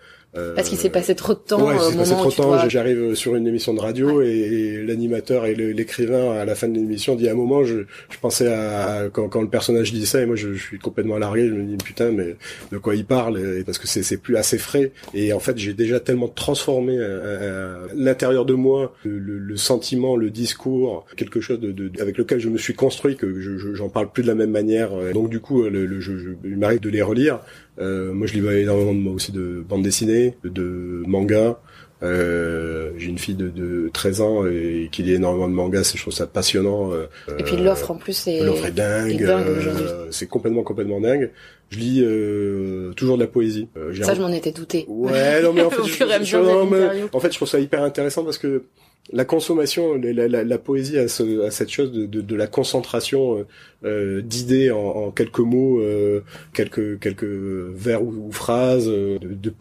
Parce 0.54 0.68
qu'il 0.68 0.78
s'est 0.78 0.90
passé 0.90 1.14
trop 1.14 1.34
de 1.34 1.38
temps. 1.38 1.66
Ouais, 1.66 1.74
il 1.76 1.92
s'est 1.92 1.96
passé 1.96 2.12
trop 2.12 2.30
de 2.30 2.34
temps. 2.34 2.68
J'arrive 2.68 3.14
sur 3.14 3.34
une 3.36 3.46
émission 3.46 3.74
de 3.74 3.80
radio 3.80 4.22
et, 4.22 4.82
l'animateur 4.86 5.46
et 5.46 5.54
l'écrivain 5.54 6.32
à 6.32 6.44
la 6.44 6.54
fin 6.54 6.68
de 6.68 6.74
l'émission 6.74 7.14
dit 7.14 7.28
à 7.28 7.32
un 7.32 7.36
moment, 7.36 7.64
je, 7.64 7.80
je 8.10 8.18
pensais 8.20 8.52
à, 8.52 9.08
quand, 9.12 9.28
quand, 9.28 9.42
le 9.42 9.48
personnage 9.48 9.92
dit 9.92 10.06
ça 10.06 10.22
et 10.22 10.26
moi 10.26 10.36
je, 10.36 10.54
je, 10.54 10.62
suis 10.62 10.78
complètement 10.78 11.18
largué. 11.18 11.48
Je 11.48 11.54
me 11.54 11.64
dis 11.64 11.76
putain, 11.76 12.10
mais 12.12 12.36
de 12.72 12.78
quoi 12.78 12.94
il 12.94 13.04
parle? 13.04 13.38
Et, 13.38 13.64
Parce 13.64 13.78
que 13.78 13.86
c'est 13.86 14.16
plus 14.16 14.36
assez 14.36 14.58
frais. 14.58 14.92
Et 15.14 15.32
en 15.32 15.40
fait, 15.40 15.58
j'ai 15.58 15.74
déjà 15.74 16.00
tellement 16.00 16.28
transformé 16.28 16.96
euh, 16.98 17.02
euh, 17.06 17.86
l'intérieur 17.94 18.44
de 18.44 18.54
moi, 18.54 18.94
le, 19.04 19.18
le, 19.18 19.56
sentiment, 19.56 20.16
le 20.16 20.30
discours, 20.30 21.06
quelque 21.16 21.40
chose 21.40 21.60
de, 21.60 21.72
de, 21.72 21.90
avec 22.00 22.18
lequel 22.18 22.40
je 22.40 22.48
me 22.48 22.58
suis 22.58 22.74
construit 22.74 23.16
que 23.16 23.40
je 23.40 23.74
j'en 23.74 23.88
parle 23.88 24.10
plus 24.10 24.22
de 24.22 24.28
la 24.28 24.34
même 24.34 24.50
manière. 24.50 24.90
Donc 25.12 25.30
du 25.30 25.40
coup, 25.40 25.64
le, 25.64 25.86
le, 25.86 26.00
je, 26.00 26.12
il 26.44 26.56
m'arrive 26.56 26.80
de 26.80 26.90
les 26.90 27.02
relire. 27.02 27.40
Euh, 27.78 28.12
moi, 28.12 28.26
je 28.26 28.34
lis 28.34 28.60
énormément 28.62 28.94
moi 28.94 29.12
aussi 29.12 29.32
de 29.32 29.64
bande 29.68 29.82
dessinée, 29.82 30.36
de 30.44 31.02
manga. 31.06 31.58
Euh, 32.02 32.90
j'ai 32.98 33.08
une 33.08 33.18
fille 33.18 33.34
de, 33.34 33.48
de 33.48 33.88
13 33.90 34.20
ans 34.20 34.46
et 34.46 34.90
qui 34.92 35.02
lit 35.02 35.14
énormément 35.14 35.48
de 35.48 35.54
mangas, 35.54 35.92
je 35.94 36.00
trouve 36.00 36.12
ça 36.12 36.26
passionnant. 36.26 36.92
Euh, 36.92 37.06
et 37.38 37.42
puis 37.42 37.56
l'offre 37.56 37.90
en 37.90 37.96
plus 37.96 38.26
est 38.26 38.44
l'offre 38.44 38.66
est 38.66 38.70
dingue, 38.72 39.22
euh, 39.22 40.06
c'est 40.10 40.26
complètement 40.26 40.62
complètement 40.62 41.00
dingue. 41.00 41.30
Je 41.70 41.78
lis 41.78 42.02
euh, 42.04 42.92
toujours 42.92 43.16
de 43.16 43.22
la 43.22 43.28
poésie. 43.28 43.68
ça 44.02 44.12
je 44.12 44.20
m'en 44.20 44.28
étais 44.28 44.52
douté. 44.52 44.84
Ouais, 44.88 45.40
non 45.42 45.54
mais 45.54 45.62
en 45.62 45.70
fait, 45.70 45.84
je, 45.84 47.06
en 47.12 47.20
fait 47.20 47.32
je 47.32 47.36
trouve 47.36 47.48
ça 47.48 47.60
hyper 47.60 47.82
intéressant 47.82 48.24
parce 48.24 48.38
que 48.38 48.64
la 49.12 49.24
consommation, 49.24 49.94
la, 49.94 50.28
la, 50.28 50.44
la 50.44 50.58
poésie 50.58 50.98
a, 50.98 51.08
ce, 51.08 51.46
a, 51.46 51.50
cette 51.50 51.70
chose 51.70 51.92
de, 51.92 52.06
de, 52.06 52.20
de 52.20 52.36
la 52.36 52.46
concentration 52.46 53.38
euh, 53.38 53.38
euh 53.38 53.44
d'idées 53.82 54.70
en, 54.70 54.78
en, 54.78 55.10
quelques 55.10 55.40
mots, 55.40 55.80
euh, 55.80 56.20
quelques 56.52 56.98
quelques 56.98 57.24
vers 57.24 58.02
ou, 58.02 58.30
phrases, 58.32 58.88
euh, 58.88 59.18
de, 59.18 59.34
de. 59.34 59.52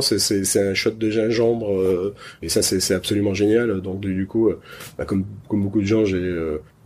C'est 0.00 0.60
un 0.60 0.74
shot 0.74 0.90
de 0.90 1.10
gingembre 1.10 1.72
euh, 1.72 2.14
et 2.42 2.48
ça 2.48 2.62
c'est 2.62 2.94
absolument 2.94 3.34
génial. 3.34 3.80
Donc 3.80 4.00
du 4.00 4.26
coup, 4.26 4.50
bah, 4.98 5.04
comme 5.04 5.24
comme 5.48 5.62
beaucoup 5.62 5.80
de 5.80 5.86
gens, 5.86 6.04
j'ai 6.04 6.20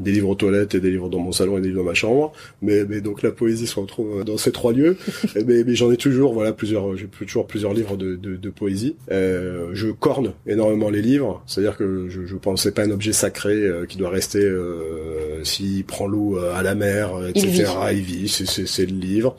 des 0.00 0.12
livres 0.12 0.30
aux 0.30 0.34
toilettes 0.34 0.74
et 0.74 0.80
des 0.80 0.90
livres 0.90 1.08
dans 1.08 1.20
mon 1.20 1.32
salon 1.32 1.58
et 1.58 1.60
des 1.60 1.68
livres 1.68 1.80
dans 1.80 1.88
ma 1.88 1.94
chambre. 1.94 2.32
Mais, 2.62 2.84
mais 2.84 3.00
donc 3.00 3.22
la 3.22 3.30
poésie 3.30 3.66
se 3.66 3.78
retrouve 3.78 4.24
dans 4.24 4.36
ces 4.36 4.52
trois 4.52 4.72
lieux. 4.72 4.96
mais, 5.46 5.64
mais 5.64 5.74
j'en 5.74 5.90
ai 5.90 5.96
toujours, 5.96 6.32
voilà, 6.32 6.52
plusieurs, 6.52 6.96
j'ai 6.96 7.06
toujours 7.06 7.46
plusieurs 7.46 7.74
livres 7.74 7.96
de, 7.96 8.16
de, 8.16 8.36
de 8.36 8.50
poésie. 8.50 8.96
Euh, 9.10 9.70
je 9.72 9.88
corne 9.88 10.32
énormément 10.46 10.90
les 10.90 11.02
livres, 11.02 11.42
c'est-à-dire 11.46 11.76
que 11.76 12.08
je, 12.08 12.24
je 12.24 12.36
pensais 12.36 12.72
pas 12.72 12.82
un 12.84 12.90
objet 12.90 13.12
sacré 13.12 13.54
euh, 13.54 13.86
qui 13.86 13.96
doit 13.96 14.10
rester 14.10 14.44
euh, 14.44 15.42
s'il 15.44 15.84
prend 15.84 16.06
l'eau 16.06 16.38
euh, 16.38 16.54
à 16.54 16.62
la 16.62 16.73
mer, 16.74 17.26
etc. 17.28 17.66
Il 17.92 18.00
vit, 18.00 18.28
c'est 18.28 18.86
le 18.86 18.96
livre 18.96 19.36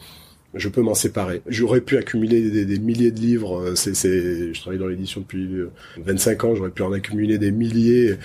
je 0.57 0.69
peux 0.69 0.81
m'en 0.81 0.93
séparer. 0.93 1.41
J'aurais 1.47 1.81
pu 1.81 1.97
accumuler 1.97 2.49
des, 2.49 2.65
des, 2.65 2.79
milliers 2.79 3.11
de 3.11 3.19
livres. 3.19 3.73
C'est, 3.75 3.93
c'est, 3.93 4.53
je 4.53 4.61
travaille 4.61 4.79
dans 4.79 4.87
l'édition 4.87 5.19
depuis 5.19 5.49
25 5.97 6.43
ans. 6.45 6.55
J'aurais 6.55 6.71
pu 6.71 6.81
en 6.81 6.93
accumuler 6.93 7.37
des 7.37 7.51
milliers. 7.51 8.17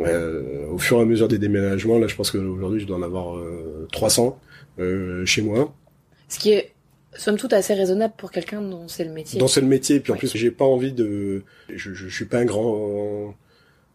Euh, 0.00 0.66
au 0.70 0.78
fur 0.78 0.98
et 0.98 1.02
à 1.02 1.04
mesure 1.04 1.28
des 1.28 1.38
déménagements, 1.38 1.98
là, 1.98 2.06
je 2.06 2.14
pense 2.14 2.30
qu'aujourd'hui, 2.30 2.80
je 2.80 2.86
dois 2.86 2.96
en 2.96 3.02
avoir 3.02 3.40
300 3.92 4.38
euh, 4.78 4.82
euh, 4.82 5.26
chez 5.26 5.42
moi. 5.42 5.74
Ce 6.28 6.38
qui 6.38 6.52
est 6.52 6.72
somme 7.16 7.36
toute 7.36 7.52
assez 7.52 7.74
raisonnable 7.74 8.14
pour 8.16 8.30
quelqu'un 8.30 8.62
dont 8.62 8.86
c'est 8.86 9.04
le 9.04 9.12
métier. 9.12 9.40
Dont 9.40 9.48
c'est 9.48 9.60
le 9.60 9.66
métier, 9.66 9.96
et 9.96 10.00
puis 10.00 10.12
en 10.12 10.16
plus, 10.16 10.36
j'ai 10.36 10.50
pas 10.50 10.64
envie 10.64 10.92
de, 10.92 11.42
je, 11.68 11.92
je, 11.94 12.08
je 12.08 12.14
suis 12.14 12.26
pas 12.26 12.38
un 12.38 12.44
grand 12.44 13.34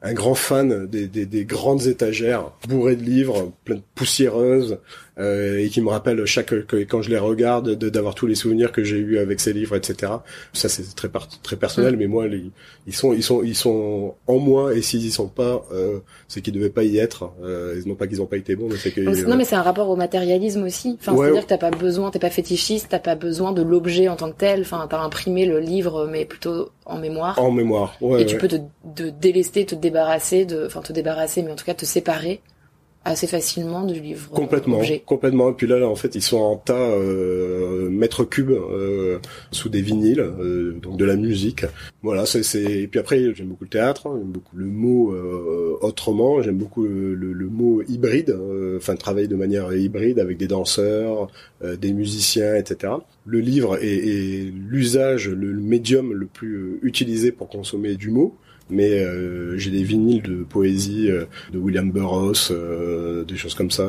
un 0.04 0.14
grand 0.14 0.36
fan 0.36 0.86
des, 0.86 1.08
des, 1.08 1.26
des, 1.26 1.46
grandes 1.46 1.88
étagères 1.88 2.52
bourrées 2.68 2.98
de 2.98 3.04
livres, 3.04 3.54
pleines 3.64 3.80
de 3.80 3.84
poussiéreuses, 3.96 4.80
euh, 5.20 5.60
et 5.60 5.70
qui 5.70 5.80
me 5.82 5.90
rappellent 5.90 6.26
chaque 6.26 6.54
quand 6.90 7.02
je 7.04 7.10
les 7.10 7.20
regarde 7.20 7.76
d'avoir 7.76 8.16
tous 8.16 8.26
les 8.26 8.34
souvenirs 8.34 8.72
que 8.72 8.84
j'ai 8.84 8.98
eu 8.98 9.20
avec 9.20 9.40
ces 9.40 9.54
livres, 9.54 9.76
etc. 9.76 10.14
Ça 10.54 10.70
c'est 10.70 10.96
très 10.96 11.10
très 11.44 11.56
personnel, 11.56 11.96
mm. 11.96 12.00
mais 12.00 12.08
moi 12.08 12.26
ils 12.88 12.96
sont 12.96 13.14
ils 13.14 13.22
sont 13.22 13.44
ils 13.44 13.56
sont 13.56 14.16
en 14.26 14.40
moi 14.40 14.74
et 14.74 14.82
s'ils 14.82 15.06
y 15.06 15.12
sont 15.12 15.28
pas, 15.28 15.66
euh, 15.72 16.00
c'est 16.28 16.42
qu'ils 16.42 16.54
devaient 16.54 16.70
pas 16.70 16.84
y 16.84 16.98
être. 16.98 17.32
Euh, 17.44 17.80
non 17.86 17.94
pas 17.94 18.08
qu'ils 18.08 18.22
ont 18.22 18.26
pas 18.26 18.38
été 18.38 18.56
bons, 18.56 18.70
mais 18.70 18.78
c'est 18.78 18.92
que 18.92 19.02
non 19.28 19.36
mais 19.36 19.46
c'est 19.46 19.56
un 19.56 19.62
rapport 19.62 19.90
au 19.90 19.96
matérialisme 19.96 20.64
aussi. 20.64 20.98
Enfin 21.00 21.16
c'est-à-dire 21.16 21.44
que 21.44 21.50
t'as 21.50 21.58
pas 21.58 21.72
besoin, 21.72 22.10
t'es 22.10 22.20
pas 22.20 22.32
fétichiste, 22.32 22.88
t'as 22.90 23.00
pas 23.00 23.16
besoin 23.16 23.52
de 23.52 23.62
l'objet 23.62 24.08
en 24.08 24.16
tant 24.16 24.32
que 24.32 24.38
tel. 24.38 24.62
Enfin 24.62 24.88
t'as 24.90 25.00
imprimé 25.00 25.46
le 25.46 25.60
livre, 25.60 26.08
mais 26.12 26.26
plutôt 26.26 26.70
en 26.86 26.98
mémoire. 26.98 27.38
En 27.38 27.52
mémoire. 27.52 27.96
Ouais, 28.02 28.24
et 28.24 28.26
tu 28.26 28.38
peux 28.38 28.48
te 28.48 28.56
de 28.84 29.10
délester, 29.12 29.66
te 29.66 29.76
débarrasser, 29.76 30.46
de, 30.46 30.66
enfin 30.66 30.82
te 30.82 30.92
débarrasser, 30.92 31.44
mais 31.44 31.52
en 31.52 31.56
tout 31.56 31.66
cas 31.66 31.76
te 31.76 31.86
séparer 31.86 32.42
assez 33.06 33.28
facilement 33.28 33.86
du 33.86 34.00
livre. 34.00 34.30
Complètement, 34.30 34.80
complètement. 35.06 35.50
Et 35.50 35.54
puis 35.54 35.68
là, 35.68 35.80
là, 35.80 35.88
en 35.88 35.96
fait, 35.96 36.16
ils 36.16 36.22
sont 36.22 36.38
en 36.38 36.56
tas 36.56 36.74
euh, 36.74 37.90
mètres 37.90 38.24
cubes 38.24 38.52
euh, 38.52 39.20
sous 39.52 39.70
des 39.70 39.82
vinyles, 39.82 40.22
euh, 40.22 40.74
donc 40.82 40.98
de 40.98 41.06
la 41.06 41.16
musique. 41.16 41.66
Voilà, 42.02 42.26
c'est. 42.26 42.44
Et 42.64 42.88
puis 42.88 43.00
après, 43.00 43.34
j'aime 43.34 43.48
beaucoup 43.48 43.66
le 43.66 43.70
théâtre, 43.70 44.08
hein, 44.08 44.16
j'aime 44.18 44.32
beaucoup 44.32 44.56
le 44.56 44.66
mot 44.66 45.12
euh, 45.12 45.78
autrement, 45.82 46.42
j'aime 46.42 46.58
beaucoup 46.58 46.84
le, 46.84 47.16
le, 47.16 47.48
mot 47.48 47.82
hybride, 47.88 48.30
euh, 48.30 48.78
enfin 48.78 48.96
travailler 48.96 49.28
de 49.28 49.36
manière 49.36 49.74
hybride 49.74 50.20
avec 50.20 50.38
des 50.38 50.48
danseurs, 50.48 51.30
euh, 51.64 51.76
des 51.76 51.94
musiciens, 51.94 52.56
etc. 52.56 52.94
Le 53.26 53.40
livre 53.40 53.78
est, 53.84 53.88
est 53.88 54.54
l'usage, 54.54 55.30
le 55.30 55.54
médium 55.54 56.14
le 56.14 56.26
plus 56.26 56.80
utilisé 56.84 57.32
pour 57.32 57.50
consommer 57.50 57.96
du 57.96 58.10
mot 58.10 58.36
mais 58.70 59.00
euh, 59.00 59.58
j'ai 59.58 59.72
des 59.72 59.84
vinyles 59.84 60.22
de 60.22 60.44
poésie 60.44 61.10
euh, 61.10 61.26
de 61.52 61.58
William 61.60 61.92
Burroughs, 61.92 62.52
euh, 62.52 63.24
des 63.24 63.36
choses 63.36 63.56
comme 63.56 63.72
ça 63.72 63.88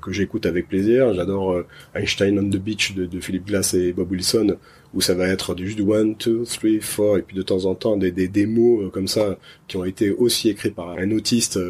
que 0.00 0.10
j'écoute 0.10 0.44
avec 0.44 0.68
plaisir. 0.68 1.14
J'adore 1.14 1.62
Einstein 1.94 2.36
on 2.38 2.50
the 2.50 2.56
Beach 2.56 2.96
de, 2.96 3.06
de, 3.06 3.20
Philip 3.20 3.46
Glass 3.46 3.74
et 3.74 3.92
Bob 3.92 4.10
Wilson, 4.10 4.56
où 4.92 5.00
ça 5.00 5.14
va 5.14 5.28
être 5.28 5.56
juste 5.56 5.76
du 5.76 5.82
one, 5.82 6.16
two, 6.16 6.44
three, 6.44 6.80
four, 6.80 7.16
et 7.16 7.22
puis 7.22 7.36
de 7.36 7.42
temps 7.42 7.64
en 7.64 7.76
temps 7.76 7.96
des, 7.96 8.10
des, 8.10 8.26
des 8.26 8.46
mots 8.46 8.90
comme 8.90 9.06
ça 9.06 9.38
qui 9.68 9.76
ont 9.76 9.84
été 9.84 10.10
aussi 10.10 10.48
écrits 10.48 10.72
par 10.72 10.90
un 10.98 11.12
autiste 11.12 11.60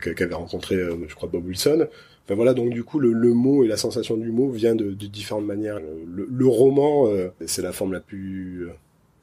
qu'avait 0.00 0.34
rencontré, 0.34 0.76
je 1.08 1.14
crois, 1.14 1.28
Bob 1.28 1.46
Wilson. 1.46 1.86
Enfin 2.24 2.34
voilà, 2.34 2.54
donc 2.54 2.70
du 2.70 2.82
coup, 2.82 2.98
le, 2.98 3.12
le, 3.12 3.34
mot 3.34 3.62
et 3.62 3.68
la 3.68 3.76
sensation 3.76 4.16
du 4.16 4.32
mot 4.32 4.50
vient 4.50 4.74
de, 4.74 4.86
de 4.90 5.06
différentes 5.06 5.46
manières. 5.46 5.78
Le, 6.12 6.26
le 6.28 6.46
roman, 6.48 7.08
c'est 7.46 7.62
la 7.62 7.70
forme 7.70 7.92
la 7.92 8.00
plus 8.00 8.66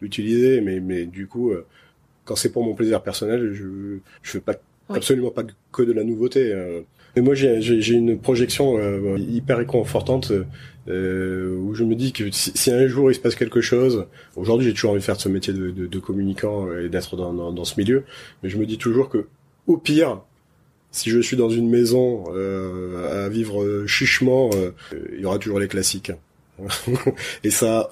l'utiliser, 0.02 0.62
mais 0.62 0.80
mais 0.80 1.06
du 1.06 1.28
coup, 1.28 1.52
euh, 1.52 1.66
quand 2.32 2.38
c'est 2.38 2.54
pour 2.54 2.64
mon 2.64 2.74
plaisir 2.76 3.04
personnel, 3.04 3.52
je 3.54 3.98
je 4.22 4.32
fais 4.32 4.40
pas 4.40 4.54
absolument 4.88 5.32
pas 5.32 5.44
que 5.74 5.84
de 5.84 5.92
la 5.92 6.06
nouveauté. 6.06 6.54
Euh. 6.54 6.80
Et 7.18 7.20
moi, 7.20 7.36
j'ai 7.36 7.92
une 7.92 8.18
projection 8.18 8.78
euh, 8.78 9.18
hyper 9.18 9.58
réconfortante 9.58 10.32
euh, 10.88 11.58
où 11.58 11.76
je 11.76 11.84
me 11.84 11.94
dis 11.94 12.14
que 12.14 12.32
si, 12.32 12.72
un 12.72 12.88
jour 12.88 13.12
il 13.12 13.16
se 13.16 13.20
passe 13.20 13.36
quelque 13.36 13.60
chose, 13.60 14.08
aujourd'hui 14.38 14.68
j'ai 14.68 14.74
toujours 14.74 14.92
envie 14.92 15.02
de 15.02 15.06
faire 15.06 15.20
ce 15.20 15.28
métier 15.28 15.52
de, 15.52 15.72
de, 15.72 15.88
de 15.88 16.00
communicant 16.00 16.74
et 16.74 16.88
d'être 16.88 17.18
dans, 17.18 17.34
dans, 17.34 17.52
dans, 17.52 17.66
ce 17.66 17.78
milieu, 17.78 18.06
mais 18.42 18.50
je 18.50 18.58
me 18.58 18.66
dis 18.66 18.78
toujours 18.78 19.10
que 19.10 19.28
au 19.68 19.76
pire, 19.76 20.22
si 20.92 21.10
je 21.10 21.20
suis 21.20 21.36
dans 21.36 21.50
une 21.50 21.70
maison 21.70 22.24
euh, 22.34 23.26
à 23.26 23.30
vivre 23.30 23.86
chichement, 23.88 24.50
il 25.14 25.20
y 25.20 25.26
aura 25.26 25.38
toujours 25.38 25.60
les 25.60 25.68
classiques. 25.68 26.14
et 27.44 27.50
ça, 27.50 27.90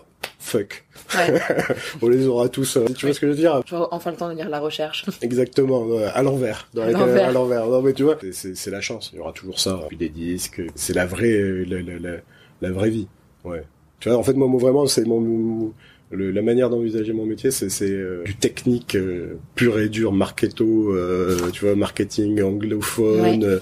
fuck. 0.49 0.83
Ouais. 1.15 1.39
on 2.01 2.09
les 2.09 2.27
aura 2.27 2.49
tous. 2.49 2.77
Euh, 2.77 2.85
tu 2.95 3.05
vois 3.05 3.15
ce 3.15 3.19
que 3.19 3.27
je 3.27 3.31
veux 3.31 3.37
dire? 3.37 3.61
Enfin 3.91 4.11
le 4.11 4.17
temps 4.17 4.29
de 4.29 4.35
lire 4.35 4.49
la 4.49 4.59
recherche. 4.59 5.05
Exactement, 5.21 5.87
à 6.13 6.21
l'envers. 6.23 6.67
Dans 6.73 6.83
à 6.83 6.91
l'envers. 6.91 7.29
À 7.29 7.31
l'envers. 7.31 7.67
Non 7.67 7.81
mais 7.81 7.93
tu 7.93 8.03
vois, 8.03 8.17
c'est 8.31 8.71
la 8.71 8.81
chance. 8.81 9.11
Il 9.13 9.17
y 9.17 9.19
aura 9.19 9.31
toujours 9.31 9.59
ça. 9.59 9.79
Puis 9.87 9.97
des 9.97 10.09
disques. 10.09 10.61
C'est 10.75 10.93
la 10.93 11.05
vraie, 11.05 11.65
la, 11.65 11.81
la, 11.81 12.17
la, 12.61 12.71
vraie 12.71 12.89
vie. 12.89 13.07
Ouais. 13.43 13.63
Tu 13.99 14.09
vois, 14.09 14.17
en 14.17 14.23
fait, 14.23 14.33
moi, 14.33 14.47
moi 14.47 14.59
vraiment, 14.59 14.85
c'est 14.85 15.05
mon, 15.05 15.73
le, 16.11 16.31
la 16.31 16.41
manière 16.41 16.69
d'envisager 16.69 17.13
mon 17.13 17.25
métier, 17.25 17.51
c'est 17.51 17.69
euh, 17.91 18.23
du 18.23 18.35
technique 18.35 18.95
euh, 18.95 19.37
pur 19.55 19.79
et 19.79 19.89
dur, 19.89 20.11
marketo, 20.11 20.91
euh, 20.93 21.49
tu 21.51 21.65
vois, 21.65 21.75
marketing 21.75 22.41
anglophone, 22.41 23.59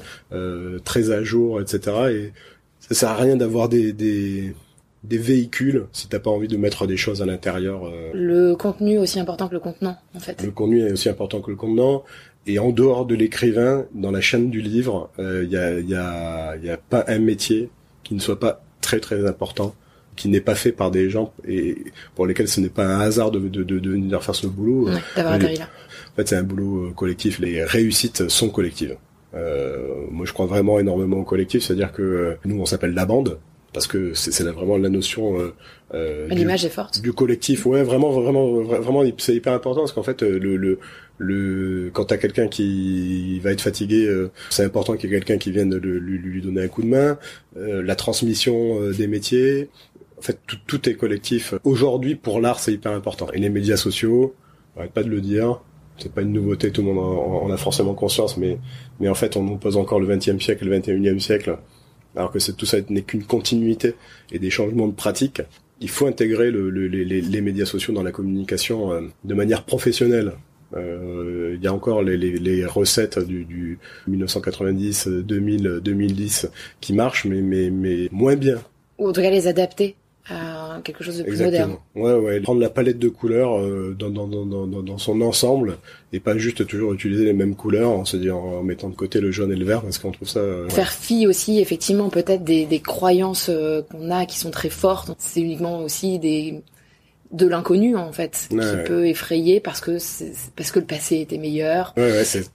très 0.83 1.11
à 1.11 1.23
jour, 1.23 1.61
etc. 1.61 1.79
Et 2.11 2.33
ça 2.79 2.95
sert 2.95 3.09
à 3.09 3.15
rien 3.15 3.35
d'avoir 3.35 3.67
des, 3.69 3.91
des 3.91 4.53
des 5.07 5.17
véhicules 5.17 5.85
si 5.91 6.07
t'as 6.07 6.19
pas 6.19 6.29
envie 6.29 6.47
de 6.47 6.57
mettre 6.57 6.87
des 6.87 6.97
choses 6.97 7.21
à 7.21 7.25
l'intérieur. 7.25 7.85
Euh. 7.85 8.11
Le 8.13 8.55
contenu 8.55 8.93
est 8.93 8.97
aussi 8.97 9.19
important 9.19 9.47
que 9.47 9.53
le 9.53 9.59
contenant, 9.59 9.97
en 10.15 10.19
fait. 10.19 10.43
Le 10.43 10.51
contenu 10.51 10.81
est 10.81 10.91
aussi 10.91 11.09
important 11.09 11.41
que 11.41 11.51
le 11.51 11.57
contenant. 11.57 12.03
Et 12.45 12.59
en 12.59 12.71
dehors 12.71 13.05
de 13.05 13.13
l'écrivain, 13.13 13.85
dans 13.93 14.11
la 14.11 14.21
chaîne 14.21 14.49
du 14.49 14.61
livre, 14.61 15.09
il 15.17 15.23
euh, 15.25 15.43
y, 15.43 15.57
a, 15.57 15.79
y, 15.79 15.95
a, 15.95 16.55
y 16.55 16.69
a 16.69 16.77
pas 16.77 17.03
un 17.07 17.19
métier 17.19 17.69
qui 18.03 18.13
ne 18.13 18.19
soit 18.19 18.39
pas 18.39 18.63
très 18.79 19.01
très 19.01 19.27
important, 19.27 19.75
qui 20.15 20.29
n'est 20.29 20.39
pas 20.39 20.55
fait 20.55 20.71
par 20.71 20.89
des 20.89 21.09
gens 21.09 21.33
et 21.45 21.77
pour 22.15 22.25
lesquels 22.25 22.47
ce 22.47 22.61
n'est 22.61 22.69
pas 22.69 22.85
un 22.85 23.01
hasard 23.01 23.31
de, 23.31 23.39
de, 23.39 23.63
de, 23.63 23.79
de 23.79 23.89
venir 23.89 24.23
faire 24.23 24.33
ce 24.35 24.47
boulot. 24.47 24.87
Ouais, 24.87 24.93
là. 25.17 25.35
En 25.35 26.15
fait, 26.15 26.29
c'est 26.29 26.37
un 26.37 26.43
boulot 26.43 26.93
collectif. 26.95 27.39
Les 27.39 27.65
réussites 27.65 28.29
sont 28.29 28.49
collectives. 28.49 28.95
Euh, 29.35 30.05
moi, 30.09 30.25
je 30.25 30.31
crois 30.31 30.45
vraiment 30.45 30.79
énormément 30.79 31.17
au 31.17 31.23
collectif, 31.25 31.63
c'est-à-dire 31.63 31.91
que 31.91 32.37
nous, 32.45 32.59
on 32.61 32.65
s'appelle 32.65 32.93
la 32.93 33.05
bande 33.05 33.39
parce 33.77 33.85
que 33.85 34.15
c'est 34.15 34.43
vraiment 34.43 34.75
la 34.75 34.89
notion 34.89 35.39
euh, 35.39 35.53
euh 35.93 36.27
l'image 36.29 36.65
est 36.65 36.69
forte. 36.69 36.99
du 36.99 37.13
collectif. 37.13 37.67
Ouais 37.67 37.83
vraiment 37.83 38.09
vraiment 38.09 38.63
vraiment 38.63 39.03
c'est 39.19 39.35
hyper 39.35 39.53
important 39.53 39.81
parce 39.81 39.91
qu'en 39.91 40.01
fait 40.01 40.23
euh, 40.23 40.39
le 40.39 40.57
le, 40.57 40.79
le 41.19 41.91
quand 41.93 42.05
t'as 42.05 42.17
quelqu'un 42.17 42.47
qui 42.47 43.39
va 43.39 43.51
être 43.51 43.61
fatigué 43.61 44.11
c'est 44.49 44.63
important 44.63 44.95
qu'il 44.97 45.11
y 45.11 45.13
ait 45.13 45.17
quelqu'un 45.17 45.37
qui 45.37 45.51
vienne 45.51 45.75
lui, 45.75 46.17
lui 46.17 46.41
donner 46.41 46.63
un 46.63 46.67
coup 46.67 46.81
de 46.81 46.87
main. 46.87 47.19
La 47.55 47.95
transmission 47.95 48.89
des 48.89 49.05
métiers. 49.05 49.69
En 50.17 50.21
fait 50.21 50.39
tout, 50.47 50.57
tout 50.65 50.89
est 50.89 50.95
collectif. 50.95 51.53
Aujourd'hui 51.63 52.15
pour 52.15 52.41
l'art 52.41 52.59
c'est 52.59 52.73
hyper 52.73 52.93
important. 52.93 53.27
Et 53.31 53.39
les 53.39 53.49
médias 53.49 53.77
sociaux 53.77 54.33
arrête 54.75 54.91
pas 54.91 55.03
de 55.03 55.09
le 55.09 55.21
dire 55.21 55.61
c'est 55.99 56.13
pas 56.13 56.21
une 56.21 56.33
nouveauté, 56.33 56.71
tout 56.71 56.81
le 56.81 56.93
monde 56.93 56.99
en, 56.99 57.49
a 57.51 57.57
forcément 57.57 57.93
conscience, 57.93 58.37
mais 58.37 58.57
mais 58.99 59.09
en 59.09 59.15
fait 59.15 59.35
on 59.35 59.43
nous 59.43 59.57
pose 59.57 59.77
encore 59.77 59.99
le 59.99 60.07
20e 60.07 60.39
siècle, 60.39 60.65
le 60.65 60.79
21e 60.79 61.19
siècle 61.19 61.57
alors 62.17 62.31
que 62.31 62.51
tout 62.51 62.65
ça 62.65 62.77
n'est 62.89 63.03
qu'une 63.03 63.23
continuité 63.23 63.95
et 64.31 64.39
des 64.39 64.49
changements 64.49 64.87
de 64.87 64.93
pratique. 64.93 65.41
Il 65.79 65.89
faut 65.89 66.07
intégrer 66.07 66.49
le, 66.49 66.69
les, 66.69 67.41
médias 67.41 67.65
sociaux 67.65 67.93
dans 67.93 68.01
la 68.01 68.11
communication 68.11 68.91
euh, 68.91 69.01
de 69.23 69.33
manière 69.35 69.63
professionnelle. 69.63 70.33
Euh, 70.75 71.53
il 71.55 71.63
y 71.63 71.67
a 71.67 71.73
encore 71.73 72.01
les, 72.01 72.65
recettes 72.65 73.19
du, 73.19 73.45
du 73.45 73.77
1990, 74.07 75.07
2000, 75.07 75.79
2010 75.83 76.49
qui 76.81 76.93
marchent, 76.93 77.25
mais, 77.25 77.69
mais 77.69 78.09
moins 78.11 78.35
bien. 78.35 78.57
Ou 78.97 79.07
en 79.07 79.13
tout 79.13 79.21
cas 79.21 79.29
les 79.29 79.47
adapter 79.47 79.95
à 80.29 80.79
quelque 80.83 81.03
chose 81.03 81.17
de 81.17 81.23
plus 81.23 81.41
Exactement. 81.41 81.79
moderne. 81.95 82.21
Ouais, 82.21 82.25
ouais. 82.25 82.39
Prendre 82.41 82.61
la 82.61 82.69
palette 82.69 82.99
de 82.99 83.09
couleurs 83.09 83.59
euh, 83.59 83.95
dans, 83.97 84.09
dans, 84.09 84.27
dans, 84.27 84.45
dans, 84.45 84.67
dans 84.67 84.97
son 84.97 85.21
ensemble 85.21 85.77
et 86.13 86.19
pas 86.19 86.37
juste 86.37 86.65
toujours 86.67 86.93
utiliser 86.93 87.25
les 87.25 87.33
mêmes 87.33 87.55
couleurs 87.55 87.89
en 87.91 88.05
se 88.05 88.17
disant 88.17 88.39
en 88.39 88.63
mettant 88.63 88.89
de 88.89 88.95
côté 88.95 89.21
le 89.21 89.31
jaune 89.31 89.51
et 89.51 89.55
le 89.55 89.65
vert 89.65 89.81
parce 89.81 89.97
qu'on 89.99 90.11
trouve 90.11 90.27
ça. 90.27 90.39
Euh, 90.39 90.69
Faire 90.69 90.91
fi 90.91 91.27
aussi 91.27 91.59
effectivement 91.59 92.09
peut-être 92.09 92.43
des, 92.43 92.65
des 92.65 92.79
croyances 92.79 93.47
euh, 93.49 93.81
qu'on 93.83 94.11
a 94.11 94.25
qui 94.25 94.37
sont 94.39 94.51
très 94.51 94.69
fortes. 94.69 95.11
C'est 95.17 95.41
uniquement 95.41 95.79
aussi 95.79 96.19
des 96.19 96.61
de 97.31 97.45
l'inconnu 97.45 97.97
en 97.97 98.13
fait 98.13 98.47
qui 98.49 98.55
peut 98.85 99.05
effrayer 99.07 99.59
parce 99.59 99.81
que 99.81 99.97
parce 100.55 100.71
que 100.71 100.79
le 100.79 100.85
passé 100.85 101.19
était 101.19 101.37
meilleur. 101.37 101.93
Ouais, 101.97 102.03
ouais, 102.11 102.23
c'est 102.23 102.49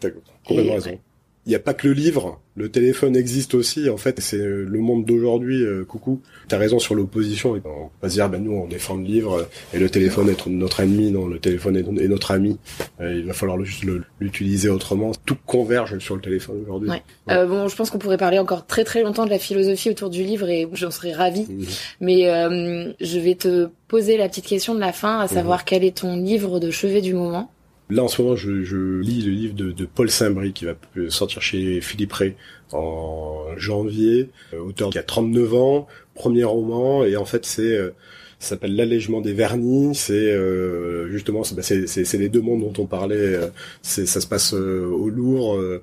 complètement 0.47 0.75
raison 0.75 0.99
il 1.45 1.49
n'y 1.49 1.57
a 1.57 1.61
pas 1.61 1.75
que 1.75 1.89
le 1.89 1.95
livre, 1.95 2.41
le 2.55 2.69
téléphone 2.69 3.17
existe 3.17 3.55
aussi. 3.55 3.91
En 3.91 3.97
fait, 3.97 4.21
c'est 4.21 4.39
le 4.39 4.79
monde 4.79 5.05
d'aujourd'hui. 5.05 5.65
Euh, 5.65 5.85
coucou, 5.85 6.21
t'as 6.47 6.57
raison 6.57 6.79
sur 6.79 6.95
l'opposition. 6.95 7.61
On 7.65 7.91
va 8.01 8.09
se 8.09 8.15
dire, 8.15 8.29
ben 8.29 8.43
nous, 8.43 8.53
on 8.53 8.69
défend 8.69 8.95
le 8.95 9.03
livre 9.03 9.49
et 9.75 9.81
le 9.81 9.91
téléphone 9.91 10.29
est 10.29 10.47
notre 10.47 10.81
ennemi. 10.81 11.11
Non, 11.11 11.27
le 11.27 11.41
téléphone 11.41 11.77
est, 11.77 12.09
notre 12.09 12.31
ami. 12.31 12.59
Euh, 13.01 13.15
il 13.19 13.25
va 13.25 13.33
falloir 13.33 13.63
juste 13.65 13.85
l'utiliser 14.21 14.69
autrement. 14.69 15.11
Tout 15.27 15.37
converge 15.45 15.99
sur 15.99 16.15
le 16.15 16.21
téléphone 16.21 16.61
aujourd'hui. 16.63 16.91
Ouais. 16.91 17.03
Euh, 17.31 17.47
bon, 17.47 17.67
je 17.67 17.75
pense 17.75 17.91
qu'on 17.91 17.99
pourrait 17.99 18.19
parler 18.19 18.39
encore 18.39 18.67
très 18.67 18.85
très 18.85 19.03
longtemps 19.03 19.25
de 19.25 19.31
la 19.31 19.41
philosophie 19.41 19.91
autour 19.91 20.11
du 20.11 20.23
livre 20.23 20.49
et 20.49 20.69
j'en 20.75 20.93
serais 20.93 21.13
ravie. 21.13 21.47
Mhm. 21.49 21.67
Mais 22.01 22.29
euh, 22.29 22.93
je 23.01 23.19
vais 23.19 23.35
te 23.35 23.69
poser 23.89 24.17
la 24.17 24.29
petite 24.29 24.47
question 24.47 24.77
de 24.77 24.81
la 24.81 24.93
fin, 24.93 25.19
à 25.19 25.27
savoir 25.27 25.61
mhm. 25.61 25.65
quel 25.67 25.85
est 25.85 25.99
ton 25.99 26.17
livre 26.17 26.61
de 26.61 26.71
chevet 26.71 27.01
du 27.01 27.15
moment? 27.15 27.51
Là, 27.93 28.05
en 28.05 28.09
ce 28.09 28.23
moment, 28.23 28.37
je, 28.37 29.01
lis 29.01 29.23
le 29.23 29.33
livre 29.33 29.55
de, 29.55 29.85
Paul 29.85 30.11
Saint-Brie 30.11 30.55
qui 30.55 30.65
va 30.65 30.75
sortir 31.09 31.43
chez 31.43 31.81
Philippe 31.83 32.13
Ray 32.13 32.35
en 32.73 33.45
janvier. 33.59 34.31
Euh, 34.55 34.61
auteur 34.61 34.91
qui 34.91 34.99
a 34.99 35.03
39 35.03 35.55
ans, 35.55 35.87
premier 36.15 36.45
roman, 36.45 37.05
et 37.05 37.17
en 37.17 37.27
fait, 37.27 37.45
c'est 37.45 37.77
euh, 37.77 37.91
ça 38.39 38.51
s'appelle 38.51 38.77
l'allègement 38.77 39.21
des 39.21 39.35
vernis. 39.35 39.95
C'est 39.95 40.33
euh, 40.33 41.11
justement, 41.11 41.43
bah, 41.55 41.63
c'est 41.63 42.15
les 42.15 42.29
deux 42.31 42.41
mondes 42.41 42.61
dont 42.61 42.83
on 42.83 42.87
parlait. 42.87 43.39
ça 43.83 44.21
se 44.21 44.27
passe 44.27 44.55
au 44.55 45.11
Louvre. 45.11 45.83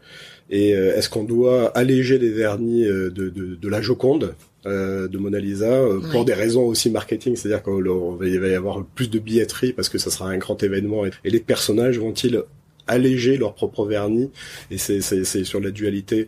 et 0.50 0.72
est-ce 0.72 1.10
qu'on 1.10 1.24
doit 1.24 1.68
alléger 1.78 2.18
les 2.18 2.32
vernis 2.32 2.86
de 2.86 3.70
la 3.70 3.82
Joconde? 3.82 4.34
Euh, 4.66 5.08
de 5.08 5.18
Mona 5.18 5.40
Lisa 5.40 5.72
euh, 5.72 6.02
pour 6.12 6.26
des 6.26 6.34
raisons 6.34 6.64
aussi 6.64 6.90
marketing, 6.90 7.38
c'est-à-dire 7.38 7.64
qu'il 7.64 8.40
va 8.40 8.48
y 8.50 8.56
avoir 8.56 8.84
plus 8.84 9.10
de 9.10 9.18
billetterie 9.18 9.72
parce 9.72 9.88
que 9.88 9.98
ça 9.98 10.12
sera 10.12 10.30
un 10.30 10.38
grand 10.38 10.62
événement 10.62 11.06
et, 11.06 11.12
les 11.24 11.40
personnages 11.40 11.98
vont-ils 11.98 12.44
alléger 12.86 13.38
leur 13.38 13.54
propre 13.54 13.86
vernis 13.86 14.30
et 14.70 14.78
c'est 14.78 15.44
sur 15.46 15.62
la 15.62 15.72
dualité 15.72 16.28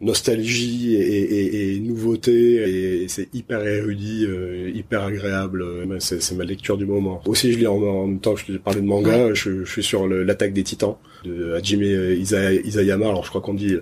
nostalgie 0.00 0.94
et, 0.94 1.74
et, 1.74 1.80
nouveauté 1.80 3.02
et 3.02 3.08
c'est 3.08 3.28
hyper 3.34 3.66
érudit, 3.66 4.24
euh, 4.24 4.70
hyper 4.72 5.02
agréable. 5.02 5.64
C'est 5.98 6.32
ma 6.36 6.44
lecture 6.44 6.76
du 6.76 6.86
moment. 6.86 7.22
Aussi, 7.26 7.52
je 7.52 7.58
lis 7.58 7.66
en, 7.66 8.06
même 8.06 8.20
temps 8.20 8.34
que 8.34 8.40
je 8.40 8.52
te 8.52 8.58
parlais 8.58 8.82
de 8.82 8.86
manga, 8.86 9.34
je, 9.34 9.64
suis 9.64 9.82
sur 9.82 10.06
l'attaque 10.06 10.52
des 10.52 10.62
Titans 10.62 10.94
de 11.24 11.54
Hajime 11.54 11.82
Isayama. 11.82 13.08
Alors 13.08 13.24
je 13.24 13.30
crois 13.30 13.40
qu'on 13.40 13.54
dit 13.54 13.78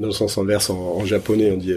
dans 0.00 0.08
le 0.08 0.12
sens 0.12 0.36
inverse 0.36 0.68
en, 0.68 1.04
japonais, 1.04 1.52
on 1.52 1.58
dit 1.58 1.74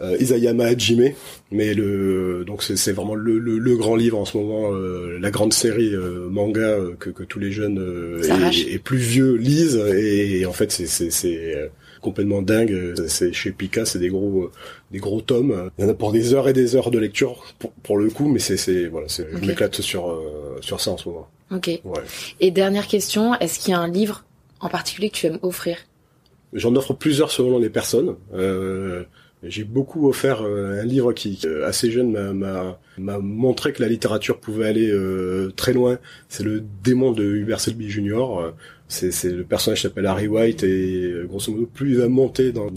euh, 0.00 0.16
Isayama 0.20 0.64
Hajime, 0.64 1.12
mais 1.50 1.74
le 1.74 2.44
donc 2.46 2.62
c'est 2.62 2.92
vraiment 2.92 3.14
le, 3.14 3.38
le, 3.38 3.58
le, 3.58 3.76
grand 3.76 3.96
livre 3.96 4.18
en 4.18 4.24
ce 4.24 4.36
moment, 4.36 4.72
euh, 4.72 5.18
la 5.20 5.30
grande 5.30 5.52
série 5.52 5.94
euh, 5.94 6.28
manga 6.28 6.76
que, 6.98 7.10
que 7.10 7.22
tous 7.22 7.38
les 7.38 7.50
jeunes 7.50 8.20
et, 8.22 8.74
et, 8.74 8.78
plus 8.78 8.98
vieux 8.98 9.34
lisent 9.34 9.76
et, 9.76 10.44
en 10.46 10.52
fait 10.52 10.70
c'est 10.70 10.86
c'est 10.86 11.70
complètement 12.00 12.42
dingue. 12.42 12.94
C'est 13.08 13.32
chez 13.32 13.50
Pika, 13.50 13.84
c'est 13.84 13.98
des 13.98 14.10
gros, 14.10 14.50
des 14.92 14.98
gros 14.98 15.20
tomes. 15.20 15.70
Il 15.78 15.84
y 15.84 15.86
en 15.86 15.90
a 15.90 15.94
pour 15.94 16.12
des 16.12 16.34
heures 16.34 16.48
et 16.48 16.52
des 16.52 16.76
heures 16.76 16.90
de 16.90 16.98
lecture 16.98 17.42
pour, 17.58 17.72
pour 17.72 17.96
le 17.96 18.10
coup, 18.10 18.28
mais 18.28 18.38
c'est, 18.38 18.56
c'est 18.56 18.86
voilà, 18.86 19.08
c'est, 19.08 19.26
je 19.32 19.46
m'éclate 19.46 19.80
sur 19.80 20.22
sur 20.60 20.80
ça 20.80 20.92
en 20.92 20.96
ce 20.98 21.08
moment. 21.08 21.28
Ok. 21.50 21.68
Ouais. 21.84 22.00
Et 22.40 22.50
dernière 22.50 22.86
question, 22.86 23.34
est-ce 23.34 23.58
qu'il 23.58 23.72
y 23.72 23.74
a 23.74 23.80
un 23.80 23.88
livre 23.88 24.24
en 24.60 24.68
particulier 24.68 25.10
que 25.10 25.16
tu 25.16 25.26
aimes 25.26 25.38
offrir? 25.42 25.78
J'en 26.52 26.74
offre 26.74 26.94
plusieurs 26.94 27.30
selon 27.30 27.58
les 27.58 27.70
personnes. 27.70 28.16
Euh, 28.34 29.04
j'ai 29.48 29.64
beaucoup 29.64 30.08
offert 30.08 30.42
euh, 30.42 30.80
un 30.80 30.84
livre 30.84 31.12
qui, 31.12 31.40
euh, 31.44 31.66
assez 31.66 31.90
jeune, 31.90 32.12
m'a 32.98 33.18
montré 33.18 33.72
que 33.72 33.82
la 33.82 33.88
littérature 33.88 34.38
pouvait 34.40 34.66
aller 34.66 34.90
euh, 34.90 35.52
très 35.56 35.72
loin. 35.72 35.98
C'est 36.28 36.44
le 36.44 36.62
démon 36.82 37.12
de 37.12 37.24
Hubert 37.24 37.60
Selby 37.60 37.88
Jr. 37.88 38.52
C'est 38.88 39.24
le 39.24 39.44
personnage 39.44 39.82
s'appelle 39.82 40.06
Harry 40.06 40.28
White 40.28 40.62
et 40.62 41.12
grosso 41.24 41.50
modo, 41.50 41.66
plus 41.66 41.90
il 41.90 41.98
va 41.98 42.08
monter 42.08 42.52
dans, 42.52 42.70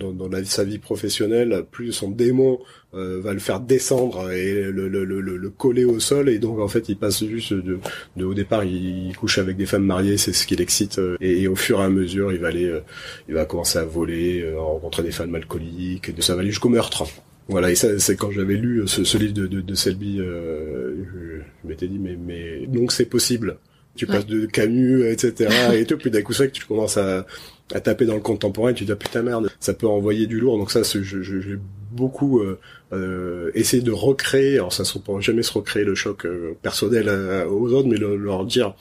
sa 0.43 0.63
vie 0.63 0.79
professionnelle, 0.79 1.65
plus 1.69 1.91
son 1.91 2.09
démon 2.09 2.59
euh, 2.95 3.21
va 3.21 3.33
le 3.33 3.39
faire 3.39 3.59
descendre 3.59 4.31
et 4.31 4.63
le, 4.63 4.87
le, 4.87 5.05
le, 5.05 5.21
le, 5.21 5.49
coller 5.51 5.85
au 5.85 5.99
sol. 5.99 6.27
Et 6.27 6.39
donc 6.39 6.59
en 6.59 6.67
fait 6.67 6.89
il 6.89 6.97
passe 6.97 7.23
juste 7.23 7.53
de, 7.53 7.79
de 8.17 8.25
au 8.25 8.33
départ 8.33 8.63
il, 8.63 9.15
couche 9.15 9.37
avec 9.37 9.57
des 9.57 9.67
femmes 9.67 9.85
mariées 9.85 10.17
c'est 10.17 10.33
ce 10.33 10.47
qui 10.47 10.55
l'excite 10.55 10.97
euh, 10.97 11.15
et, 11.21 11.47
au 11.47 11.55
fur 11.55 11.81
et 11.81 11.83
à 11.83 11.89
mesure 11.89 12.31
il 12.31 12.39
va 12.39 12.47
aller 12.47 12.65
euh, 12.65 12.79
il 13.27 13.35
va 13.35 13.45
commencer 13.45 13.77
à 13.77 13.85
voler 13.85 14.43
rencontrer 14.57 15.03
des 15.03 15.11
femmes 15.11 15.35
alcooliques 15.35 16.09
et 16.09 16.21
ça 16.21 16.33
va 16.33 16.41
aller 16.41 16.49
jusqu'au 16.49 16.69
meurtre. 16.69 17.03
Voilà 17.47 17.69
et 17.69 17.75
ça 17.75 17.99
c'est 17.99 18.15
quand 18.15 18.31
j'avais 18.31 18.55
lu 18.55 18.81
ce, 18.87 19.03
ce, 19.03 19.17
livre 19.19 19.33
de, 19.33 19.45
de, 19.45 19.61
de 19.61 19.75
Selby 19.75 20.17
je, 20.17 21.41
je 21.63 21.67
m'étais 21.67 21.87
dit 21.87 21.99
mais 21.99 22.17
mais 22.19 22.65
donc 22.65 22.91
c'est 22.91 23.05
possible. 23.05 23.57
Tu 23.95 24.05
passes 24.05 24.25
de 24.25 24.45
Camus, 24.45 25.05
etc. 25.11 25.73
et 25.73 25.85
tout, 25.85 25.97
puis 25.97 26.09
d'un 26.09 26.21
coup, 26.21 26.31
c'est 26.31 26.47
que 26.47 26.53
tu 26.53 26.63
commences 26.65 26.95
à, 26.95 27.25
à 27.73 27.79
taper 27.79 28.05
dans 28.05 28.15
le 28.15 28.21
contemporain, 28.21 28.73
tu 28.73 28.83
te 28.83 28.85
dis, 28.85 28.91
ah, 28.91 28.95
putain 28.95 29.21
merde, 29.21 29.49
ça 29.59 29.73
peut 29.73 29.87
envoyer 29.87 30.27
du 30.27 30.39
lourd. 30.39 30.57
Donc 30.57 30.71
ça, 30.71 30.81
j'ai 30.83 31.57
beaucoup 31.91 32.39
euh, 32.39 32.59
euh, 32.93 33.51
essayé 33.53 33.83
de 33.83 33.91
recréer, 33.91 34.55
alors 34.55 34.73
ça 34.73 34.83
ne 34.83 35.01
pourra 35.01 35.21
jamais 35.21 35.43
se 35.43 35.53
recréer 35.53 35.83
le 35.83 35.95
choc 35.95 36.25
euh, 36.25 36.53
personnel 36.61 37.09
aux 37.49 37.73
autres, 37.73 37.87
mais 37.87 37.97
leur 37.97 38.45
dire, 38.45 38.75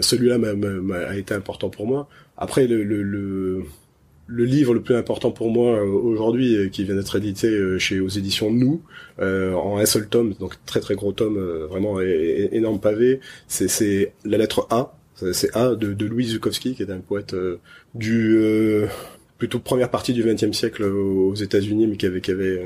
celui-là 0.00 0.38
a 1.08 1.16
été 1.16 1.34
important 1.34 1.68
pour 1.68 1.86
moi. 1.86 2.08
Après, 2.36 2.66
le, 2.66 2.82
le, 2.84 3.02
le 3.02 3.64
le 4.28 4.44
livre 4.44 4.72
le 4.72 4.80
plus 4.80 4.94
important 4.94 5.30
pour 5.30 5.50
moi 5.50 5.82
aujourd'hui, 5.82 6.70
qui 6.70 6.84
vient 6.84 6.94
d'être 6.94 7.16
édité 7.16 7.78
chez 7.78 8.00
aux 8.00 8.08
éditions 8.08 8.50
Nous, 8.50 8.80
en 9.18 9.78
un 9.78 9.84
seul 9.84 10.08
tome, 10.08 10.32
donc 10.40 10.54
très 10.64 10.80
très 10.80 10.94
gros 10.94 11.12
tome, 11.12 11.38
vraiment 11.68 12.00
énorme 12.00 12.80
pavé, 12.80 13.20
c'est 13.48 14.12
la 14.24 14.38
lettre 14.38 14.66
A, 14.70 14.94
c'est 15.32 15.54
A 15.56 15.74
de, 15.74 16.04
Louis 16.04 16.26
Zukowski, 16.26 16.74
qui 16.74 16.82
est 16.82 16.90
un 16.90 16.98
poète 16.98 17.34
du 17.94 18.40
plutôt 19.38 19.58
première 19.58 19.90
partie 19.90 20.12
du 20.12 20.22
XXe 20.22 20.56
siècle 20.56 20.84
aux 20.84 21.34
États-Unis, 21.34 21.86
mais 21.86 21.96
qui 21.96 22.06
avait 22.06 22.60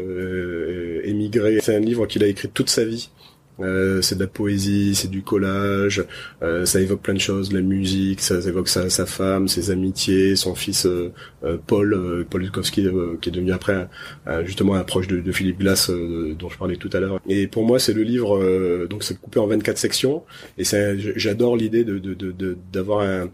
émigré. 1.05 1.59
C'est 1.63 1.75
un 1.75 1.81
livre 1.81 2.07
qu'il 2.07 2.23
a 2.25 2.27
écrit 2.27 2.49
toute 2.49 2.71
sa 2.71 2.85
vie. 2.85 3.11
Euh, 3.61 4.03
c'est 4.03 4.17
de 4.17 4.21
la 4.21 4.27
poésie, 4.27 4.95
c'est 4.95 5.11
du 5.11 5.23
collage, 5.23 6.05
euh, 6.43 6.67
ça 6.67 6.81
évoque 6.81 7.01
plein 7.01 7.15
de 7.15 7.21
choses, 7.21 7.53
la 7.53 7.63
musique, 7.63 8.21
ça, 8.21 8.37
évoque 8.37 8.69
sa, 8.69 8.91
sa, 8.91 9.07
femme, 9.07 9.49
ses 9.49 9.71
amitiés, 9.71 10.37
son 10.37 10.55
fils 10.55 10.87
euh, 10.87 11.13
Paul, 11.67 12.27
Paul 12.29 12.43
Lukowski, 12.43 12.87
qui 13.21 13.29
est 13.29 13.33
devenu 13.33 13.53
après 13.53 13.89
justement 14.45 14.75
un 14.75 14.85
proche 14.85 15.07
de, 15.09 15.21
de 15.21 15.33
Philippe 15.33 15.59
Glass 15.61 15.91
dont 15.91 16.49
je 16.49 16.59
parlais 16.59 16.77
tout 16.77 16.91
à 16.93 17.01
l'heure. 17.01 17.21
Et 17.29 17.47
pour 17.47 17.65
moi, 17.65 17.79
c'est 17.79 17.93
le 17.93 18.03
livre, 18.03 18.87
donc 18.87 19.05
c'est 19.05 19.19
coupé 19.21 19.39
en 19.39 19.47
24 19.47 19.79
sections, 19.79 20.25
et 20.59 20.65
j'adore 21.17 21.57
l'idée 21.57 21.85
de 21.85 21.99
d'avoir 22.73 23.05
de, 23.05 23.09
un, 23.09 23.31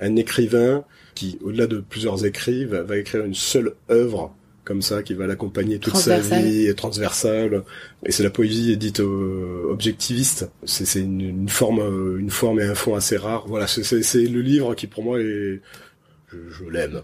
un 0.00 0.16
écrivain 0.16 0.84
qui, 1.14 1.38
au-delà 1.42 1.66
de 1.66 1.80
plusieurs 1.80 2.24
écrits, 2.24 2.64
va, 2.64 2.82
va 2.82 2.98
écrire 2.98 3.24
une 3.24 3.34
seule 3.34 3.72
œuvre 3.90 4.35
comme 4.66 4.82
ça 4.82 5.04
qui 5.04 5.14
va 5.14 5.28
l'accompagner 5.28 5.78
toute 5.78 5.96
sa 5.96 6.18
vie, 6.18 6.74
transversale. 6.74 7.62
Et 8.04 8.10
c'est 8.10 8.24
la 8.24 8.30
poésie 8.30 8.76
dite 8.76 8.98
euh, 8.98 9.70
objectiviste. 9.70 10.50
C'est 10.64 10.98
une, 10.98 11.20
une, 11.20 11.48
forme, 11.48 11.78
euh, 11.78 12.18
une 12.18 12.30
forme 12.30 12.58
et 12.58 12.64
un 12.64 12.74
fond 12.74 12.96
assez 12.96 13.16
rare. 13.16 13.46
Voilà, 13.46 13.68
c'est 13.68 14.24
le 14.24 14.40
livre 14.40 14.74
qui 14.74 14.88
pour 14.88 15.04
moi 15.04 15.20
est, 15.20 15.60
je, 16.32 16.36
je 16.50 16.64
l'aime. 16.68 17.02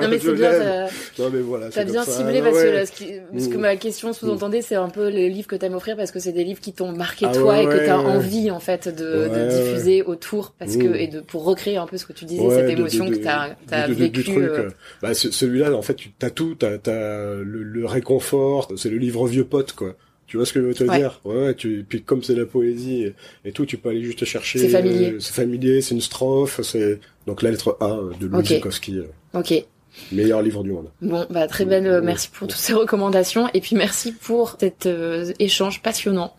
Non 0.00 0.08
mais 0.08 0.18
c'est 0.18 0.32
bien. 0.34 0.86
Non 1.18 1.30
mais 1.32 1.40
voilà. 1.40 1.68
T'as 1.68 1.84
bien 1.84 2.04
ciblé 2.04 2.40
parce, 2.40 2.60
que, 2.90 3.32
parce 3.32 3.48
que 3.48 3.56
ma 3.56 3.76
question 3.76 4.12
sous-entendait 4.12 4.62
c'est 4.62 4.76
un 4.76 4.88
peu 4.88 5.08
les 5.08 5.28
livres 5.28 5.48
que 5.48 5.56
t'aimes 5.56 5.74
offrir 5.74 5.96
parce 5.96 6.10
que 6.10 6.20
c'est 6.20 6.32
des 6.32 6.44
livres 6.44 6.60
qui 6.60 6.72
t'ont 6.72 6.92
marqué 6.92 7.26
ah 7.28 7.32
toi 7.34 7.60
et 7.60 7.66
que 7.66 7.84
t'as 7.84 7.98
envie 7.98 8.50
en 8.50 8.60
fait 8.60 8.88
de, 8.88 9.28
de, 9.28 9.48
diffuser 9.48 10.02
autour 10.02 10.54
parce 10.58 10.76
que 10.76 10.94
et 10.94 11.08
de 11.08 11.20
pour 11.20 11.44
recréer 11.44 11.76
un 11.76 11.86
peu 11.86 11.96
ce 11.96 12.06
que 12.06 12.12
tu 12.12 12.24
disais 12.24 12.48
cette 12.50 12.70
émotion 12.70 13.10
que 13.10 13.16
t'as 13.16 13.56
as 13.70 13.88
vécu. 13.88 14.30
Euh. 14.38 14.70
Bah, 15.02 15.12
celui-là 15.14 15.72
en 15.72 15.82
fait 15.82 15.96
tu 15.96 16.12
as 16.22 16.30
tout, 16.30 16.54
t'as 16.54 16.76
as 16.86 17.34
le, 17.42 17.62
le 17.62 17.86
réconfort, 17.86 18.72
c'est 18.76 18.90
le 18.90 18.98
livre 18.98 19.26
vieux 19.26 19.44
pote 19.44 19.72
quoi. 19.72 19.96
Tu 20.26 20.36
vois 20.36 20.46
ce 20.46 20.52
que 20.52 20.60
je 20.60 20.66
veux 20.66 20.74
te 20.74 20.84
dire? 20.84 21.20
Ouais, 21.24 21.54
tu 21.54 21.84
puis 21.88 22.02
comme 22.02 22.22
c'est 22.22 22.34
la 22.34 22.46
poésie 22.46 23.12
et, 23.44 23.52
tout, 23.52 23.64
tu 23.64 23.78
peux 23.78 23.90
aller 23.90 24.02
juste 24.02 24.24
chercher. 24.24 24.58
C'est 24.58 24.68
familier. 24.68 25.16
c'est 25.20 25.34
familier, 25.34 25.80
c'est 25.80 25.94
une 25.94 26.00
strophe, 26.00 26.60
c'est 26.62 27.00
donc 27.26 27.42
la 27.42 27.50
lettre 27.50 27.76
A 27.80 27.98
de 28.18 28.26
Louis 28.26 28.40
okay. 28.40 28.62
Euh, 28.92 29.04
ok. 29.34 29.64
Meilleur 30.12 30.42
livre 30.42 30.62
du 30.62 30.72
monde. 30.72 30.90
Bon, 31.00 31.26
bah 31.30 31.46
très 31.46 31.64
belle. 31.64 31.86
Euh, 31.86 32.00
merci 32.02 32.28
pour 32.28 32.48
toutes 32.48 32.58
ces 32.58 32.74
recommandations 32.74 33.48
et 33.54 33.60
puis 33.60 33.76
merci 33.76 34.12
pour 34.12 34.56
cet 34.58 34.86
euh, 34.86 35.32
échange 35.38 35.80
passionnant. 35.80 36.34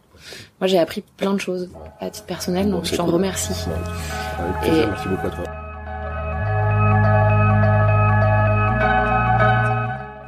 Moi, 0.59 0.67
j'ai 0.67 0.77
appris 0.77 1.03
plein 1.15 1.33
de 1.33 1.39
choses 1.39 1.69
à 1.99 2.09
titre 2.09 2.25
personnel, 2.25 2.69
donc 2.69 2.85
je 2.85 2.95
t'en 2.95 3.05
remercie. 3.05 3.53
et... 4.65 4.71
Merci 4.71 5.07
beaucoup 5.07 5.27
à 5.27 5.29
toi. 5.29 5.66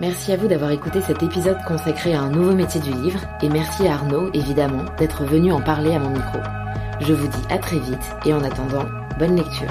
Merci 0.10 0.32
à 0.32 0.38
vous 0.38 0.47
d'avoir 0.47 0.72
écouté 0.72 1.01
cet 1.01 1.22
épisode 1.22 1.64
consacré 1.68 2.16
à 2.16 2.22
un 2.22 2.32
nouveau 2.32 2.55
métier 2.55 2.82
du 2.82 2.89
livre 2.89 3.20
et 3.43 3.47
merci 3.47 3.88
à 3.88 3.93
Arnaud, 3.93 4.32
évidemment, 4.34 4.84
d'être 4.97 5.24
venu 5.24 5.51
en 5.51 5.62
parler 5.62 5.93
à 5.93 5.99
mon 5.99 6.10
micro. 6.10 6.39
Je 6.99 7.14
vous 7.14 7.28
dis 7.28 7.43
à 7.51 7.60
très 7.60 7.78
vite 7.78 8.16
et 8.26 8.34
en 8.34 8.43
attendant, 8.43 8.86
bonne 9.20 9.36
lecture. 9.36 9.70